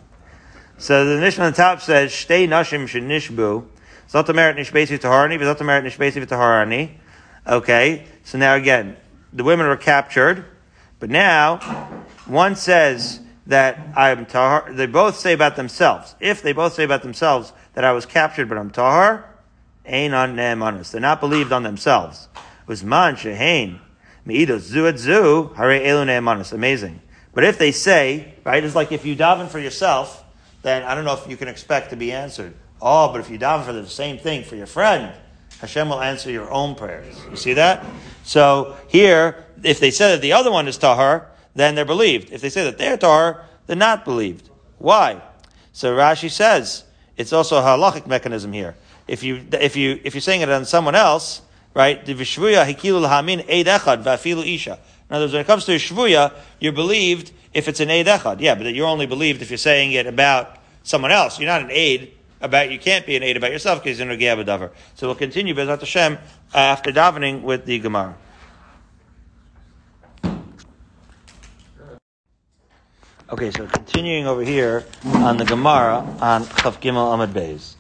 So 0.79 1.05
the 1.05 1.21
Mishnah 1.21 1.45
on 1.45 1.51
the 1.51 1.57
top 1.57 1.81
says, 1.81 2.13
Shtei 2.13 2.49
nashim 2.49 2.85
shenishbu, 2.85 3.67
zotameret 4.09 4.57
nishbesi 4.57 4.99
taharani, 4.99 5.39
v'zotameret 5.39 5.85
nishbesi 5.85 6.25
v'taharani. 6.25 6.93
Okay, 7.47 8.07
so 8.23 8.39
now 8.39 8.55
again, 8.55 8.97
the 9.33 9.43
women 9.43 9.67
were 9.67 9.77
captured, 9.77 10.45
but 11.01 11.11
now 11.11 11.59
one 12.27 12.55
says 12.55 13.21
that 13.47 13.79
I'm 13.97 14.27
tahar. 14.27 14.73
They 14.73 14.87
both 14.87 15.17
say 15.17 15.33
about 15.33 15.57
themselves. 15.57 16.15
If 16.21 16.43
they 16.43 16.53
both 16.53 16.75
say 16.75 16.85
about 16.85 17.03
themselves 17.03 17.53
that 17.75 17.85
I 17.85 17.93
was 17.93 18.07
captured, 18.07 18.49
but 18.49 18.59
I'm 18.59 18.71
tahar, 18.71 19.25
ain 19.87 20.15
on. 20.15 20.37
They're 20.37 21.01
not 21.01 21.21
believed 21.21 21.51
on 21.51 21.65
themselves. 21.65 22.29
It 22.35 22.69
was 22.69 22.85
Man 22.85 23.17
zu 23.17 23.35
Amazing. 26.53 27.01
But 27.33 27.45
if 27.45 27.59
they 27.59 27.73
say, 27.73 28.35
right, 28.45 28.63
it's 28.63 28.75
like 28.75 28.93
if 28.93 29.05
you 29.05 29.17
daven 29.17 29.49
for 29.49 29.59
yourself, 29.59 30.25
then 30.63 30.83
I 30.83 30.95
don't 30.95 31.05
know 31.05 31.15
if 31.15 31.29
you 31.29 31.37
can 31.37 31.49
expect 31.49 31.91
to 31.91 31.97
be 31.97 32.13
answered. 32.13 32.55
Oh, 32.83 33.13
but 33.13 33.21
if 33.21 33.31
you 33.31 33.39
daven 33.39 33.65
for 33.65 33.73
the 33.73 33.87
same 33.87 34.19
thing 34.19 34.45
for 34.45 34.57
your 34.57 34.67
friend, 34.67 35.13
Hashem 35.61 35.89
will 35.89 36.01
answer 36.01 36.31
your 36.31 36.51
own 36.51 36.75
prayers. 36.75 37.17
You 37.31 37.37
see 37.37 37.55
that? 37.55 37.85
So 38.25 38.77
here, 38.89 39.45
if 39.63 39.79
they 39.81 39.91
say 39.91 40.13
that 40.13 40.23
the 40.23 40.33
other 40.33 40.51
one 40.51 40.67
is 40.69 40.79
tahar, 40.79 41.29
then 41.55 41.75
they're 41.75 41.85
believed. 41.85 42.33
If 42.33 42.41
they 42.41 42.49
say 42.49 42.65
that 42.65 42.79
they're 42.79 42.97
tahar, 42.97 43.45
they're 43.67 43.77
not 43.77 44.05
believed. 44.05 44.49
Why? 44.79 45.21
So 45.73 45.95
Rashi 45.95 46.31
says 46.31 46.85
it's 47.17 47.33
also 47.33 47.59
a 47.59 47.63
halachic 47.63 48.07
mechanism 48.07 48.53
here. 48.53 48.75
If 49.07 49.23
you 49.23 49.45
if 49.53 49.77
you 49.77 50.01
if 50.05 50.15
you're 50.15 50.21
saying 50.21 50.41
it 50.41 50.49
on 50.49 50.65
someone 50.65 50.95
else, 50.95 51.43
right? 51.75 52.05
The 52.05 52.15
v'shvuya 52.15 52.67
hikilu 52.73 53.09
hamin 53.09 53.41
eid 53.41 53.67
echad 53.67 54.03
v'afilu 54.03 54.55
isha. 54.55 54.79
In 55.09 55.17
other 55.17 55.25
words, 55.25 55.33
when 55.33 55.43
it 55.43 55.47
comes 55.47 55.65
to 55.67 55.73
shvuya, 55.73 56.33
you're 56.59 56.73
believed 56.73 57.33
if 57.53 57.69
it's 57.69 57.81
an 57.81 57.91
eid 57.91 58.07
echad. 58.07 58.41
Yeah, 58.41 58.55
but 58.55 58.73
you're 58.75 58.87
only 58.87 59.07
believed 59.07 59.43
if 59.43 59.51
you're 59.51 59.59
saying 59.59 59.93
it 59.93 60.07
about 60.07 60.57
someone 60.83 61.13
else. 61.13 61.39
You're 61.39 61.49
not 61.49 61.63
an 61.63 61.71
aid 61.71 62.13
about 62.41 62.71
you 62.71 62.79
can't 62.79 63.07
be 63.07 63.17
an 63.17 63.23
aid 63.23 63.37
about 63.37 63.53
yourself 63.53 63.83
because 63.83 63.99
you're 63.99 64.11
a 64.11 64.17
davar. 64.17 64.71
So 64.95 65.09
we'll 65.09 65.17
continue 65.17 65.55
Bezat 65.55 65.81
Hashem 65.81 66.15
uh, 66.15 66.19
after 66.57 66.91
davening 66.91 67.43
with 67.43 67.67
the 67.67 67.79
Gemara. 67.79 68.17
Okay, 73.31 73.53
so 73.53 73.67
continuing 73.67 74.27
over 74.27 74.43
here 74.43 74.85
on 75.05 75.37
the 75.37 75.45
Gemara 75.45 75.99
on 76.21 76.45
Chaf 76.47 76.81
Gimel 76.81 77.15
Amad 77.15 77.33
Beis. 77.33 77.75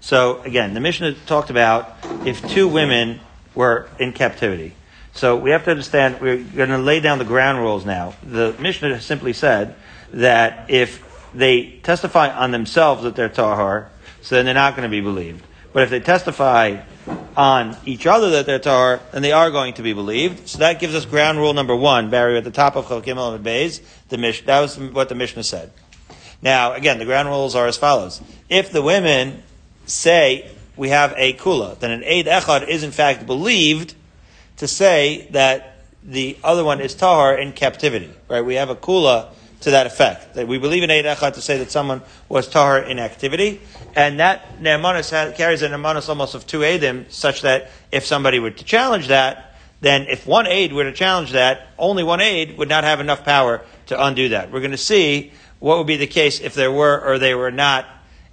So 0.00 0.40
again, 0.42 0.74
the 0.74 0.80
Mishnah 0.80 1.12
talked 1.26 1.50
about 1.50 1.94
if 2.24 2.44
two 2.48 2.66
women 2.66 3.20
were 3.56 3.88
in 3.98 4.12
captivity. 4.12 4.74
So 5.12 5.36
we 5.36 5.50
have 5.50 5.64
to 5.64 5.70
understand, 5.70 6.20
we're 6.20 6.36
going 6.36 6.68
to 6.68 6.78
lay 6.78 7.00
down 7.00 7.18
the 7.18 7.24
ground 7.24 7.58
rules 7.58 7.84
now. 7.86 8.14
The 8.22 8.54
Mishnah 8.60 9.00
simply 9.00 9.32
said 9.32 9.74
that 10.12 10.70
if 10.70 11.02
they 11.34 11.80
testify 11.82 12.30
on 12.30 12.50
themselves 12.50 13.02
that 13.02 13.16
they're 13.16 13.28
tahar, 13.28 13.90
so 14.20 14.34
then 14.34 14.44
they're 14.44 14.54
not 14.54 14.76
going 14.76 14.88
to 14.88 14.90
be 14.90 15.00
believed. 15.00 15.44
But 15.72 15.82
if 15.84 15.90
they 15.90 16.00
testify 16.00 16.82
on 17.36 17.76
each 17.84 18.06
other 18.06 18.30
that 18.30 18.46
they're 18.46 18.58
tar, 18.58 19.00
then 19.12 19.22
they 19.22 19.32
are 19.32 19.50
going 19.50 19.74
to 19.74 19.82
be 19.82 19.92
believed. 19.92 20.48
So 20.48 20.58
that 20.58 20.80
gives 20.80 20.94
us 20.94 21.04
ground 21.04 21.38
rule 21.38 21.52
number 21.52 21.76
one, 21.76 22.10
Barry, 22.10 22.36
at 22.36 22.44
the 22.44 22.50
top 22.50 22.76
of 22.76 22.86
Chalkim 22.86 23.18
and 23.18 23.44
Beis. 23.44 23.82
The 24.08 24.18
Mish, 24.18 24.44
that 24.46 24.60
was 24.60 24.78
what 24.78 25.08
the 25.08 25.14
Mishnah 25.14 25.44
said. 25.44 25.72
Now, 26.42 26.72
again, 26.72 26.98
the 26.98 27.04
ground 27.04 27.28
rules 27.28 27.54
are 27.54 27.66
as 27.66 27.76
follows. 27.76 28.20
If 28.48 28.70
the 28.70 28.82
women 28.82 29.42
say 29.86 30.50
we 30.76 30.90
have 30.90 31.14
a 31.16 31.32
kula, 31.34 31.78
then 31.78 31.90
an 31.90 32.04
Eid 32.04 32.26
Echad 32.26 32.68
is 32.68 32.82
in 32.82 32.90
fact 32.90 33.26
believed 33.26 33.94
to 34.58 34.68
say 34.68 35.28
that 35.30 35.78
the 36.02 36.36
other 36.44 36.64
one 36.64 36.80
is 36.80 36.94
tahar 36.94 37.36
in 37.36 37.52
captivity. 37.52 38.10
Right? 38.28 38.42
We 38.42 38.54
have 38.54 38.70
a 38.70 38.76
kula 38.76 39.30
to 39.60 39.70
that 39.70 39.86
effect. 39.86 40.34
That 40.34 40.46
we 40.46 40.58
believe 40.58 40.82
in 40.82 40.90
Eid 40.90 41.04
Echad 41.04 41.34
to 41.34 41.40
say 41.40 41.58
that 41.58 41.70
someone 41.70 42.02
was 42.28 42.48
tahar 42.48 42.78
in 42.78 42.98
activity, 42.98 43.60
and 43.94 44.20
that 44.20 44.60
ne'emanis 44.60 45.34
carries 45.34 45.62
a 45.62 45.68
ne'emanis 45.68 46.08
almost 46.08 46.34
of 46.34 46.46
two 46.46 46.60
Eidim, 46.60 47.10
such 47.10 47.42
that 47.42 47.70
if 47.90 48.04
somebody 48.04 48.38
were 48.38 48.50
to 48.50 48.64
challenge 48.64 49.08
that, 49.08 49.56
then 49.80 50.06
if 50.08 50.26
one 50.26 50.46
aid 50.46 50.72
were 50.72 50.84
to 50.84 50.92
challenge 50.92 51.32
that, 51.32 51.68
only 51.78 52.02
one 52.02 52.20
aid 52.20 52.56
would 52.58 52.68
not 52.68 52.84
have 52.84 53.00
enough 53.00 53.24
power 53.24 53.62
to 53.86 54.04
undo 54.04 54.30
that. 54.30 54.50
We're 54.50 54.60
going 54.60 54.70
to 54.70 54.78
see 54.78 55.32
what 55.58 55.78
would 55.78 55.86
be 55.86 55.96
the 55.96 56.06
case 56.06 56.40
if 56.40 56.54
there 56.54 56.72
were 56.72 57.00
or 57.00 57.18
they 57.18 57.34
were 57.34 57.50
not 57.50 57.86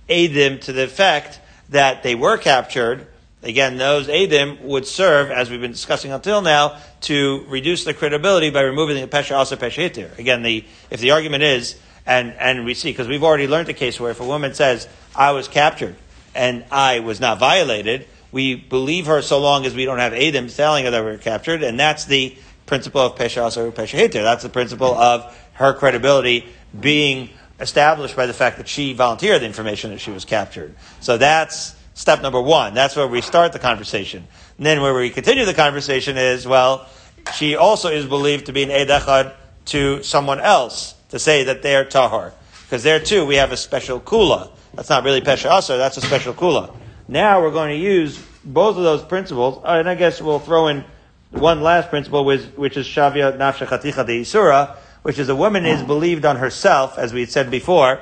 Eidim 0.10 0.62
to 0.62 0.74
the 0.74 0.84
effect 0.84 1.40
that 1.74 2.02
they 2.04 2.16
were 2.16 2.38
captured, 2.38 3.08
Again, 3.44 3.76
those 3.76 4.08
Adim 4.08 4.62
would 4.62 4.88
serve, 4.88 5.30
as 5.30 5.50
we've 5.50 5.60
been 5.60 5.74
discussing 5.74 6.14
until 6.14 6.42
now, 6.42 6.78
to 7.02 7.44
reduce 7.50 7.84
the 7.84 7.94
credibility 7.94 8.50
by 8.50 8.62
removing 8.62 8.96
the 8.96 9.06
Pesha 9.06 9.36
also 9.36 9.58
Pesha 9.58 9.90
Hitir. 9.90 10.18
Again, 10.18 10.44
the, 10.44 10.64
if 10.90 11.02
the 11.02 11.12
argument 11.12 11.44
is, 11.44 11.78
and, 12.06 12.34
and 12.40 12.64
we 12.64 12.74
see, 12.74 12.92
because 12.92 13.10
we've 13.10 13.24
already 13.24 13.48
learned 13.48 13.68
a 13.68 13.74
case 13.74 14.00
where 14.00 14.12
if 14.12 14.22
a 14.22 14.26
woman 14.26 14.54
says, 14.54 14.88
I 15.14 15.32
was 15.32 15.50
captured 15.50 15.96
and 16.34 16.64
I 16.72 17.02
was 17.02 17.20
not 17.20 17.38
violated, 17.38 18.08
we 18.32 18.56
believe 18.56 19.08
her 19.08 19.22
so 19.22 19.40
long 19.40 19.66
as 19.66 19.76
we 19.76 19.84
don't 19.84 20.00
have 20.00 20.14
Adim 20.14 20.54
telling 20.56 20.86
her 20.86 20.92
that 20.92 21.04
we 21.04 21.12
were 21.12 21.18
captured, 21.18 21.64
and 21.64 21.78
that's 21.78 22.06
the 22.06 22.38
principle 22.66 23.02
of 23.02 23.16
Pesha 23.16 23.44
also 23.44 23.72
Pesha 23.72 24.00
Hitir. 24.00 24.24
That's 24.24 24.44
the 24.44 24.50
principle 24.50 24.96
of 24.96 25.38
her 25.56 25.74
credibility 25.74 26.48
being 26.80 27.30
established 27.60 28.16
by 28.16 28.26
the 28.26 28.34
fact 28.34 28.58
that 28.58 28.68
she 28.68 28.94
volunteered 28.94 29.42
the 29.42 29.46
information 29.46 29.92
that 29.92 30.00
she 30.00 30.12
was 30.12 30.26
captured. 30.26 30.76
So 31.00 31.18
that's 31.18 31.76
step 31.94 32.22
number 32.22 32.42
one. 32.42 32.74
That's 32.74 32.96
where 32.96 33.08
we 33.08 33.22
start 33.22 33.54
the 33.54 33.60
conversation. 33.60 34.28
And 34.58 34.66
then 34.66 34.82
where 34.82 34.94
we 34.94 35.10
continue 35.10 35.46
the 35.46 35.54
conversation 35.54 36.18
is, 36.18 36.48
well, 36.48 36.88
she 37.36 37.56
also 37.56 37.90
is 37.90 38.06
believed 38.06 38.48
to 38.48 38.54
be 38.54 38.64
an 38.64 38.72
Eid 38.72 39.34
to 39.66 40.04
someone 40.04 40.40
else 40.40 40.96
to 41.10 41.20
say 41.20 41.46
that 41.46 41.62
they're 41.62 41.86
Tahar. 41.86 42.34
Because 42.66 42.84
there 42.84 43.00
too, 43.00 43.26
we 43.26 43.36
have 43.36 43.52
a 43.52 43.58
special 43.58 44.00
kula. 44.00 44.50
That's 44.74 44.90
not 44.90 45.04
really 45.04 45.22
Pesha 45.22 45.58
Asar, 45.58 45.78
that's 45.78 45.98
a 45.98 46.02
special 46.02 46.34
kula. 46.34 46.76
Now 47.08 47.42
we're 47.42 47.52
going 47.52 47.70
to 47.70 47.84
use 47.84 48.22
both 48.44 48.78
of 48.78 48.84
those 48.84 49.04
principles, 49.04 49.62
and 49.66 49.88
I 49.88 49.96
guess 49.96 50.22
we'll 50.22 50.40
throw 50.40 50.68
in 50.68 50.84
one 51.30 51.62
last 51.62 51.90
principle, 51.90 52.26
which, 52.26 52.42
which 52.56 52.78
is 52.78 52.88
Shavya 52.88 53.38
Nafsha 53.38 53.68
Chaticha 53.68 54.06
de 54.06 54.22
Isura, 54.22 54.76
which 55.04 55.20
is 55.20 55.30
a 55.30 55.36
woman 55.36 55.66
is 55.66 55.84
believed 55.84 56.26
on 56.26 56.38
herself, 56.38 56.98
as 56.98 57.14
we 57.14 57.20
had 57.20 57.30
said 57.30 57.52
before, 57.52 58.00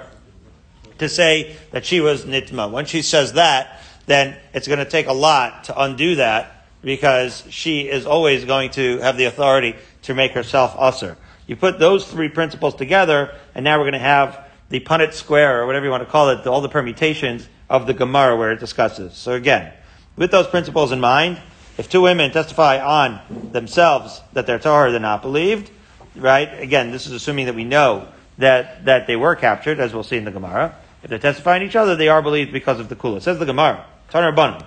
to 0.99 1.09
say 1.09 1.55
that 1.71 1.85
she 1.85 1.99
was 1.99 2.25
Nitma. 2.25 2.71
When 2.71 2.85
she 2.85 3.01
says 3.01 3.33
that, 3.33 3.81
then 4.05 4.37
it's 4.53 4.67
going 4.67 4.79
to 4.79 4.85
take 4.85 5.07
a 5.07 5.13
lot 5.13 5.65
to 5.65 5.81
undo 5.81 6.15
that 6.15 6.65
because 6.81 7.43
she 7.49 7.81
is 7.81 8.05
always 8.05 8.45
going 8.45 8.71
to 8.71 8.99
have 8.99 9.17
the 9.17 9.25
authority 9.25 9.75
to 10.03 10.13
make 10.13 10.31
herself 10.31 10.75
usher. 10.77 11.17
You 11.47 11.55
put 11.55 11.79
those 11.79 12.09
three 12.09 12.29
principles 12.29 12.75
together, 12.75 13.35
and 13.55 13.63
now 13.63 13.77
we're 13.77 13.85
going 13.85 13.93
to 13.93 13.99
have 13.99 14.47
the 14.69 14.79
Punnett 14.79 15.13
square, 15.13 15.61
or 15.61 15.65
whatever 15.65 15.85
you 15.85 15.91
want 15.91 16.03
to 16.03 16.09
call 16.09 16.29
it, 16.29 16.47
all 16.47 16.61
the 16.61 16.69
permutations 16.69 17.47
of 17.69 17.87
the 17.87 17.93
Gemara 17.93 18.37
where 18.37 18.51
it 18.51 18.59
discusses. 18.59 19.13
So 19.13 19.33
again, 19.33 19.73
with 20.15 20.31
those 20.31 20.47
principles 20.47 20.91
in 20.91 20.99
mind, 20.99 21.41
if 21.77 21.89
two 21.89 22.01
women 22.01 22.31
testify 22.31 22.79
on 22.79 23.19
themselves 23.51 24.21
that 24.33 24.45
they're 24.45 24.59
Tahar, 24.59 24.91
they're 24.91 24.99
not 24.99 25.21
believed, 25.21 25.71
right? 26.15 26.61
Again, 26.61 26.91
this 26.91 27.05
is 27.05 27.11
assuming 27.11 27.45
that 27.45 27.55
we 27.55 27.63
know 27.63 28.07
that, 28.37 28.85
that 28.85 29.07
they 29.07 29.15
were 29.15 29.35
captured, 29.35 29.79
as 29.79 29.93
we'll 29.93 30.03
see 30.03 30.17
in 30.17 30.25
the 30.25 30.31
Gemara. 30.31 30.75
If 31.03 31.09
they 31.09 31.17
testify 31.17 31.55
on 31.55 31.63
each 31.63 31.75
other, 31.75 31.95
they 31.95 32.09
are 32.09 32.21
believed 32.21 32.51
because 32.51 32.79
of 32.79 32.89
the 32.89 32.95
Kula. 32.95 33.21
Says 33.21 33.39
the 33.39 33.45
Gemara. 33.45 33.85
Banim. 34.11 34.63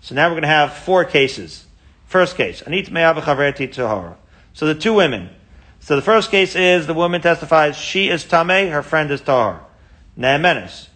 So 0.00 0.14
now 0.14 0.26
we're 0.26 0.34
going 0.34 0.42
to 0.42 0.48
have 0.48 0.74
four 0.74 1.04
cases. 1.04 1.66
First 2.06 2.36
case, 2.36 2.62
Anit 2.62 3.72
Tahara. 3.72 4.16
So 4.52 4.66
the 4.66 4.74
two 4.74 4.94
women. 4.94 5.30
So 5.80 5.96
the 5.96 6.02
first 6.02 6.30
case 6.30 6.54
is 6.54 6.86
the 6.86 6.94
woman 6.94 7.22
testifies 7.22 7.76
she 7.76 8.08
is 8.08 8.24
Tameh, 8.24 8.70
her 8.70 8.82
friend 8.82 9.10
is 9.10 9.20
Tahar. 9.20 9.64
Ne'emenes. 10.18 10.88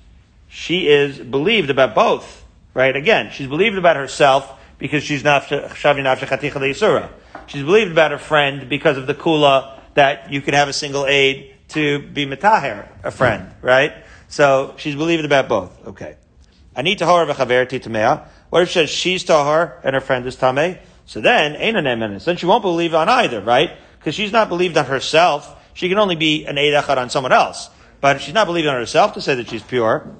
She 0.49 0.89
is 0.89 1.19
believed 1.19 1.71
about 1.71 1.95
both. 1.95 2.45
Right? 2.75 2.95
Again, 2.95 3.31
she's 3.33 3.47
believed 3.47 3.79
about 3.79 3.97
herself 3.97 4.53
because 4.79 5.03
she's 5.03 5.23
Nafsha 5.23 5.69
Chaticha 5.69 7.11
She's 7.47 7.63
believed 7.63 7.93
about 7.93 8.11
her 8.11 8.19
friend 8.19 8.69
because 8.69 8.97
of 8.97 9.07
the 9.07 9.15
Kula 9.15 9.79
that 9.95 10.33
you 10.33 10.41
can 10.43 10.55
have 10.55 10.69
a 10.69 10.73
single 10.73 11.07
aid 11.07 11.55
to 11.69 12.01
be 12.01 12.27
mitaher, 12.27 12.89
a 13.03 13.11
friend, 13.11 13.53
right? 13.63 13.93
So 14.29 14.75
she's 14.77 14.95
believed 14.95 15.25
about 15.25 15.49
both. 15.49 15.87
Okay. 15.87 16.17
I 16.75 16.83
need 16.83 16.99
tahar 16.99 17.25
v'chaverti 17.27 17.81
tamea. 17.81 18.27
What 18.51 18.63
if 18.63 18.69
she 18.69 18.75
says 18.75 18.91
she's 18.91 19.25
tahar 19.25 19.81
and 19.83 19.95
her 19.95 20.01
friend 20.01 20.27
is 20.27 20.37
tameh? 20.37 20.79
So 21.07 21.21
then, 21.21 21.57
ain't. 21.57 22.25
Then 22.25 22.37
she 22.37 22.47
won't 22.47 22.63
believe 22.63 22.95
on 22.95 23.09
either, 23.09 23.41
right? 23.41 23.71
Because 23.99 24.15
she's 24.15 24.33
not 24.33 24.49
believed 24.49 24.77
on 24.77 24.87
herself. 24.87 25.55
She 25.75 25.89
can 25.89 25.99
only 25.99 26.17
be 26.17 26.45
an 26.47 26.59
aid 26.59 26.75
on 26.75 27.11
someone 27.11 27.33
else. 27.33 27.71
But 28.01 28.21
she's 28.21 28.35
not 28.35 28.47
believed 28.47 28.67
on 28.67 28.75
herself 28.75 29.15
to 29.15 29.21
say 29.21 29.35
that 29.37 29.49
she's 29.49 29.63
pure. 29.63 30.15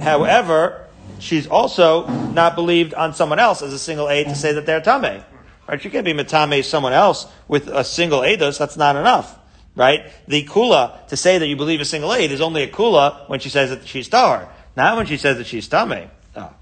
However, 0.00 0.88
she's 1.18 1.46
also 1.46 2.06
not 2.06 2.54
believed 2.54 2.94
on 2.94 3.14
someone 3.14 3.38
else 3.38 3.62
as 3.62 3.72
a 3.72 3.78
single 3.78 4.08
aid 4.08 4.26
to 4.26 4.34
say 4.34 4.52
that 4.52 4.66
they're 4.66 4.80
tameh. 4.80 5.24
Right? 5.68 5.84
You 5.84 5.90
can't 5.90 6.04
be 6.04 6.12
metame 6.12 6.64
someone 6.64 6.92
else 6.92 7.26
with 7.48 7.68
a 7.68 7.84
single 7.84 8.20
edus. 8.20 8.58
That's 8.58 8.76
not 8.76 8.96
enough. 8.96 9.38
Right? 9.74 10.04
The 10.28 10.44
kula, 10.44 11.06
to 11.08 11.16
say 11.16 11.38
that 11.38 11.46
you 11.46 11.56
believe 11.56 11.80
a 11.80 11.84
single 11.84 12.12
aid, 12.12 12.30
is 12.30 12.40
only 12.40 12.62
a 12.62 12.68
kula 12.68 13.28
when 13.28 13.40
she 13.40 13.48
says 13.48 13.70
that 13.70 13.86
she's 13.86 14.08
tahar. 14.08 14.48
Not 14.76 14.96
when 14.96 15.06
she 15.06 15.16
says 15.16 15.38
that 15.38 15.46
she's 15.46 15.68
tameh. 15.68 16.10
Oh. 16.36 16.52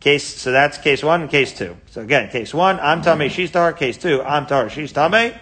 Case, 0.00 0.24
so 0.24 0.50
that's 0.52 0.78
case 0.78 1.02
one 1.02 1.22
and 1.22 1.30
case 1.30 1.56
two. 1.56 1.76
So 1.90 2.00
again, 2.00 2.28
case 2.30 2.54
one, 2.54 2.80
I'm 2.80 3.02
tameh, 3.02 3.30
she's 3.30 3.50
tahar. 3.50 3.72
Case 3.72 3.96
two, 3.96 4.22
I'm 4.22 4.46
tahar, 4.46 4.70
she's 4.70 4.92
tameh. 4.92 5.38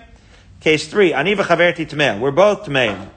Case 0.60 0.88
three, 0.88 1.12
aniva 1.12 1.44
chaverti 1.44 1.88
tameh. 1.88 2.20
We're 2.20 2.30
both 2.30 2.64
tameh. 2.64 3.08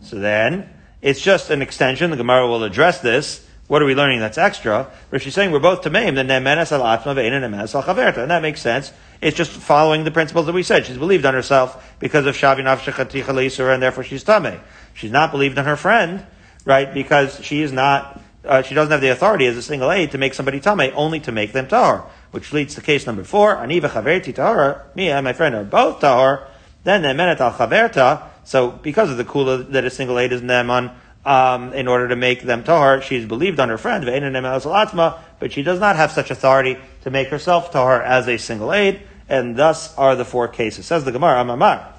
So 0.00 0.16
then, 0.16 0.70
it's 1.02 1.20
just 1.20 1.50
an 1.50 1.62
extension. 1.62 2.10
The 2.10 2.16
Gemara 2.16 2.48
will 2.48 2.64
address 2.64 3.00
this. 3.00 3.45
What 3.68 3.82
are 3.82 3.84
we 3.84 3.96
learning 3.96 4.20
that's 4.20 4.38
extra? 4.38 4.88
But 5.10 5.16
if 5.16 5.22
she's 5.22 5.34
saying 5.34 5.50
we're 5.50 5.58
both 5.58 5.82
tameim, 5.82 6.14
then 6.14 6.28
nemenes 6.28 6.70
al 6.70 6.86
atma 6.86 7.14
ve'ena 7.14 7.40
nemenes 7.40 7.74
al 7.74 7.82
chaverta. 7.82 8.18
And 8.18 8.30
that 8.30 8.42
makes 8.42 8.60
sense. 8.60 8.92
It's 9.20 9.36
just 9.36 9.50
following 9.50 10.04
the 10.04 10.12
principles 10.12 10.46
that 10.46 10.52
we 10.52 10.62
said. 10.62 10.86
She's 10.86 10.98
believed 10.98 11.24
on 11.24 11.34
herself 11.34 11.96
because 11.98 12.26
of 12.26 12.36
shavi 12.36 12.58
nafshechaticha 12.58 13.74
and 13.74 13.82
therefore 13.82 14.04
she's 14.04 14.22
tameh. 14.22 14.60
She's 14.94 15.10
not 15.10 15.32
believed 15.32 15.58
on 15.58 15.64
her 15.64 15.74
friend, 15.76 16.24
right? 16.64 16.92
Because 16.94 17.44
she 17.44 17.60
is 17.60 17.72
not, 17.72 18.20
uh, 18.44 18.62
she 18.62 18.74
doesn't 18.74 18.92
have 18.92 19.00
the 19.00 19.08
authority 19.08 19.46
as 19.46 19.56
a 19.56 19.62
single 19.62 19.90
aid 19.90 20.12
to 20.12 20.18
make 20.18 20.34
somebody 20.34 20.60
tameh, 20.60 20.92
only 20.94 21.18
to 21.20 21.32
make 21.32 21.52
them 21.52 21.66
tahar. 21.66 22.08
Which 22.30 22.52
leads 22.52 22.76
to 22.76 22.80
case 22.82 23.04
number 23.04 23.24
four. 23.24 23.56
Aniva 23.56 23.88
chaverti 23.88 24.32
tahara. 24.32 24.86
Me 24.94 25.08
and 25.08 25.24
my 25.24 25.32
friend 25.32 25.56
are 25.56 25.64
both 25.64 26.00
tahar. 26.00 26.46
Then 26.84 27.02
nemenet 27.02 27.40
al 27.40 27.52
chaverta. 27.52 28.28
So 28.44 28.70
because 28.70 29.10
of 29.10 29.16
the 29.16 29.24
kula 29.24 29.72
that 29.72 29.84
a 29.84 29.90
single 29.90 30.20
aid 30.20 30.32
is 30.32 30.40
neman, 30.40 30.94
um, 31.26 31.74
in 31.74 31.88
order 31.88 32.08
to 32.08 32.16
make 32.16 32.42
them 32.42 32.62
tahar. 32.62 33.02
She's 33.02 33.26
believed 33.26 33.58
on 33.58 33.68
her 33.68 33.76
friend, 33.76 34.06
but 34.06 35.52
she 35.52 35.62
does 35.62 35.80
not 35.80 35.96
have 35.96 36.12
such 36.12 36.30
authority 36.30 36.78
to 37.02 37.10
make 37.10 37.28
herself 37.28 37.72
tahar 37.72 38.00
as 38.00 38.28
a 38.28 38.38
single 38.38 38.72
aid, 38.72 39.02
and 39.28 39.56
thus 39.56 39.94
are 39.98 40.14
the 40.14 40.24
four 40.24 40.46
cases. 40.46 40.86
Says 40.86 41.04
the 41.04 41.12
Gemara, 41.12 41.44
Amamar. 41.44 41.92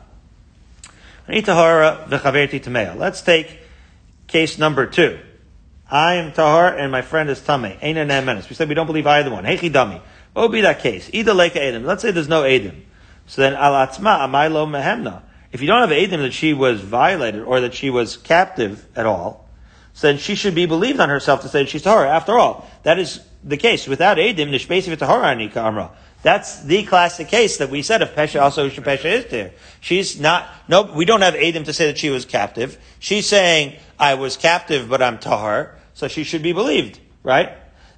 Let's 2.97 3.21
take 3.21 3.59
case 4.27 4.57
number 4.57 4.85
two. 4.85 5.19
I 5.91 6.15
am 6.15 6.31
tahar 6.31 6.75
and 6.77 6.89
my 6.91 7.01
friend 7.01 7.29
is 7.29 7.41
tame. 7.41 7.63
We 7.63 8.55
said 8.55 8.69
we 8.69 8.75
don't 8.75 8.87
believe 8.87 9.07
either 9.07 9.29
one. 9.29 9.43
Hechi 9.43 9.71
dami. 9.71 10.01
What 10.33 10.43
would 10.43 10.51
be 10.51 10.61
that 10.61 10.79
case? 10.79 11.09
Either 11.11 11.33
leka 11.33 11.59
edim. 11.59 11.83
Let's 11.85 12.01
say 12.01 12.11
there's 12.11 12.29
no 12.29 12.43
edim. 12.43 12.81
So 13.25 13.41
then 13.41 13.53
alatzma 13.53 14.19
amaylo 14.19 14.67
mehemna. 14.67 15.21
If 15.57 15.61
you 15.61 15.67
don't 15.67 15.81
have 15.81 15.89
Adim 15.89 16.19
that 16.19 16.33
she 16.33 16.53
was 16.53 16.81
violated 16.81 17.41
or 17.41 17.61
that 17.61 17.73
she 17.73 17.89
was 17.89 18.15
captive 18.15 18.85
at 18.95 19.07
all, 19.07 19.49
so 19.95 20.05
then 20.05 20.19
she 20.19 20.35
should 20.35 20.53
be 20.53 20.67
believed 20.67 20.99
on 20.99 21.09
herself 21.09 21.41
to 21.41 21.49
say 21.49 21.63
that 21.63 21.69
she's 21.69 21.81
Tahara. 21.81 22.11
After 22.11 22.37
all, 22.37 22.69
that 22.83 22.99
is 22.99 23.21
the 23.43 23.57
case. 23.57 23.87
Without 23.87 24.17
Adim, 24.17 24.51
Nishbesi 24.51 24.95
Tahara 24.95 25.35
Anika 25.35 25.57
Amra. 25.57 25.89
That's 26.21 26.61
the 26.61 26.83
classic 26.83 27.29
case 27.29 27.57
that 27.57 27.71
we 27.71 27.81
said 27.81 28.03
of 28.03 28.09
Pesha 28.09 28.39
also 28.39 28.69
Pesha 28.69 29.05
is 29.05 29.25
there. 29.31 29.53
She's 29.81 30.19
not, 30.19 30.47
no, 30.67 30.83
we 30.83 31.05
don't 31.05 31.21
have 31.21 31.33
Adim 31.33 31.65
to 31.65 31.73
say 31.73 31.87
that 31.87 31.97
she 31.97 32.11
was 32.11 32.23
captive. 32.23 32.77
She's 32.99 33.25
saying, 33.25 33.79
I 33.97 34.13
was 34.13 34.37
captive, 34.37 34.87
but 34.87 35.01
I'm 35.01 35.17
Tahar, 35.17 35.75
so 35.95 36.07
she 36.07 36.23
should 36.23 36.43
be 36.43 36.53
believed, 36.53 36.99
right? 37.23 37.53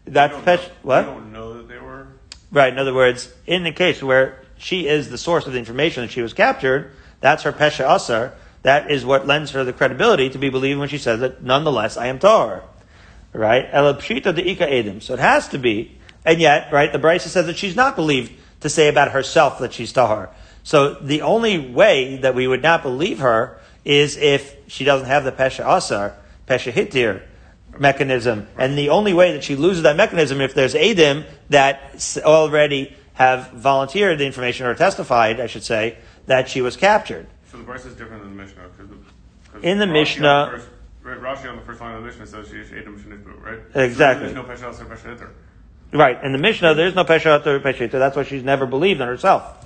That's 0.06 0.34
Pesha, 0.34 0.70
what? 0.82 1.06
We 1.06 1.12
don't 1.12 1.34
know 1.34 1.56
that 1.56 1.68
they 1.68 1.78
were. 1.78 2.08
Right, 2.54 2.72
in 2.72 2.80
other 2.80 2.94
words, 2.94 3.34
in 3.46 3.64
the 3.64 3.74
case 3.74 4.02
where 4.02 4.46
she 4.58 4.88
is 4.88 5.10
the 5.10 5.18
source 5.18 5.46
of 5.46 5.52
the 5.52 5.60
information 5.60 6.04
that 6.04 6.12
she 6.12 6.22
was 6.22 6.32
captured, 6.32 6.94
that's 7.22 7.44
her 7.44 7.52
pesha 7.52 7.90
asar. 7.90 8.34
That 8.64 8.92
is 8.92 9.06
what 9.06 9.26
lends 9.26 9.52
her 9.52 9.64
the 9.64 9.74
credibility 9.74 10.30
to 10.30 10.38
be 10.38 10.50
believed 10.50 10.80
when 10.80 10.90
she 10.90 10.98
says 10.98 11.20
that 11.22 11.44
nonetheless 11.44 11.98
I 11.98 12.08
am 12.08 12.20
tar. 12.20 12.64
Right? 13.34 13.72
Elapshita 13.72 14.36
de 14.36 14.50
ika 14.52 14.66
edim. 14.66 15.02
So 15.02 15.14
it 15.14 15.20
has 15.20 15.48
to 15.50 15.58
be, 15.58 15.98
and 16.26 16.40
yet, 16.40 16.72
right, 16.72 16.92
the 16.92 17.00
Brisa 17.00 17.28
says 17.28 17.46
that 17.46 17.58
she's 17.58 17.76
not 17.76 17.96
believed 17.96 18.34
to 18.62 18.70
say 18.70 18.88
about 18.88 19.12
herself 19.12 19.60
that 19.60 19.74
she's 19.74 19.94
tahar. 19.94 20.30
So 20.64 20.96
the 20.96 21.22
only 21.22 21.58
way 21.58 22.18
that 22.18 22.36
we 22.36 22.48
would 22.48 22.62
not 22.62 22.84
believe 22.84 23.20
her 23.20 23.60
is 23.86 24.18
if 24.18 24.56
she 24.68 24.84
doesn't 24.84 25.08
have 25.08 25.24
the 25.24 25.32
pesha 25.32 25.66
asar, 25.66 26.16
pesha 26.48 26.72
hitir 26.72 27.22
mechanism. 27.78 28.48
And 28.58 28.78
the 28.78 28.90
only 28.90 29.14
way 29.14 29.34
that 29.34 29.44
she 29.44 29.56
loses 29.56 29.84
that 29.84 29.96
mechanism 29.96 30.42
if 30.42 30.54
there's 30.54 30.74
edim 30.74 31.26
that 31.50 32.20
already 32.24 32.96
have 33.14 33.52
volunteered 33.52 34.18
the 34.18 34.26
information 34.26 34.66
or 34.66 34.76
testified, 34.76 35.40
I 35.40 35.48
should 35.48 35.64
say, 35.64 35.98
that 36.30 36.48
she 36.48 36.62
was 36.62 36.78
captured. 36.78 37.26
So 37.52 37.58
the 37.58 37.64
Brisa 37.64 37.88
is 37.88 37.96
different 37.96 38.22
than 38.22 38.38
the 38.38 38.44
Mishnah. 38.44 38.62
Cause 38.78 38.88
the, 38.88 38.96
cause 39.52 39.64
In 39.64 39.80
the 39.80 39.86
Rashi 39.86 39.94
Mishnah- 39.94 40.28
on 40.28 40.52
the 40.52 40.58
first, 40.60 40.70
right, 41.02 41.20
Rashi 41.20 41.50
on 41.50 41.56
the 41.56 41.62
first 41.64 41.82
line 41.82 41.96
of 41.96 42.04
the 42.04 42.08
Mishnah 42.08 42.28
says 42.28 42.48
she 42.50 42.58
is 42.58 42.72
Edom 42.72 43.00
Shinitbu, 43.00 43.44
right? 43.44 43.60
Exactly. 43.74 44.28
So 44.28 44.34
there's 44.34 44.62
no 44.62 44.68
Pesha 44.68 44.72
Asar 44.72 44.86
Pesha. 44.86 45.30
Right. 45.92 46.24
In 46.24 46.32
the 46.32 46.38
Mishnah, 46.38 46.76
there's 46.76 46.94
no 46.94 47.04
Pesha 47.04 47.44
or 47.48 47.60
Pesha 47.60 47.90
That's 47.90 48.16
why 48.16 48.24
she's 48.24 48.44
never 48.44 48.68
believed 48.68 49.02
in 49.02 49.08
herself. 49.08 49.66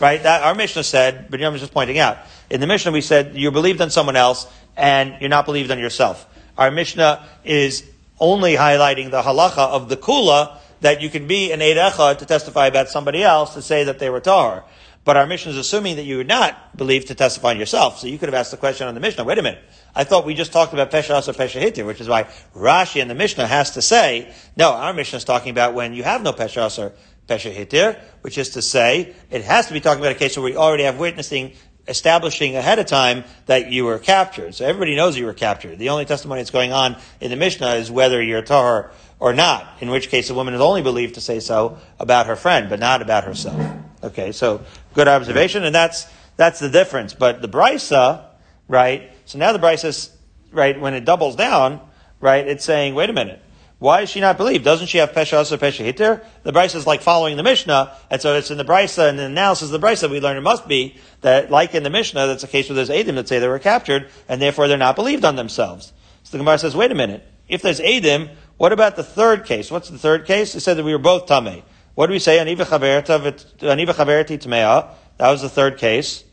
Right? 0.00 0.20
That, 0.20 0.42
our 0.42 0.54
Mishnah 0.56 0.82
said, 0.82 1.30
but 1.30 1.40
I'm 1.40 1.56
just 1.58 1.72
pointing 1.72 1.98
out, 1.98 2.18
in 2.50 2.60
the 2.60 2.66
Mishnah 2.66 2.90
we 2.90 3.02
said 3.02 3.36
you're 3.36 3.52
believed 3.52 3.80
on 3.80 3.90
someone 3.90 4.16
else 4.16 4.48
and 4.76 5.14
you're 5.20 5.30
not 5.30 5.44
believed 5.44 5.70
on 5.70 5.78
yourself. 5.78 6.26
Our 6.58 6.72
Mishnah 6.72 7.24
is 7.44 7.88
only 8.18 8.54
highlighting 8.54 9.12
the 9.12 9.22
halacha 9.22 9.58
of 9.58 9.88
the 9.88 9.96
kula 9.96 10.58
that 10.80 11.02
you 11.02 11.10
can 11.10 11.26
be 11.26 11.52
an 11.52 11.62
Eid 11.62 11.76
Echad 11.76 12.18
to 12.18 12.26
testify 12.26 12.66
about 12.66 12.88
somebody 12.88 13.22
else 13.22 13.54
to 13.54 13.62
say 13.62 13.84
that 13.84 13.98
they 14.00 14.10
were 14.10 14.20
Tahar. 14.20 14.64
But 15.02 15.16
our 15.16 15.26
Mishnah 15.26 15.52
is 15.52 15.56
assuming 15.56 15.96
that 15.96 16.04
you 16.04 16.18
would 16.18 16.28
not 16.28 16.76
believe 16.76 17.06
to 17.06 17.14
testify 17.14 17.50
on 17.50 17.58
yourself. 17.58 17.98
So 17.98 18.06
you 18.06 18.18
could 18.18 18.28
have 18.28 18.34
asked 18.34 18.50
the 18.50 18.58
question 18.58 18.86
on 18.86 18.94
the 18.94 19.00
Mishnah, 19.00 19.24
wait 19.24 19.38
a 19.38 19.42
minute. 19.42 19.62
I 19.94 20.04
thought 20.04 20.26
we 20.26 20.34
just 20.34 20.52
talked 20.52 20.74
about 20.74 20.90
Pesha 20.90 21.14
Asa 21.14 21.32
Pesha 21.32 21.60
Hitir, 21.60 21.86
which 21.86 22.00
is 22.00 22.08
why 22.08 22.24
Rashi 22.54 23.00
in 23.00 23.08
the 23.08 23.14
Mishnah 23.14 23.46
has 23.46 23.72
to 23.72 23.82
say, 23.82 24.32
no, 24.56 24.72
our 24.72 24.92
Mishnah 24.92 25.16
is 25.16 25.24
talking 25.24 25.50
about 25.50 25.72
when 25.72 25.94
you 25.94 26.02
have 26.02 26.22
no 26.22 26.32
Pesha 26.32 26.62
Asa 26.62 26.92
Pesha 27.26 27.54
Hitir, 27.54 27.98
which 28.20 28.36
is 28.36 28.50
to 28.50 28.62
say, 28.62 29.14
it 29.30 29.42
has 29.42 29.68
to 29.68 29.72
be 29.72 29.80
talking 29.80 30.00
about 30.00 30.12
a 30.12 30.18
case 30.18 30.36
where 30.36 30.44
we 30.44 30.56
already 30.56 30.84
have 30.84 30.98
witnessing 30.98 31.52
establishing 31.88 32.54
ahead 32.54 32.78
of 32.78 32.86
time 32.86 33.24
that 33.46 33.72
you 33.72 33.84
were 33.84 33.98
captured. 33.98 34.54
So 34.54 34.64
everybody 34.64 34.94
knows 34.94 35.18
you 35.18 35.26
were 35.26 35.34
captured. 35.34 35.78
The 35.78 35.88
only 35.88 36.04
testimony 36.04 36.40
that's 36.40 36.50
going 36.50 36.72
on 36.72 36.96
in 37.20 37.30
the 37.30 37.36
Mishnah 37.36 37.74
is 37.74 37.90
whether 37.90 38.22
you're 38.22 38.42
Tahar 38.42 38.92
or 39.18 39.32
not, 39.32 39.66
in 39.80 39.90
which 39.90 40.08
case 40.08 40.30
a 40.30 40.34
woman 40.34 40.54
is 40.54 40.60
only 40.60 40.82
believed 40.82 41.14
to 41.14 41.20
say 41.20 41.40
so 41.40 41.78
about 41.98 42.26
her 42.26 42.36
friend, 42.36 42.68
but 42.68 42.78
not 42.78 43.02
about 43.02 43.24
herself. 43.24 43.60
Okay, 44.02 44.32
so 44.32 44.64
good 44.94 45.08
observation, 45.08 45.64
and 45.64 45.74
that's, 45.74 46.06
that's 46.36 46.58
the 46.58 46.70
difference. 46.70 47.12
But 47.12 47.42
the 47.42 47.48
Brisa, 47.48 48.24
right, 48.66 49.10
so 49.26 49.38
now 49.38 49.52
the 49.52 49.58
Brisa, 49.58 50.10
right, 50.52 50.80
when 50.80 50.94
it 50.94 51.04
doubles 51.04 51.36
down, 51.36 51.80
right, 52.20 52.46
it's 52.46 52.64
saying, 52.64 52.94
wait 52.94 53.10
a 53.10 53.12
minute, 53.12 53.42
why 53.78 54.02
is 54.02 54.10
she 54.10 54.20
not 54.20 54.36
believed? 54.36 54.64
Doesn't 54.64 54.88
she 54.88 54.98
have 54.98 55.12
Pesha 55.12 55.40
Asa 55.40 55.56
Pesha 55.56 55.84
Hitter? 55.84 56.22
The 56.42 56.52
Brisa 56.52 56.76
is 56.76 56.86
like 56.86 57.02
following 57.02 57.36
the 57.36 57.42
Mishnah, 57.42 57.94
and 58.10 58.20
so 58.20 58.36
it's 58.36 58.50
in 58.50 58.58
the 58.58 58.64
Brisa 58.64 59.08
and 59.08 59.18
the 59.18 59.24
analysis 59.24 59.72
of 59.72 59.80
the 59.80 59.86
Brisa 59.86 60.08
we 60.10 60.20
learn 60.20 60.36
it 60.36 60.42
must 60.42 60.68
be 60.68 60.96
that, 61.22 61.50
like 61.50 61.74
in 61.74 61.82
the 61.82 61.90
Mishnah, 61.90 62.26
that's 62.26 62.44
a 62.44 62.48
case 62.48 62.68
where 62.68 62.76
there's 62.76 62.90
Adim 62.90 63.14
that 63.16 63.28
say 63.28 63.38
they 63.38 63.48
were 63.48 63.58
captured, 63.58 64.08
and 64.28 64.40
therefore 64.40 64.68
they're 64.68 64.78
not 64.78 64.96
believed 64.96 65.24
on 65.24 65.36
themselves. 65.36 65.92
So 66.24 66.32
the 66.32 66.38
Gemara 66.38 66.58
says, 66.58 66.76
wait 66.76 66.90
a 66.90 66.94
minute, 66.94 67.26
if 67.48 67.62
there's 67.62 67.80
Adim, 67.80 68.30
what 68.56 68.72
about 68.72 68.96
the 68.96 69.02
third 69.02 69.46
case? 69.46 69.70
What's 69.70 69.88
the 69.88 69.98
third 69.98 70.26
case? 70.26 70.54
It 70.54 70.60
said 70.60 70.76
that 70.76 70.84
we 70.84 70.92
were 70.92 70.98
both 70.98 71.26
Tameh. 71.26 71.62
What 72.00 72.06
do 72.06 72.14
we 72.14 72.18
say? 72.18 72.38
Aniva 72.38 72.64
chaverti 72.64 74.38
tmea. 74.38 74.88
That 75.18 75.30
was 75.30 75.42
the 75.42 75.50
third 75.50 75.76
case. 75.76 76.24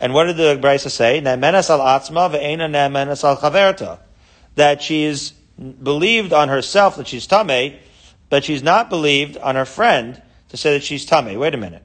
And 0.00 0.12
what 0.12 0.24
did 0.24 0.36
the 0.36 0.58
Brisa 0.60 0.90
say? 0.90 1.20
Ne'menes 1.20 1.70
al 1.70 1.78
atzma 1.78 2.28
ve'ena 2.28 2.68
ne'menes 2.68 3.22
al 3.22 3.36
chaverta. 3.36 4.00
That 4.56 4.82
she's 4.82 5.30
believed 5.30 6.32
on 6.32 6.48
herself 6.48 6.96
that 6.96 7.06
she's 7.06 7.28
tame, 7.28 7.78
but 8.28 8.42
she's 8.42 8.64
not 8.64 8.90
believed 8.90 9.36
on 9.36 9.54
her 9.54 9.64
friend 9.64 10.20
to 10.48 10.56
say 10.56 10.72
that 10.72 10.82
she's 10.82 11.06
tame. 11.06 11.38
Wait 11.38 11.54
a 11.54 11.58
minute. 11.58 11.84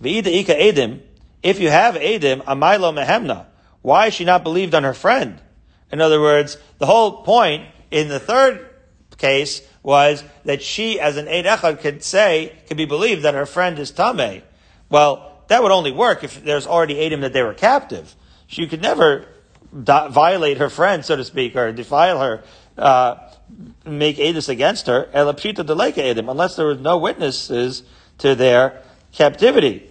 Ve'ida 0.00 0.28
ika 0.28 0.54
edim. 0.54 1.02
If 1.42 1.60
you 1.60 1.68
have 1.68 1.96
edim, 1.96 2.42
amaylo 2.44 2.94
mehemna. 2.96 3.44
Why 3.82 4.06
is 4.06 4.14
she 4.14 4.24
not 4.24 4.42
believed 4.42 4.74
on 4.74 4.84
her 4.84 4.94
friend? 4.94 5.38
In 5.92 6.00
other 6.00 6.22
words, 6.22 6.56
the 6.78 6.86
whole 6.86 7.24
point 7.24 7.68
in 7.90 8.08
the 8.08 8.18
third 8.18 8.70
case 9.18 9.60
was 9.86 10.24
that 10.44 10.60
she, 10.60 10.98
as 10.98 11.16
an 11.16 11.28
Eid 11.28 11.44
Echad, 11.44 11.80
could 11.80 12.02
say, 12.02 12.52
could 12.66 12.76
be 12.76 12.86
believed 12.86 13.22
that 13.22 13.34
her 13.34 13.46
friend 13.46 13.78
is 13.78 13.92
Tameh. 13.92 14.42
Well, 14.90 15.40
that 15.46 15.62
would 15.62 15.70
only 15.70 15.92
work 15.92 16.24
if 16.24 16.42
there's 16.42 16.66
already 16.66 16.96
Edim 16.96 17.20
that 17.20 17.32
they 17.32 17.44
were 17.44 17.54
captive. 17.54 18.16
She 18.48 18.66
could 18.66 18.82
never 18.82 19.26
violate 19.72 20.58
her 20.58 20.68
friend, 20.68 21.04
so 21.04 21.14
to 21.14 21.24
speak, 21.24 21.54
or 21.54 21.70
defile 21.70 22.20
her, 22.20 22.42
uh, 22.76 23.30
make 23.84 24.16
Edis 24.16 24.48
against 24.48 24.88
her, 24.88 25.08
elapshita 25.14 25.64
deleka 25.64 26.02
Edim, 26.02 26.28
unless 26.28 26.56
there 26.56 26.66
was 26.66 26.80
no 26.80 26.98
witnesses 26.98 27.84
to 28.18 28.34
their 28.34 28.82
captivity. 29.12 29.88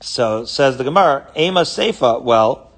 So 0.00 0.46
says 0.46 0.78
the 0.78 0.84
Gemara, 0.84 1.30
Ema 1.36 1.62
Seifa, 1.62 2.22
well, 2.22 2.72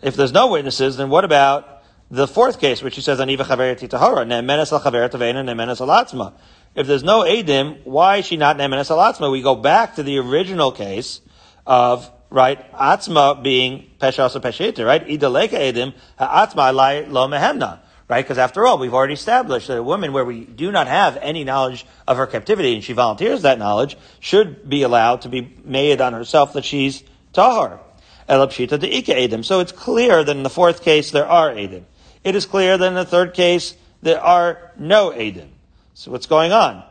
if 0.00 0.14
there's 0.14 0.32
no 0.32 0.46
witnesses, 0.46 0.96
then 0.96 1.10
what 1.10 1.24
about 1.24 1.69
the 2.10 2.26
fourth 2.26 2.58
case, 2.58 2.82
which 2.82 2.96
he 2.96 3.00
says, 3.00 3.20
Aniva 3.20 3.44
Chavereti 3.44 3.88
Tahara, 3.88 4.24
Ne'menes 4.24 4.72
al 4.72 4.80
Chaveret 4.80 5.10
Avena, 5.10 5.44
Ne'menes 5.44 5.80
al 5.80 5.86
Atzma. 5.86 6.32
If 6.74 6.86
there's 6.86 7.04
no 7.04 7.20
Edim, 7.22 7.84
why 7.84 8.16
is 8.16 8.26
she 8.26 8.36
not 8.36 8.56
Ne'menes 8.56 8.90
al 8.90 8.98
Atzma? 8.98 9.30
We 9.30 9.42
go 9.42 9.54
back 9.54 9.94
to 9.94 10.02
the 10.02 10.18
original 10.18 10.72
case 10.72 11.20
of, 11.66 12.10
right, 12.28 12.72
Atzma 12.72 13.42
being 13.42 13.90
Pesha 14.00 14.34
or 14.34 14.40
Peshita, 14.40 14.84
right? 14.84 15.06
Idaleka 15.06 15.72
Edim, 15.72 15.94
Atzma 16.18 16.74
lai 16.74 17.04
lo 17.06 17.28
mehemna. 17.28 17.78
Right? 18.08 18.24
Because 18.24 18.38
after 18.38 18.66
all, 18.66 18.78
we've 18.78 18.92
already 18.92 19.14
established 19.14 19.68
that 19.68 19.78
a 19.78 19.82
woman 19.84 20.12
where 20.12 20.24
we 20.24 20.44
do 20.44 20.72
not 20.72 20.88
have 20.88 21.16
any 21.18 21.44
knowledge 21.44 21.86
of 22.08 22.16
her 22.16 22.26
captivity 22.26 22.74
and 22.74 22.82
she 22.82 22.92
volunteers 22.92 23.42
that 23.42 23.56
knowledge 23.56 23.96
should 24.18 24.68
be 24.68 24.82
allowed 24.82 25.20
to 25.20 25.28
be 25.28 25.56
made 25.64 26.00
on 26.00 26.12
herself 26.12 26.54
that 26.54 26.64
she's 26.64 27.04
tahar. 27.32 27.78
So 28.28 28.42
it's 29.60 29.72
clear 29.72 30.24
that 30.24 30.36
in 30.36 30.42
the 30.42 30.50
fourth 30.50 30.82
case 30.82 31.12
there 31.12 31.26
are 31.26 31.50
Edim. 31.50 31.84
It 32.24 32.34
is 32.34 32.46
clear 32.46 32.76
that 32.76 32.86
in 32.86 32.94
the 32.94 33.04
third 33.04 33.34
case 33.34 33.74
there 34.02 34.20
are 34.20 34.72
no 34.76 35.10
Edim. 35.10 35.48
So 35.94 36.10
what's 36.10 36.26
going 36.26 36.52
on? 36.52 36.84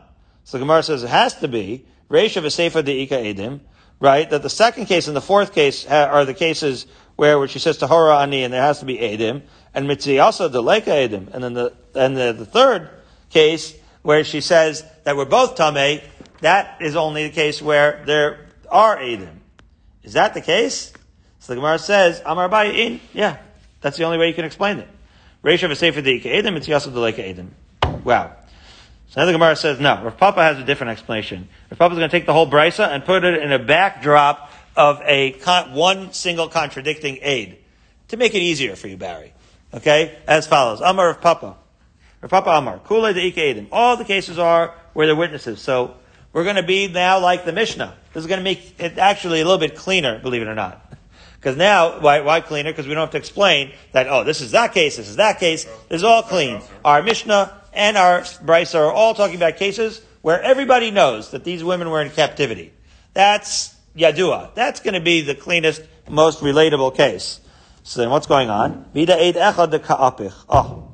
So 0.44 0.58
the 0.58 0.64
Gemara 0.64 0.82
says 0.82 1.04
it 1.04 1.10
has 1.10 1.34
to 1.36 1.48
be 1.48 1.84
Reisha 2.08 2.42
v'Sefer 2.42 2.84
de 2.84 3.02
Ika 3.02 3.16
Edim, 3.16 3.60
right? 4.00 4.28
That 4.28 4.42
the 4.42 4.50
second 4.50 4.86
case 4.86 5.06
and 5.06 5.16
the 5.16 5.20
fourth 5.20 5.52
case 5.52 5.86
are 5.86 6.24
the 6.24 6.34
cases 6.34 6.86
where, 7.16 7.38
where 7.38 7.48
she 7.48 7.58
says 7.58 7.78
Tahora 7.78 8.22
Ani 8.22 8.44
and 8.44 8.52
there 8.52 8.62
has 8.62 8.80
to 8.80 8.84
be 8.84 8.96
Edim, 8.96 9.42
and 9.74 9.86
Mitzi 9.86 10.18
also 10.18 10.48
the 10.48 10.62
Leka 10.62 10.90
Edim. 10.90 11.32
And 11.32 11.44
then 11.44 11.54
the, 11.54 11.72
and 11.94 12.16
the, 12.16 12.32
the 12.32 12.46
third 12.46 12.90
case 13.28 13.76
where 14.02 14.24
she 14.24 14.40
says 14.40 14.84
that 15.04 15.16
we're 15.16 15.26
both 15.26 15.56
Tameh, 15.56 16.02
that 16.40 16.80
is 16.80 16.96
only 16.96 17.28
the 17.28 17.34
case 17.34 17.60
where 17.60 18.02
there 18.06 18.48
are 18.70 18.96
Edim. 18.96 19.36
Is 20.02 20.14
that 20.14 20.34
the 20.34 20.40
case? 20.40 20.92
So 21.38 21.52
the 21.52 21.56
Gemara 21.56 21.78
says, 21.78 22.22
Amar 22.24 22.64
in. 22.66 23.00
Yeah, 23.12 23.38
that's 23.80 23.96
the 23.96 24.04
only 24.04 24.18
way 24.18 24.28
you 24.28 24.34
can 24.34 24.44
explain 24.44 24.78
it. 24.78 24.88
Reisha 25.42 25.68
v'sefer 25.68 26.02
de'ika 26.02 26.26
edim, 26.26 26.56
it's 26.56 26.68
yasud 26.68 26.92
de'leka 26.92 27.24
edim. 27.24 27.48
Wow. 28.04 28.32
So 29.08 29.20
now 29.20 29.26
the 29.26 29.32
Gemara 29.32 29.56
says, 29.56 29.80
no, 29.80 30.02
Rav 30.02 30.16
Papa 30.18 30.42
has 30.42 30.58
a 30.58 30.64
different 30.64 30.92
explanation. 30.92 31.48
Rav 31.70 31.78
Papa 31.78 31.94
is 31.94 31.98
going 31.98 32.10
to 32.10 32.16
take 32.16 32.26
the 32.26 32.32
whole 32.32 32.48
brisa 32.48 32.88
and 32.88 33.04
put 33.04 33.24
it 33.24 33.42
in 33.42 33.50
a 33.50 33.58
backdrop 33.58 34.52
of 34.76 35.00
a 35.04 35.32
con- 35.32 35.74
one 35.74 36.12
single 36.12 36.48
contradicting 36.48 37.18
aid 37.22 37.58
to 38.08 38.16
make 38.16 38.34
it 38.34 38.40
easier 38.40 38.76
for 38.76 38.88
you, 38.88 38.96
Barry. 38.96 39.32
Okay, 39.72 40.18
as 40.26 40.46
follows: 40.46 40.80
Amar 40.80 41.08
Rav 41.08 41.20
Papa, 41.20 41.56
Rav 42.20 42.30
Papa 42.30 42.50
Amar, 42.50 42.78
Kule 42.80 43.12
de'ika 43.14 43.38
edim. 43.38 43.66
All 43.72 43.96
the 43.96 44.04
cases 44.04 44.38
are 44.38 44.74
where 44.92 45.06
they're 45.06 45.16
witnesses. 45.16 45.60
So 45.60 45.96
we're 46.32 46.44
going 46.44 46.56
to 46.56 46.62
be 46.62 46.86
now 46.88 47.18
like 47.18 47.44
the 47.44 47.52
Mishnah. 47.52 47.96
This 48.12 48.22
is 48.22 48.26
going 48.26 48.40
to 48.40 48.44
make 48.44 48.74
it 48.78 48.98
actually 48.98 49.40
a 49.40 49.44
little 49.44 49.58
bit 49.58 49.76
cleaner, 49.76 50.18
believe 50.18 50.42
it 50.42 50.48
or 50.48 50.54
not. 50.54 50.89
Because 51.40 51.56
now, 51.56 52.00
why, 52.00 52.20
why 52.20 52.42
cleaner? 52.42 52.70
Because 52.70 52.86
we 52.86 52.92
don't 52.92 53.00
have 53.00 53.12
to 53.12 53.18
explain 53.18 53.72
that, 53.92 54.06
oh, 54.08 54.24
this 54.24 54.42
is 54.42 54.50
that 54.50 54.74
case, 54.74 54.98
this 54.98 55.08
is 55.08 55.16
that 55.16 55.40
case. 55.40 55.66
It's 55.88 56.02
all 56.02 56.22
clean. 56.22 56.60
Our 56.84 57.02
Mishnah 57.02 57.62
and 57.72 57.96
our 57.96 58.20
Brisa 58.20 58.74
are 58.74 58.92
all 58.92 59.14
talking 59.14 59.36
about 59.36 59.56
cases 59.56 60.02
where 60.20 60.42
everybody 60.42 60.90
knows 60.90 61.30
that 61.30 61.44
these 61.44 61.64
women 61.64 61.88
were 61.88 62.02
in 62.02 62.10
captivity. 62.10 62.74
That's 63.14 63.74
Yadua. 63.96 64.54
That's 64.54 64.80
going 64.80 64.94
to 64.94 65.00
be 65.00 65.22
the 65.22 65.34
cleanest, 65.34 65.82
most 66.10 66.40
relatable 66.40 66.94
case. 66.94 67.40
So 67.84 68.00
then 68.02 68.10
what's 68.10 68.26
going 68.26 68.50
on? 68.50 68.84
Oh. 68.94 70.92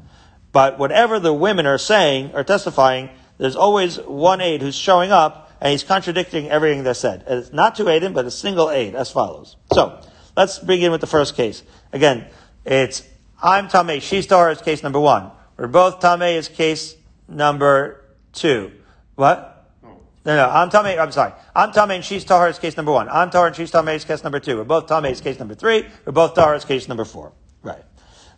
But 0.52 0.78
whatever 0.78 1.18
the 1.18 1.34
women 1.34 1.66
are 1.66 1.76
saying 1.76 2.30
or 2.34 2.44
testifying, 2.44 3.10
there's 3.36 3.56
always 3.56 3.98
one 3.98 4.40
aid 4.40 4.62
who's 4.62 4.76
showing 4.76 5.10
up 5.10 5.50
and 5.60 5.72
he's 5.72 5.82
contradicting 5.82 6.48
everything 6.48 6.84
they 6.84 6.94
said. 6.94 7.24
And 7.26 7.40
it's 7.40 7.52
not 7.52 7.74
two 7.74 7.88
aid, 7.88 8.14
but 8.14 8.24
a 8.24 8.30
single 8.30 8.70
aid, 8.70 8.94
as 8.94 9.10
follows. 9.10 9.56
So, 9.72 10.00
Let's 10.36 10.58
begin 10.58 10.92
with 10.92 11.00
the 11.00 11.06
first 11.06 11.34
case. 11.34 11.62
Again, 11.92 12.26
it's 12.64 13.02
I'm 13.42 13.68
Tameh, 13.68 14.02
she's 14.02 14.26
Tahar 14.26 14.50
is 14.50 14.60
case 14.60 14.82
number 14.82 15.00
one. 15.00 15.30
We're 15.56 15.66
both 15.66 16.00
Tameh 16.00 16.36
is 16.36 16.48
case 16.48 16.94
number 17.26 18.04
two. 18.32 18.72
What? 19.14 19.52
No, 20.26 20.36
no, 20.36 20.48
I'm 20.48 20.68
Tameh, 20.70 20.98
I'm 21.00 21.12
sorry. 21.12 21.32
I'm 21.54 21.72
Tameh 21.72 21.96
and 21.96 22.04
she's 22.04 22.24
Tahar 22.24 22.48
is 22.48 22.58
case 22.58 22.76
number 22.76 22.92
one. 22.92 23.08
I'm 23.08 23.30
Tahar 23.30 23.46
and 23.46 23.56
she's 23.56 23.70
Tameh 23.70 23.94
is 23.94 24.04
case 24.04 24.22
number 24.24 24.40
two. 24.40 24.56
We're 24.58 24.64
both 24.64 24.88
Tameh 24.88 25.10
is 25.10 25.20
case 25.20 25.38
number 25.38 25.54
three. 25.54 25.86
We're 26.04 26.12
both 26.12 26.34
Tahar 26.34 26.54
is 26.54 26.64
case 26.64 26.86
number 26.88 27.04
four. 27.04 27.32
Right. 27.62 27.84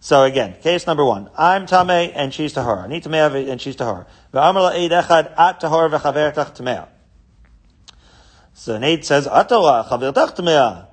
So 0.00 0.22
again, 0.22 0.54
case 0.62 0.86
number 0.86 1.04
one. 1.04 1.30
I'm 1.36 1.66
Tameh 1.66 2.12
and 2.14 2.32
she's 2.32 2.52
Tahar. 2.52 2.84
Ani 2.84 3.00
Tameh 3.00 3.50
and 3.50 3.60
she's 3.60 3.74
Tahar. 3.74 4.06
Ve'amar 4.32 4.72
la'ed 4.72 4.90
echad 5.02 5.36
at. 5.36 6.88
So 8.52 8.78
Nate 8.78 9.04
says, 9.04 9.26
Atala 9.26 9.86
chavertach 9.88 10.36
Tameh. 10.36 10.87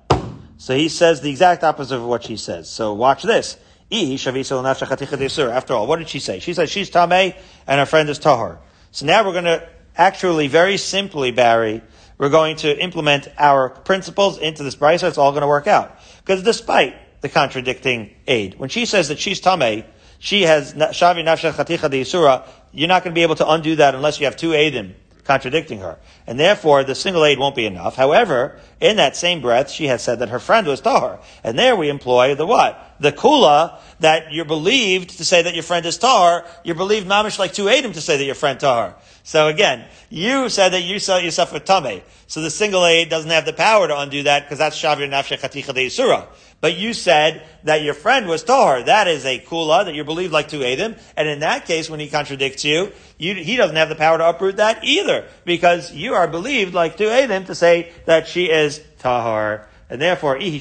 So 0.58 0.76
he 0.76 0.90
says 0.90 1.22
the 1.22 1.30
exact 1.30 1.64
opposite 1.64 1.96
of 1.96 2.04
what 2.06 2.24
she 2.24 2.38
says. 2.38 2.70
So 2.70 2.94
watch 2.94 3.24
this. 3.24 3.58
After 3.92 5.74
all, 5.74 5.88
what 5.88 6.00
did 6.00 6.10
she 6.10 6.20
say? 6.20 6.40
She 6.40 6.54
said 6.54 6.70
she's 6.70 6.90
Tameh 6.90 7.36
and 7.68 7.80
her 7.80 7.86
friend 7.86 8.10
is 8.10 8.20
Tahar. 8.20 8.60
So 8.92 9.06
now 9.06 9.26
we're 9.26 9.34
going 9.34 9.46
to 9.46 9.70
actually 9.96 10.48
very 10.48 10.78
simply, 10.78 11.32
Barry, 11.32 11.82
we're 12.18 12.30
going 12.30 12.56
to 12.58 12.82
implement 12.82 13.28
our 13.38 13.70
principles 13.70 14.38
into 14.38 14.64
this 14.64 14.76
brisa. 14.76 15.08
It's 15.08 15.18
all 15.18 15.32
going 15.32 15.42
to 15.42 15.48
work 15.48 15.68
out. 15.68 16.00
Because 16.20 16.42
despite 16.44 17.22
the 17.22 17.30
contradicting 17.30 18.16
aid, 18.28 18.58
when 18.58 18.70
she 18.70 18.86
says 18.86 19.10
that 19.10 19.20
she's 19.20 19.42
Tameh, 19.42 19.86
she 20.20 20.44
has 20.44 20.74
Shavi 20.74 21.24
Nafsha 21.24 21.52
Chaticha 21.52 21.90
de 21.90 22.02
Yisura, 22.02 22.48
you're 22.72 22.88
not 22.88 23.04
going 23.04 23.14
to 23.14 23.16
be 23.16 23.24
able 23.24 23.36
to 23.36 23.48
undo 23.48 23.76
that 23.76 23.94
unless 23.94 24.20
you 24.20 24.26
have 24.26 24.36
two 24.38 24.52
aidim 24.52 24.94
contradicting 25.26 25.80
her. 25.80 26.00
And 26.28 26.40
therefore, 26.40 26.84
the 26.84 26.96
single 26.96 27.24
aid 27.24 27.38
won't 27.38 27.56
be 27.56 27.68
enough. 27.68 27.96
However, 27.96 28.60
in 28.82 28.98
that 28.98 29.16
same 29.16 29.42
breath, 29.42 29.70
she 29.70 29.88
has 29.88 30.02
said 30.02 30.20
that 30.20 30.30
her 30.30 30.40
friend 30.40 30.66
was 30.66 30.82
tahar. 30.82 31.20
And 31.44 31.58
there 31.58 31.76
we 31.76 31.90
employ 31.90 32.34
the 32.34 32.48
what? 32.48 32.96
The 33.00 33.12
kula, 33.12 33.80
that 34.00 34.32
you're 34.32 34.46
believed 34.46 35.18
to 35.18 35.26
say 35.26 35.44
that 35.44 35.54
your 35.54 35.64
friend 35.64 35.86
is 35.86 35.98
tahar. 35.98 36.46
You're 36.64 36.76
believed 36.76 37.08
mamish 37.08 37.38
like 37.38 37.54
two 37.54 37.66
adim 37.66 37.94
to 37.94 38.02
say 38.02 38.18
that 38.18 38.26
your 38.26 38.36
friend 38.36 38.60
tahar. 38.60 38.96
So 39.24 39.48
again, 39.48 39.86
you 40.10 40.50
said 40.50 40.70
that 40.70 40.82
you 40.82 41.00
saw 41.00 41.18
yourself 41.18 41.54
with 41.54 41.66
tame. 41.66 42.02
So 42.28 42.42
the 42.42 42.50
single 42.50 42.86
aid 42.86 43.10
doesn't 43.10 43.30
have 43.30 43.46
the 43.46 43.54
power 43.54 43.88
to 43.88 44.00
undo 44.00 44.24
that 44.24 44.44
because 44.44 44.58
that's 44.58 44.80
shavir 44.80 45.08
nafshe 45.10 45.40
chaticha 45.40 45.74
de. 45.74 46.28
But 46.62 46.78
you 46.78 46.94
said 46.94 47.46
that 47.64 47.84
your 47.84 47.94
friend 47.94 48.28
was 48.28 48.44
tahar. 48.44 48.84
That 48.84 49.08
is 49.08 49.26
a 49.26 49.40
kula 49.40 49.86
that 49.86 49.94
you're 49.94 50.06
believed 50.06 50.34
like 50.34 50.48
two 50.48 50.64
Adam. 50.64 50.96
And 51.16 51.28
in 51.28 51.40
that 51.40 51.66
case, 51.66 51.90
when 51.90 52.00
he 52.00 52.08
contradicts 52.08 52.66
you, 52.66 52.92
you, 53.18 53.36
he 53.36 53.56
doesn't 53.56 53.76
have 53.76 53.90
the 53.90 53.96
power 53.96 54.18
to 54.18 54.30
uproot 54.30 54.58
that 54.58 54.84
either. 54.84 55.26
Because 55.44 55.94
you 55.94 56.15
are 56.16 56.28
believed 56.28 56.74
like 56.74 56.98
two 56.98 57.10
Adam 57.10 57.46
to 57.46 57.56
say 57.56 57.92
that 58.06 58.28
she 58.28 58.46
is 58.46 58.82
tahar. 59.00 59.68
And 59.90 60.02
therefore, 60.02 60.38
ihi 60.38 60.60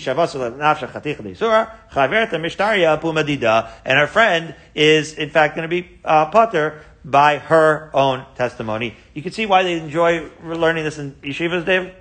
pumadida. 3.00 3.70
And 3.84 3.98
her 3.98 4.06
friend 4.06 4.54
is, 4.74 5.14
in 5.14 5.30
fact, 5.30 5.56
going 5.56 5.68
to 5.68 5.82
be 5.82 5.88
uh, 6.04 6.26
potter 6.26 6.82
by 7.04 7.38
her 7.38 7.90
own 7.94 8.26
testimony. 8.34 8.94
You 9.14 9.22
can 9.22 9.32
see 9.32 9.46
why 9.46 9.62
they 9.62 9.78
enjoy 9.78 10.30
learning 10.42 10.84
this 10.84 10.98
in 10.98 11.12
yeshivas, 11.22 11.64
Dave? 11.64 11.94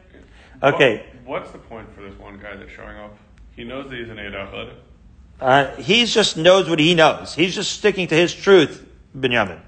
Okay. 0.61 1.05
what's 1.25 1.51
the 1.51 1.57
point 1.57 1.93
for 1.93 2.01
this 2.01 2.17
one 2.17 2.39
guy 2.39 2.55
that's 2.55 2.71
showing 2.71 2.97
up? 2.97 3.17
He 3.55 3.63
knows 3.63 3.89
that 3.89 3.97
he's 3.97 4.09
an 4.09 4.19
Eid. 4.19 4.69
Uh, 5.39 5.75
he 5.75 6.05
just 6.05 6.37
knows 6.37 6.69
what 6.69 6.79
he 6.79 6.95
knows. 6.95 7.35
He's 7.35 7.53
just 7.53 7.71
sticking 7.71 8.07
to 8.07 8.15
his 8.15 8.33
truth, 8.33 8.85
Binyamin. 9.17 9.59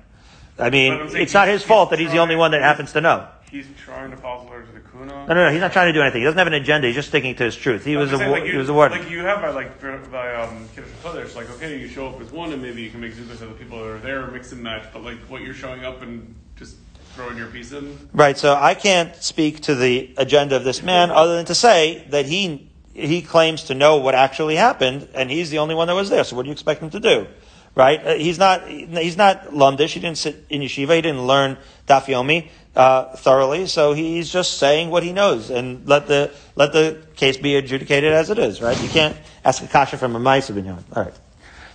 I 0.58 0.70
mean, 0.70 1.10
it's 1.12 1.34
not 1.34 1.50
his 1.50 1.64
fault 1.64 1.90
that 1.90 2.00
he's 2.00 2.12
the 2.12 2.20
only 2.20 2.36
one 2.36 2.52
that 2.52 2.62
happens 2.62 2.94
to 2.94 3.02
know. 3.02 3.28
He's 3.52 3.68
trying 3.78 4.12
to 4.12 4.18
follow 4.18 4.50
the 4.50 4.80
the 4.80 4.90
Kuna. 4.90 5.06
No, 5.06 5.26
no, 5.28 5.46
no. 5.46 5.52
He's 5.52 5.62
not 5.62 5.72
trying 5.72 5.88
to 5.88 5.94
do 5.94 6.02
anything. 6.02 6.22
He 6.22 6.26
doesn't 6.26 6.38
have 6.38 6.48
an 6.48 6.54
agenda. 6.54 6.88
He's 6.88 6.96
just 6.96 7.10
sticking 7.10 7.36
to 7.36 7.44
his 7.44 7.56
truth. 7.56 7.86
He 7.86 7.96
was 7.96 8.12
a 8.12 8.18
saying, 8.18 8.32
like 8.32 8.44
he 8.44 8.52
you, 8.52 8.58
was 8.58 8.70
a 8.70 8.74
warden. 8.74 9.00
Like 9.00 9.10
you 9.10 9.20
have 9.20 9.42
by 9.42 9.50
like 9.50 9.80
by 10.12 10.36
um, 10.36 10.68
Kiddush 10.76 10.90
Kodesh, 11.04 11.36
like 11.36 11.50
okay, 11.52 11.80
you 11.80 11.88
show 11.88 12.08
up 12.08 12.20
as 12.20 12.32
one, 12.32 12.52
and 12.54 12.62
maybe 12.62 12.82
you 12.82 12.90
can 12.90 13.02
make 13.02 13.14
zukas 13.14 13.42
of 13.42 13.50
the 13.50 13.56
people 13.56 13.78
that 13.80 13.86
are 13.86 14.00
there, 14.00 14.28
mix 14.28 14.52
and 14.52 14.62
match. 14.62 14.84
But 14.92 15.04
like 15.04 15.20
what 15.30 15.42
you're 15.42 15.54
showing 15.54 15.86
up 15.86 16.02
and 16.02 16.36
just 16.56 16.78
throwing 17.16 17.38
your 17.38 17.48
piece 17.48 17.72
in. 17.72 17.98
Right. 18.14 18.38
So 18.38 18.54
I 18.54 18.74
can't 18.74 19.16
speak 19.16 19.62
to 19.62 19.76
the 19.76 20.14
agenda 20.18 20.56
of 20.56 20.64
this 20.64 20.84
man 20.84 21.10
other 21.12 21.36
than 21.38 21.46
to 21.46 21.56
say 21.56 22.06
that 22.10 22.26
he 22.26 22.70
he 22.94 23.22
claims 23.22 23.64
to 23.66 23.76
know 23.76 23.98
what 23.98 24.16
actually 24.16 24.56
happened, 24.56 25.08
and 25.14 25.30
he's 25.30 25.50
the 25.50 25.60
only 25.60 25.76
one 25.76 25.88
that 25.88 25.96
was 25.96 26.10
there. 26.10 26.24
So 26.24 26.36
what 26.36 26.44
do 26.44 26.50
you 26.50 26.54
expect 26.54 26.82
him 26.82 26.90
to 26.92 27.00
do? 27.00 27.28
Right? 27.76 28.06
Uh, 28.06 28.14
he's 28.16 28.40
not 28.40 28.68
he's 28.68 29.18
not 29.18 29.48
lumdish. 29.48 29.94
He 29.94 30.00
didn't 30.00 30.18
sit 30.18 30.46
in 30.50 30.62
yeshiva. 30.62 30.96
He 30.96 31.02
didn't 31.02 31.28
learn 31.28 31.58
daf 31.88 32.06
yomi 32.06 32.50
uh, 32.76 33.16
thoroughly. 33.16 33.68
So 33.68 33.94
he's 33.94 34.30
just 34.30 34.58
saying 34.58 34.90
what 34.90 35.04
he 35.04 35.14
knows, 35.14 35.50
and 35.50 35.88
let 35.88 36.08
the 36.08 36.32
let 36.56 36.74
the 36.74 37.02
case 37.16 37.38
be 37.38 37.56
adjudicated 37.56 38.12
as 38.12 38.30
it 38.30 38.40
is. 38.40 38.62
Right? 38.62 38.82
You 38.82 38.90
can't 38.90 39.16
ask 39.44 39.64
a 39.64 39.68
kasha 39.68 39.98
from 39.98 40.16
a 40.16 40.20
ma'isa 40.20 40.54
binyan. 40.54 40.84
All 40.96 41.04
right. 41.04 41.14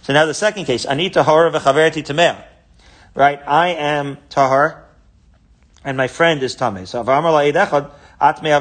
So 0.03 0.12
now 0.12 0.26
the 0.26 0.34
second 0.34 0.64
case, 0.64 0.84
ani 0.84 1.11
tahor 1.11 1.53
v'chaverti 1.53 2.05
tameh. 2.05 2.42
Right? 3.14 3.40
I 3.46 3.68
am 3.68 4.18
tahar, 4.28 4.84
and 5.84 5.96
my 5.96 6.09
friend 6.09 6.42
is 6.42 6.57
tameh. 6.57 6.86
So 6.86 7.03
v'amar 7.03 7.53
la'id 7.53 7.90
now 8.20 8.59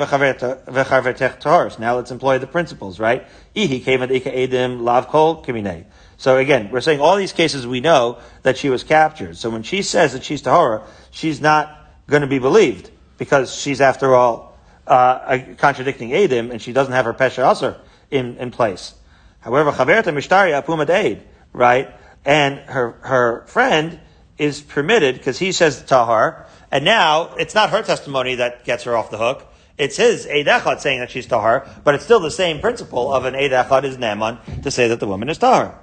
let's 1.96 2.12
employ 2.12 2.40
the 2.40 2.48
principles, 2.48 2.98
right? 2.98 3.28
Ihi 3.54 3.84
kevad 3.84 4.10
ika 4.10 4.32
edim 4.32 4.84
lav 4.84 5.10
kol 5.10 5.44
kiminei. 5.44 5.84
So 6.16 6.38
again, 6.38 6.70
we're 6.72 6.80
saying 6.80 7.02
all 7.02 7.18
these 7.18 7.34
cases 7.34 7.68
we 7.68 7.82
know 7.82 8.20
that 8.44 8.58
she 8.58 8.70
was 8.70 8.84
captured. 8.84 9.36
So 9.36 9.50
when 9.50 9.64
she 9.64 9.82
says 9.82 10.14
that 10.14 10.24
she's 10.24 10.42
Tahora, 10.42 10.84
she's 11.12 11.42
not 11.42 11.79
going 12.10 12.22
to 12.22 12.28
be 12.28 12.39
believed 12.39 12.91
because 13.18 13.53
she's 13.53 13.82
after 13.82 14.16
all 14.16 14.57
uh, 14.88 15.39
contradicting 15.57 16.10
Edim, 16.10 16.51
and 16.51 16.62
she 16.62 16.74
doesn't 16.74 16.93
have 16.93 17.05
her 17.05 17.14
Pesha 17.14 17.49
Aser 17.49 17.80
in, 18.10 18.38
in 18.38 18.51
place. 18.51 18.95
However, 19.41 19.72
Chaverta 19.72 20.12
Mishtari 20.14 20.60
Apumad 20.60 20.89
Eid, 20.89 21.24
right? 21.53 21.89
And 22.26 22.60
her, 22.60 22.91
her 23.01 23.45
friend 23.45 23.99
is 24.38 24.62
permitted, 24.62 25.16
because 25.16 25.38
he 25.38 25.51
says 25.51 25.84
Tahar, 25.84 26.47
and 26.72 26.84
now 26.86 27.36
it's 27.36 27.53
not 27.53 27.70
her 27.70 27.84
testimony 27.84 28.36
that 28.36 28.64
gets 28.64 28.84
her 28.84 28.95
off 28.95 29.12
the 29.12 29.18
hook. 29.18 29.45
It's 29.78 29.97
his 29.97 30.28
Eid 30.28 30.47
saying 30.82 30.99
that 30.99 31.12
she's 31.12 31.28
Tahar, 31.28 31.68
but 31.84 31.95
it's 31.95 32.03
still 32.03 32.20
the 32.20 32.32
same 32.32 32.60
principle 32.60 33.14
of 33.14 33.26
an 33.26 33.36
Eid 33.36 33.51
is 33.86 33.97
Neman 33.97 34.64
to 34.64 34.72
say 34.72 34.88
that 34.88 34.99
the 34.99 35.07
woman 35.07 35.30
is 35.30 35.38
Tahar. 35.38 35.80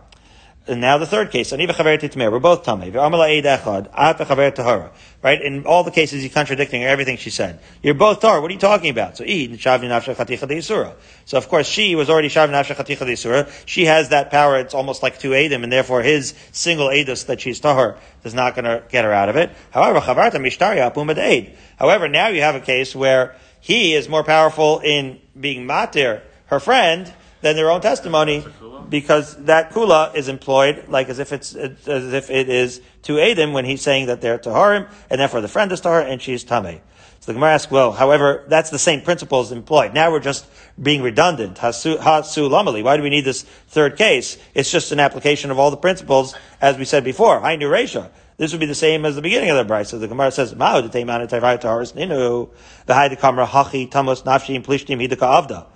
And 0.69 0.81
now 0.81 0.99
the 0.99 1.07
third 1.07 1.31
case, 1.31 1.53
Aniva 1.53 1.71
Chaver 1.71 1.97
Titmer, 1.97 2.31
we're 2.33 2.41
both 2.41 2.65
Tameh. 2.65 2.91
V'amala 2.91 3.39
Eid 3.39 3.45
Echad, 3.45 3.89
Ata 3.93 4.25
Chaver 4.25 4.53
Tahara. 4.53 4.91
Right? 5.23 5.41
In 5.41 5.65
all 5.65 5.85
the 5.85 5.93
cases, 5.93 6.23
he's 6.23 6.35
contradicting 6.35 6.83
everything 6.83 7.17
she 7.19 7.31
said. 7.31 7.61
You're 7.83 7.95
both 7.95 8.21
Tahar. 8.21 8.41
What 8.41 8.51
are 8.51 8.55
you 8.55 8.59
talking 8.59 8.91
about? 8.91 9.17
So 9.17 9.23
Eid, 9.23 9.53
Shavni 9.53 9.89
Nafsha 9.89 10.17
Chaticha 10.17 10.49
Deisura. 10.49 10.95
So 11.25 11.39
of 11.39 11.49
course, 11.49 11.69
she 11.69 11.95
was 11.95 12.11
already 12.11 12.29
Shavni 12.29 12.51
Nafsha 12.51 12.75
Chaticha 12.75 13.07
Deisura. 13.07 13.49
She 13.65 13.85
has 13.85 14.09
that 14.09 14.33
power. 14.33 14.59
It's 14.59 14.75
almost 14.75 15.05
like 15.05 15.21
two 15.21 15.31
Eidim, 15.31 15.63
and 15.63 15.73
therefore 15.73 16.03
his 16.03 16.35
single 16.51 16.89
Eidus 16.89 17.27
that 17.27 17.41
she's 17.41 17.61
Tahar 17.61 17.97
is 18.25 18.35
not 18.35 18.57
going 18.57 18.65
to 18.65 18.83
get 18.89 19.05
her 19.05 19.13
out 19.13 19.29
of 19.29 19.37
it. 19.37 19.53
However, 19.71 20.01
Chavarta 20.01 20.35
Mishtaria 20.35 20.93
Apumad 20.93 21.19
Eid. 21.19 21.57
However, 21.79 22.09
now 22.09 22.27
you 22.29 22.41
have 22.41 22.57
a 22.57 22.61
case 22.61 22.95
where 22.95 23.37
he 23.61 23.95
is 23.95 24.09
more 24.09 24.25
powerful 24.25 24.81
in 24.81 25.21
being 25.39 25.67
Matir, 25.67 26.23
her 26.47 26.59
friend, 26.59 27.13
than 27.47 27.55
their 27.55 27.71
own 27.71 27.81
testimony 27.81 28.45
because 28.89 29.37
that 29.45 29.71
kula 29.71 30.15
is 30.17 30.29
employed 30.29 30.89
like 30.89 31.09
as 31.09 31.21
if 31.21 31.33
it's 31.33 31.55
as 31.55 32.13
if 32.13 32.29
it 32.29 32.49
is 32.49 32.81
to 33.03 33.15
Adim 33.15 33.53
when 33.53 33.65
he's 33.65 33.83
saying 33.83 34.07
that 34.07 34.21
they're 34.21 34.39
taharim 34.39 34.89
and 35.09 35.21
therefore 35.21 35.41
the 35.41 35.49
friend 35.49 35.71
is 35.71 35.81
tahar 35.81 36.01
and 36.01 36.21
she's 36.21 36.45
tameh. 36.45 36.81
So 37.21 37.33
the 37.33 37.35
Gemara 37.35 37.55
asks, 37.55 37.71
well, 37.71 37.93
however, 37.93 38.45
that's 38.49 38.71
the 38.71 38.79
same 38.79 39.01
principle 39.01 39.41
as 39.41 39.53
employed. 39.53 39.95
Now 39.95 40.11
we're 40.11 40.21
just 40.21 40.47
being 40.81 41.03
redundant. 41.03 41.57
Hasu, 41.57 41.97
hasu 41.99 42.51
lamali. 42.51 42.83
Why 42.83 42.97
do 42.97 43.03
we 43.03 43.11
need 43.11 43.25
this 43.25 43.43
third 43.69 43.97
case? 43.97 44.39
It's 44.55 44.71
just 44.71 44.93
an 44.93 45.01
application 45.01 45.51
of 45.51 45.59
all 45.59 45.71
the 45.71 45.77
principles 45.77 46.35
as 46.61 46.77
we 46.79 46.85
said 46.85 47.05
before. 47.05 47.41
Hainu 47.41 47.63
Resha. 47.63 48.11
This 48.39 48.53
would 48.53 48.61
be 48.61 48.67
the 48.67 48.75
same 48.75 49.07
as 49.07 49.15
the 49.15 49.23
beginning 49.23 49.51
of 49.51 49.57
the 49.57 49.65
bride. 49.65 49.87
So 49.87 49.99
the 49.99 50.09
Gemara 50.09 50.31
says, 50.31 50.53
"Ma'od 50.53 50.91
the 50.91 50.99
teiman 50.99 51.27
taharis 51.27 51.95
ninu 51.95 52.51
the 52.85 53.17
kamra 53.17 53.47
hachi 53.47 53.91
tamos 53.91 54.23
nafshi 54.23 54.63
plishtim 54.63 55.01
hidaka 55.01 55.49
avda." 55.49 55.67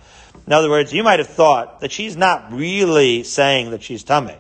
In 0.51 0.55
other 0.55 0.69
words, 0.69 0.93
you 0.93 1.05
might 1.05 1.21
have 1.21 1.29
thought 1.29 1.79
that 1.79 1.93
she's 1.93 2.17
not 2.17 2.53
really 2.53 3.23
saying 3.23 3.71
that 3.71 3.85
she's 3.85 4.03
tummy. 4.03 4.37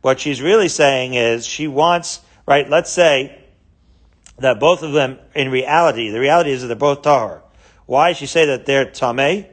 What 0.00 0.18
she's 0.18 0.42
really 0.42 0.66
saying 0.66 1.14
is 1.14 1.46
she 1.46 1.68
wants, 1.68 2.18
right, 2.48 2.68
let's 2.68 2.90
say 2.90 3.40
that 4.38 4.58
both 4.58 4.82
of 4.82 4.90
them, 4.90 5.20
in 5.36 5.52
reality, 5.52 6.10
the 6.10 6.18
reality 6.18 6.50
is 6.50 6.62
that 6.62 6.66
they're 6.66 6.74
both 6.74 7.02
tahar. 7.02 7.44
Why 7.86 8.08
does 8.08 8.16
she 8.16 8.26
say 8.26 8.46
that 8.46 8.66
they're 8.66 8.86
tameh? 8.86 9.46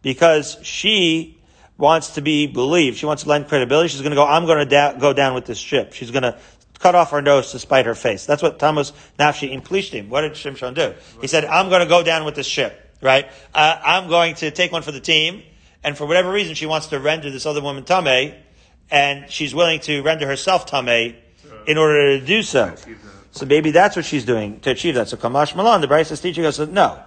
Because 0.00 0.56
she 0.62 1.38
wants 1.76 2.14
to 2.14 2.22
be 2.22 2.46
believed. 2.46 2.96
She 2.96 3.04
wants 3.04 3.24
to 3.24 3.28
lend 3.28 3.48
credibility. 3.48 3.90
She's 3.90 4.00
going 4.00 4.12
to 4.12 4.16
go, 4.16 4.26
I'm 4.26 4.46
going 4.46 4.60
to 4.60 4.64
da- 4.64 4.94
go 4.94 5.12
down 5.12 5.34
with 5.34 5.44
this 5.44 5.58
ship. 5.58 5.92
She's 5.92 6.10
going 6.10 6.22
to 6.22 6.38
cut 6.78 6.94
off 6.94 7.10
her 7.10 7.20
nose 7.20 7.50
to 7.52 7.58
spite 7.58 7.84
her 7.84 7.94
face. 7.94 8.24
That's 8.24 8.42
what 8.42 8.58
Tammuz 8.58 8.94
Nafshi 9.18 9.54
implishtim. 9.54 10.08
What 10.08 10.22
did 10.22 10.32
Shimshon 10.32 10.74
do? 10.74 10.94
He 11.20 11.26
said, 11.26 11.44
I'm 11.44 11.68
going 11.68 11.82
to 11.82 11.86
go 11.86 12.02
down 12.02 12.24
with 12.24 12.34
this 12.34 12.46
ship 12.46 12.87
right? 13.00 13.28
Uh, 13.54 13.78
I'm 13.84 14.08
going 14.08 14.34
to 14.36 14.50
take 14.50 14.72
one 14.72 14.82
for 14.82 14.92
the 14.92 15.00
team, 15.00 15.42
and 15.84 15.96
for 15.96 16.06
whatever 16.06 16.30
reason, 16.30 16.54
she 16.54 16.66
wants 16.66 16.88
to 16.88 16.98
render 16.98 17.30
this 17.30 17.46
other 17.46 17.60
woman 17.60 17.84
tame, 17.84 18.34
and 18.90 19.30
she's 19.30 19.54
willing 19.54 19.80
to 19.80 20.02
render 20.02 20.26
herself 20.26 20.66
tame 20.66 21.14
in 21.66 21.78
order 21.78 22.18
to 22.18 22.24
do 22.24 22.42
so. 22.42 22.74
So 23.30 23.46
maybe 23.46 23.70
that's 23.70 23.94
what 23.94 24.04
she's 24.04 24.24
doing 24.24 24.60
to 24.60 24.70
achieve 24.70 24.94
that. 24.94 25.08
So 25.08 25.16
Kamash 25.16 25.54
Malan, 25.54 25.80
the 25.80 25.86
Brisa 25.86 26.12
is 26.12 26.20
teaching 26.20 26.44
us 26.44 26.56
that 26.56 26.72
no, 26.72 26.98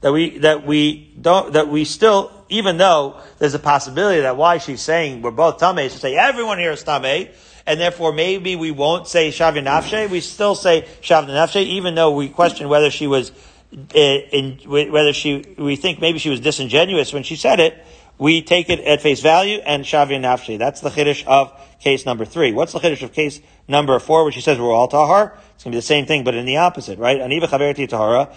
that 0.00 0.12
we 0.12 0.38
that 0.38 0.66
we 0.66 1.14
don't 1.20 1.52
that 1.52 1.68
we 1.68 1.84
still, 1.84 2.32
even 2.48 2.76
though 2.76 3.20
there's 3.38 3.54
a 3.54 3.58
possibility 3.58 4.20
that 4.20 4.36
why 4.36 4.58
she's 4.58 4.82
saying 4.82 5.22
we're 5.22 5.30
both 5.30 5.58
tame, 5.58 5.76
to 5.76 5.90
say 5.90 6.16
everyone 6.16 6.58
here 6.58 6.72
is 6.72 6.82
tame, 6.82 7.28
and 7.66 7.80
therefore 7.80 8.12
maybe 8.12 8.56
we 8.56 8.70
won't 8.70 9.06
say 9.06 9.30
shavya 9.30 9.62
nafshe, 9.62 10.10
we 10.10 10.20
still 10.20 10.54
say 10.54 10.86
shavya 11.00 11.28
nafshe, 11.28 11.62
even 11.64 11.94
though 11.94 12.10
we 12.10 12.28
question 12.28 12.68
whether 12.68 12.90
she 12.90 13.06
was 13.06 13.30
Uh, 13.70 13.98
in, 13.98 14.58
whether 14.66 15.12
she, 15.12 15.44
we 15.58 15.76
think 15.76 16.00
maybe 16.00 16.18
she 16.18 16.30
was 16.30 16.40
disingenuous 16.40 17.12
when 17.12 17.22
she 17.22 17.36
said 17.36 17.60
it, 17.60 17.84
we 18.16 18.40
take 18.40 18.70
it 18.70 18.80
at 18.80 19.02
face 19.02 19.20
value 19.20 19.58
and 19.58 19.84
shavia 19.84 20.18
nafshi. 20.18 20.58
That's 20.58 20.80
the 20.80 20.88
chiddush 20.88 21.24
of 21.26 21.52
case 21.78 22.06
number 22.06 22.24
three. 22.24 22.52
What's 22.52 22.72
the 22.72 22.80
chiddush 22.80 23.02
of 23.02 23.12
case 23.12 23.40
number 23.68 23.98
four, 23.98 24.24
which 24.24 24.34
she 24.34 24.40
says 24.40 24.58
we're 24.58 24.72
all 24.72 24.88
tahar? 24.88 25.38
It's 25.54 25.64
going 25.64 25.72
to 25.72 25.76
be 25.76 25.78
the 25.78 25.82
same 25.82 26.06
thing, 26.06 26.24
but 26.24 26.34
in 26.34 26.46
the 26.46 26.56
opposite, 26.56 26.98
right? 26.98 27.20
Ani 27.20 27.40
v'chaverti 27.40 27.88
tahara, 27.88 28.30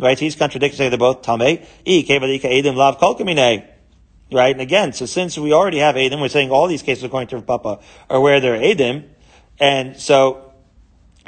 Right? 0.00 0.18
He's 0.18 0.36
contradicting, 0.36 0.90
they're 0.90 0.98
both 0.98 1.22
tamei. 1.22 1.66
Kevalika 1.86 2.44
edim 2.44 3.64
Right? 4.30 4.52
And 4.52 4.60
again, 4.60 4.92
so 4.92 5.06
since 5.06 5.38
we 5.38 5.52
already 5.52 5.78
have 5.78 5.94
edim, 5.94 6.20
we're 6.20 6.28
saying 6.28 6.50
all 6.50 6.68
these 6.68 6.82
cases 6.82 7.02
according 7.04 7.28
to 7.28 7.40
Papa 7.40 7.80
are 8.10 8.20
where 8.20 8.40
they're 8.40 8.58
edim, 8.58 9.08
and 9.58 9.96
so 9.96 10.47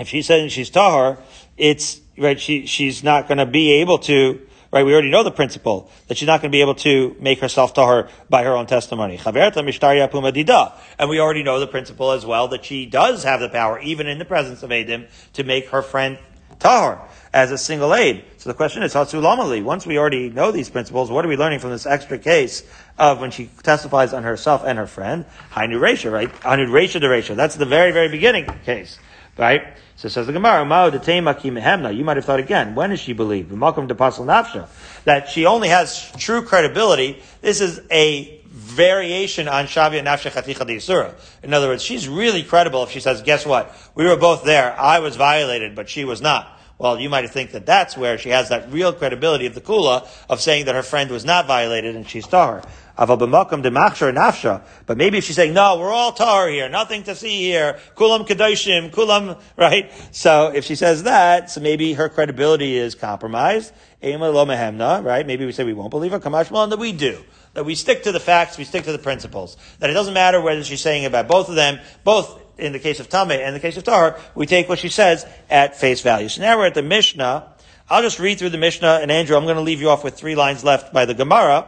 if 0.01 0.09
she's 0.09 0.26
saying 0.26 0.48
she's 0.48 0.70
tahar, 0.70 1.18
it's 1.57 2.01
right. 2.16 2.40
She 2.40 2.66
she's 2.66 3.05
not 3.05 3.28
going 3.28 3.38
to 3.38 3.46
be 3.46 3.72
able 3.74 3.98
to. 4.01 4.46
Right, 4.72 4.86
we 4.86 4.92
already 4.92 5.11
know 5.11 5.24
the 5.24 5.32
principle 5.32 5.90
that 6.07 6.16
she's 6.16 6.28
not 6.28 6.40
going 6.40 6.53
to 6.53 6.55
be 6.55 6.61
able 6.61 6.76
to 6.76 7.16
make 7.18 7.40
herself 7.40 7.74
tahar 7.74 8.09
by 8.28 8.44
her 8.44 8.53
own 8.53 8.66
testimony. 8.66 9.18
And 9.24 9.34
we 9.34 11.18
already 11.18 11.42
know 11.42 11.59
the 11.59 11.66
principle 11.66 12.12
as 12.12 12.24
well 12.24 12.46
that 12.48 12.64
she 12.64 12.86
does 12.86 13.24
have 13.24 13.40
the 13.40 13.48
power, 13.48 13.80
even 13.80 14.07
in 14.07 14.20
the 14.20 14.24
presence 14.24 14.62
of 14.62 14.70
Adim, 14.70 15.09
to 15.32 15.42
make 15.42 15.70
her 15.70 15.82
friend 15.82 16.18
tahar 16.61 17.03
as 17.32 17.51
a 17.51 17.59
single 17.59 17.94
aid. 17.94 18.24
So 18.36 18.51
the 18.51 18.55
question 18.55 18.82
is, 18.82 18.94
Hatsulamali, 18.94 19.62
once 19.62 19.86
we 19.86 19.98
already 19.98 20.30
know 20.30 20.53
these 20.53 20.70
principles, 20.70 21.11
what 21.11 21.24
are 21.24 21.28
we 21.28 21.36
learning 21.36 21.59
from 21.59 21.70
this 21.70 21.86
extra 21.86 22.18
case 22.18 22.62
of 22.98 23.20
when 23.20 23.30
she 23.30 23.51
testifies 23.62 24.12
on 24.12 24.22
herself 24.22 24.62
and 24.64 24.78
her 24.78 24.86
friend? 24.86 25.24
Hainu 25.53 25.80
Resha, 25.80 26.12
right? 26.12 26.32
Hainu 26.42 26.68
Resha 26.68 27.01
de 27.01 27.09
Resha. 27.09 27.34
That's 27.34 27.57
the 27.57 27.66
very, 27.66 27.92
very 27.92 28.09
beginning 28.09 28.46
case. 28.64 28.98
Right? 29.37 29.62
So 29.97 30.09
says 30.09 30.26
the 30.26 30.33
Gemara, 30.33 30.62
you 30.62 32.05
might 32.05 32.16
have 32.16 32.24
thought 32.24 32.41
again, 32.41 32.74
when 32.74 32.91
does 32.91 33.01
she 33.01 33.12
believe? 33.12 33.51
Malcolm 33.51 33.89
to 33.89 33.95
Pasal 33.95 34.24
Nafsha. 34.24 34.68
That 35.05 35.28
she 35.28 35.47
only 35.47 35.68
has 35.68 36.11
true 36.16 36.43
credibility. 36.43 37.22
This 37.43 37.61
is 37.61 37.83
a 37.91 38.41
variation 38.47 39.47
on 39.47 39.66
Shavia 39.66 40.03
Nafsha 40.03 40.31
Chaticha 40.31 40.81
Surah. 40.81 41.12
In 41.43 41.53
other 41.53 41.68
words, 41.68 41.83
she's 41.83 42.09
really 42.09 42.43
credible 42.43 42.83
if 42.85 42.91
she 42.91 43.01
says, 43.01 43.22
guess 43.22 43.45
what? 43.45 43.74
We 43.95 44.07
were 44.07 44.16
both 44.16 44.45
there. 44.45 44.78
I 44.78 45.01
was 45.01 45.16
violated, 45.16 45.74
but 45.74 45.89
she 45.89 46.05
was 46.05 46.20
not. 46.20 46.59
Well, 46.78 46.99
you 46.99 47.11
might 47.11 47.28
think 47.28 47.53
that 47.53 47.66
that's 47.66 47.95
where 47.95 48.16
she 48.16 48.31
has 48.31 48.49
that 48.49 48.72
real 48.72 48.95
credibility 48.95 49.45
of 49.45 49.55
the 49.55 49.61
kula 49.61 50.09
of 50.31 50.41
saying 50.41 50.64
that 50.64 50.74
her 50.74 50.83
friend 50.83 51.11
was 51.11 51.26
not 51.26 51.47
violated 51.47 51.95
and 51.95 52.09
she's 52.09 52.26
tahar. 52.26 52.62
nafsha. 52.62 52.70
But 53.01 54.96
maybe 54.98 55.18
if 55.18 55.24
she's 55.24 55.36
saying, 55.36 55.55
no, 55.55 55.78
we're 55.78 55.90
all 55.90 56.12
tar 56.12 56.48
here, 56.48 56.68
nothing 56.68 57.03
to 57.05 57.14
see 57.14 57.40
here, 57.40 57.78
kulam 57.96 58.28
kadoshim, 58.28 58.90
kulam, 58.90 59.40
right? 59.57 59.90
So 60.14 60.53
if 60.55 60.66
she 60.66 60.74
says 60.74 61.05
that, 61.05 61.51
so 61.51 61.62
maybe 61.62 61.94
her 61.94 62.11
credibility 62.11 62.76
is 62.76 62.94
compromised. 62.94 63.72
Right? 64.03 65.26
Maybe 65.26 65.46
we 65.46 65.53
say 65.53 65.64
we 65.64 65.72
won't 65.72 65.90
believe 65.90 66.12
her, 66.12 66.20
kamash 66.20 66.62
and 66.62 66.72
that 66.72 66.78
we 66.78 66.92
do. 66.92 67.22
That 67.55 67.64
we 67.64 67.74
stick 67.74 68.03
to 68.03 68.12
the 68.12 68.20
facts, 68.20 68.59
we 68.59 68.64
stick 68.64 68.84
to 68.84 68.92
the 68.92 68.98
principles. 68.98 69.57
That 69.78 69.88
it 69.88 69.94
doesn't 69.94 70.14
matter 70.14 70.40
whether 70.40 70.62
she's 70.62 70.82
saying 70.82 71.07
about 71.07 71.26
both 71.26 71.48
of 71.48 71.55
them, 71.55 71.80
both 72.05 72.38
in 72.59 72.72
the 72.72 72.78
case 72.78 73.01
of 73.01 73.09
Tameh 73.09 73.38
and 73.38 73.57
the 73.57 73.61
case 73.61 73.78
of 73.78 73.84
Tahar, 73.84 74.18
we 74.34 74.44
take 74.44 74.68
what 74.68 74.78
she 74.78 74.90
says 74.90 75.26
at 75.48 75.74
face 75.76 76.03
value. 76.03 76.28
So 76.28 76.42
now 76.42 76.59
we're 76.59 76.66
at 76.66 76.74
the 76.74 76.82
Mishnah. 76.82 77.48
I'll 77.88 78.03
just 78.03 78.18
read 78.18 78.38
through 78.38 78.51
the 78.51 78.59
Mishnah, 78.59 79.01
and 79.03 79.11
Andrew, 79.11 79.36
I'm 79.36 79.44
going 79.44 79.57
to 79.57 79.62
leave 79.62 79.80
you 79.80 79.88
off 79.88 80.05
with 80.05 80.14
three 80.14 80.34
lines 80.34 80.62
left 80.62 80.92
by 80.92 81.07
the 81.07 81.14
Gemara, 81.14 81.66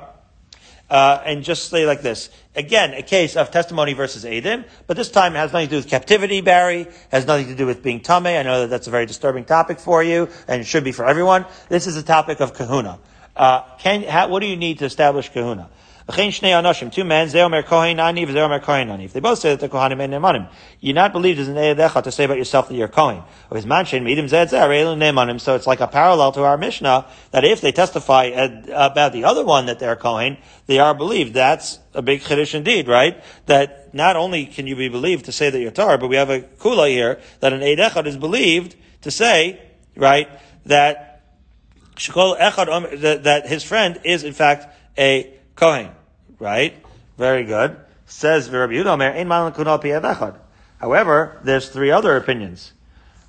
uh, 0.93 1.23
and 1.25 1.43
just 1.43 1.71
say 1.71 1.87
like 1.87 2.03
this. 2.03 2.29
Again, 2.55 2.93
a 2.93 3.01
case 3.01 3.35
of 3.35 3.51
testimony 3.51 3.95
versus 3.95 4.27
Adim, 4.27 4.67
but 4.87 4.95
this 4.95 5.11
time 5.11 5.35
it 5.35 5.39
has 5.39 5.51
nothing 5.51 5.69
to 5.69 5.71
do 5.71 5.77
with 5.77 5.89
captivity, 5.89 6.43
Barry, 6.43 6.87
has 7.11 7.27
nothing 7.27 7.47
to 7.47 7.55
do 7.55 7.65
with 7.65 7.83
being 7.83 8.01
Tameh. 8.01 8.39
I 8.39 8.43
know 8.43 8.61
that 8.61 8.67
that's 8.69 8.89
a 8.89 8.91
very 8.91 9.07
disturbing 9.07 9.47
topic 9.47 9.81
for 9.81 10.05
you, 10.05 10.29
and 10.47 10.61
it 10.61 10.65
should 10.65 10.85
be 10.85 10.93
for 10.93 11.07
everyone. 11.07 11.47
This 11.71 11.87
is 11.87 11.97
a 11.97 12.03
topic 12.03 12.41
of 12.41 12.53
kahuna. 12.53 12.99
Uh, 13.35 13.63
can, 13.79 14.03
how, 14.03 14.29
what 14.29 14.41
do 14.41 14.47
you 14.47 14.57
need 14.57 14.81
to 14.81 14.85
establish 14.85 15.31
kahuna? 15.31 15.71
Two 16.11 17.05
men, 17.05 17.29
Zeomer 17.29 17.65
Kohen 17.65 18.01
Ani, 18.01 18.27
Zeomer 18.27 18.61
Kohen 18.63 18.91
Ani. 18.91 19.05
If 19.05 19.13
they 19.13 19.21
both 19.21 19.39
say 19.39 19.51
that 19.51 19.61
they're 19.61 19.69
Kohanim 19.69 20.01
and 20.01 20.13
Nemanim, 20.13 20.51
you're 20.81 20.95
not 20.95 21.13
believed 21.13 21.39
as 21.39 21.49
an 21.49 21.55
Edecha 21.55 22.03
to 22.03 22.11
say 22.11 22.25
about 22.25 22.39
yourself 22.39 22.69
that 22.69 22.75
you're 22.75 22.89
Kohen. 22.89 23.23
Or 23.51 23.57
his 23.57 23.67
Manshin, 23.67 24.03
Midim 24.03 24.29
Nemanim. 24.29 25.41
So 25.41 25.55
it's 25.55 25.67
like 25.67 25.81
a 25.81 25.87
parallel 25.87 26.33
to 26.33 26.43
our 26.43 26.57
Mishnah, 26.57 27.07
that 27.31 27.45
if 27.45 27.61
they 27.61 27.73
testify 27.73 28.25
about 28.25 29.13
the 29.13 29.25
other 29.25 29.45
one 29.45 29.67
that 29.67 29.79
they're 29.79 29.97
Kohen, 29.97 30.39
they 30.67 30.79
are 30.79 30.95
believed. 30.95 31.35
That's 31.35 31.79
a 31.95 32.03
big 32.03 32.23
Kiddush 32.23 32.55
indeed, 32.55 32.89
right? 32.89 33.23
That 33.47 33.95
not 33.95 34.17
only 34.17 34.47
can 34.47 34.67
you 34.67 34.75
be 34.75 34.89
believed 34.89 35.27
to 35.27 35.33
say 35.33 35.51
that 35.51 35.61
you're 35.61 35.71
Tar, 35.71 35.99
but 35.99 36.09
we 36.09 36.17
have 36.17 36.31
a 36.31 36.41
Kula 36.41 36.89
here, 36.89 37.21
that 37.41 37.53
an 37.53 37.61
Eidechad 37.61 38.07
is 38.07 38.17
believed 38.17 38.75
to 39.03 39.11
say, 39.11 39.61
right, 39.97 40.29
that 40.67 41.09
that 41.95 43.43
his 43.47 43.63
friend 43.63 44.01
is 44.03 44.25
in 44.25 44.33
fact 44.33 44.67
a 44.99 45.31
Kohen. 45.57 45.91
Right? 46.39 46.85
Very 47.19 47.45
good. 47.45 47.77
Says 48.07 48.51
Rabbi 48.51 48.75
Yehuda 48.75 50.39
However, 50.81 51.41
there's 51.45 51.69
three 51.69 51.91
other 51.91 52.17
opinions. 52.17 52.73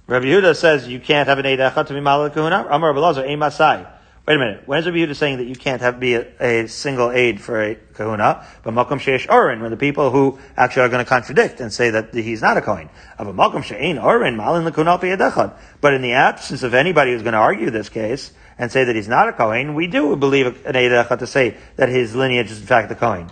Rabbi 0.08 0.26
Yehuda 0.26 0.56
says 0.56 0.88
you 0.88 1.00
can't 1.00 1.30
have 1.30 1.40
an 1.40 1.46
Eid 1.46 1.60
Echad 1.60 1.88
to 1.88 1.94
be 1.94 2.00
Malal 2.00 2.34
Kahuna. 2.34 2.68
Amar 2.70 2.90
Rabbi 2.94 3.00
Lazar, 3.00 3.26
Ein 3.26 3.40
Masai. 3.40 3.86
Wait 4.26 4.36
a 4.36 4.40
minute. 4.40 4.64
When 4.66 4.80
is 4.80 4.86
Rabbi 4.86 5.00
Yehuda 5.00 5.16
saying 5.18 5.38
that 5.40 5.48
you 5.48 5.56
can't 5.56 5.82
have 5.82 6.00
be 6.00 6.14
a, 6.16 6.26
a 6.40 6.68
single 6.68 7.12
aid 7.12 7.42
for 7.42 7.62
a 7.62 7.76
kahuna? 7.76 8.48
But 8.64 8.74
Malcolm 8.74 8.98
Sheish 8.98 9.30
Orin, 9.30 9.62
when 9.62 9.70
the 9.70 9.78
people 9.78 10.12
who 10.12 10.40
actually 10.56 10.84
are 10.84 10.90
going 10.90 11.04
to 11.04 11.10
contradict 11.10 11.60
and 11.60 11.74
say 11.74 11.90
that 11.90 12.14
he's 12.14 12.42
not 12.42 12.56
a 12.56 12.62
Kohen. 12.62 12.90
Of 13.18 13.28
a 13.28 13.34
Malcolm 13.34 13.64
Shein 13.64 14.02
Orin, 14.02 14.38
Malin 14.38 14.64
Echad. 14.64 15.58
But 15.82 15.94
in 15.94 16.02
the 16.02 16.14
absence 16.14 16.64
of 16.64 16.74
anybody 16.74 17.12
who's 17.12 17.22
going 17.22 17.34
to 17.34 17.40
argue 17.40 17.70
this 17.70 17.90
case 17.90 18.32
and 18.58 18.72
say 18.72 18.84
that 18.84 18.96
he's 18.96 19.08
not 19.08 19.30
a 19.30 19.34
Kohen, 19.34 19.76
we 19.76 19.88
do 19.88 20.16
believe 20.16 20.66
an 20.66 20.76
Eid 20.76 20.92
Echad 20.92 21.20
to 21.20 21.28
say 21.28 21.58
that 21.76 21.90
his 21.90 22.16
lineage 22.16 22.52
is 22.52 22.60
in 22.60 22.68
fact 22.68 22.90
the 22.90 22.96
Kohen. 22.96 23.30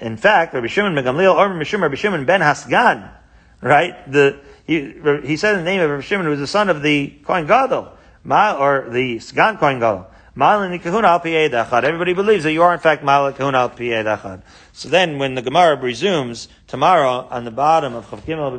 In 0.00 0.16
fact, 0.16 0.54
Rabbi 0.54 0.66
Shimon 0.66 0.94
Ben 0.94 1.04
Gamliel, 1.04 1.34
or 1.34 1.48
Rabbi 1.48 1.64
Shimon, 1.64 1.82
Rabbi 1.82 1.96
Shimon 1.96 2.24
Ben 2.24 2.40
Hasgan, 2.40 3.10
right? 3.60 4.10
The, 4.10 4.40
he, 4.66 4.94
he 5.24 5.36
said 5.36 5.58
the 5.58 5.62
name 5.62 5.80
of 5.80 5.90
Rabbi 5.90 6.02
Shimon, 6.02 6.24
who 6.24 6.30
was 6.30 6.40
the 6.40 6.46
son 6.46 6.70
of 6.70 6.82
the 6.82 7.08
Kohen 7.24 7.46
Gadol, 7.46 7.92
or 8.24 8.86
the 8.90 9.18
Sgan 9.18 9.58
Kohen 9.58 9.78
Gadol. 9.78 10.06
Everybody 10.36 12.12
believes 12.14 12.44
that 12.44 12.52
you 12.52 12.62
are 12.62 12.72
in 12.72 12.78
fact 12.78 13.02
Malak 13.02 13.36
Kahuna. 13.36 14.42
So 14.72 14.88
then 14.88 15.18
when 15.18 15.34
the 15.34 15.42
Gemara 15.42 15.76
resumes 15.76 16.48
tomorrow 16.68 17.26
on 17.30 17.44
the 17.44 17.50
bottom 17.50 17.94
of 17.94 18.08
Chaf 18.08 18.24
Gimel 18.24 18.54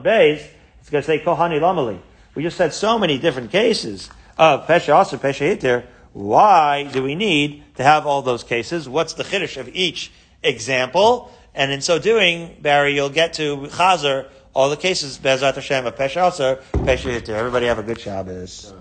it's 0.82 0.90
going 0.90 1.02
to 1.02 1.06
say 1.06 1.20
Kohani 1.20 1.60
Lamali. 1.60 2.00
We 2.36 2.44
just 2.44 2.58
said 2.58 2.74
so 2.74 3.00
many 3.00 3.18
different 3.18 3.52
cases 3.52 4.10
of 4.38 4.68
Pesha 4.68 4.94
also 4.94 5.18
Pesha 5.18 5.40
Hitter. 5.40 5.86
Why 6.14 6.84
do 6.84 7.04
we 7.04 7.16
need 7.16 7.64
to 7.76 7.84
have 7.84 8.06
all 8.06 8.22
those 8.22 8.44
cases? 8.44 8.88
What's 8.90 9.14
the 9.14 9.24
chiddush 9.24 9.58
of 9.58 9.70
each 9.74 10.12
example? 10.44 11.32
And 11.56 11.72
in 11.72 11.82
so 11.82 12.00
doing, 12.00 12.58
Barry, 12.62 12.96
you'll 12.96 13.10
get 13.10 13.34
to 13.34 13.58
Chazer 13.58 14.28
all 14.54 14.70
the 14.70 14.78
cases 14.78 15.18
Bezat 15.18 15.56
Hashem 15.56 15.86
of 15.86 15.96
Pesha 15.96 16.22
also 16.22 16.56
Pesha. 16.74 17.28
Everybody 17.30 17.68
have 17.68 17.80
a 17.80 17.84
good 17.84 18.00
Shabbos. 18.00 18.74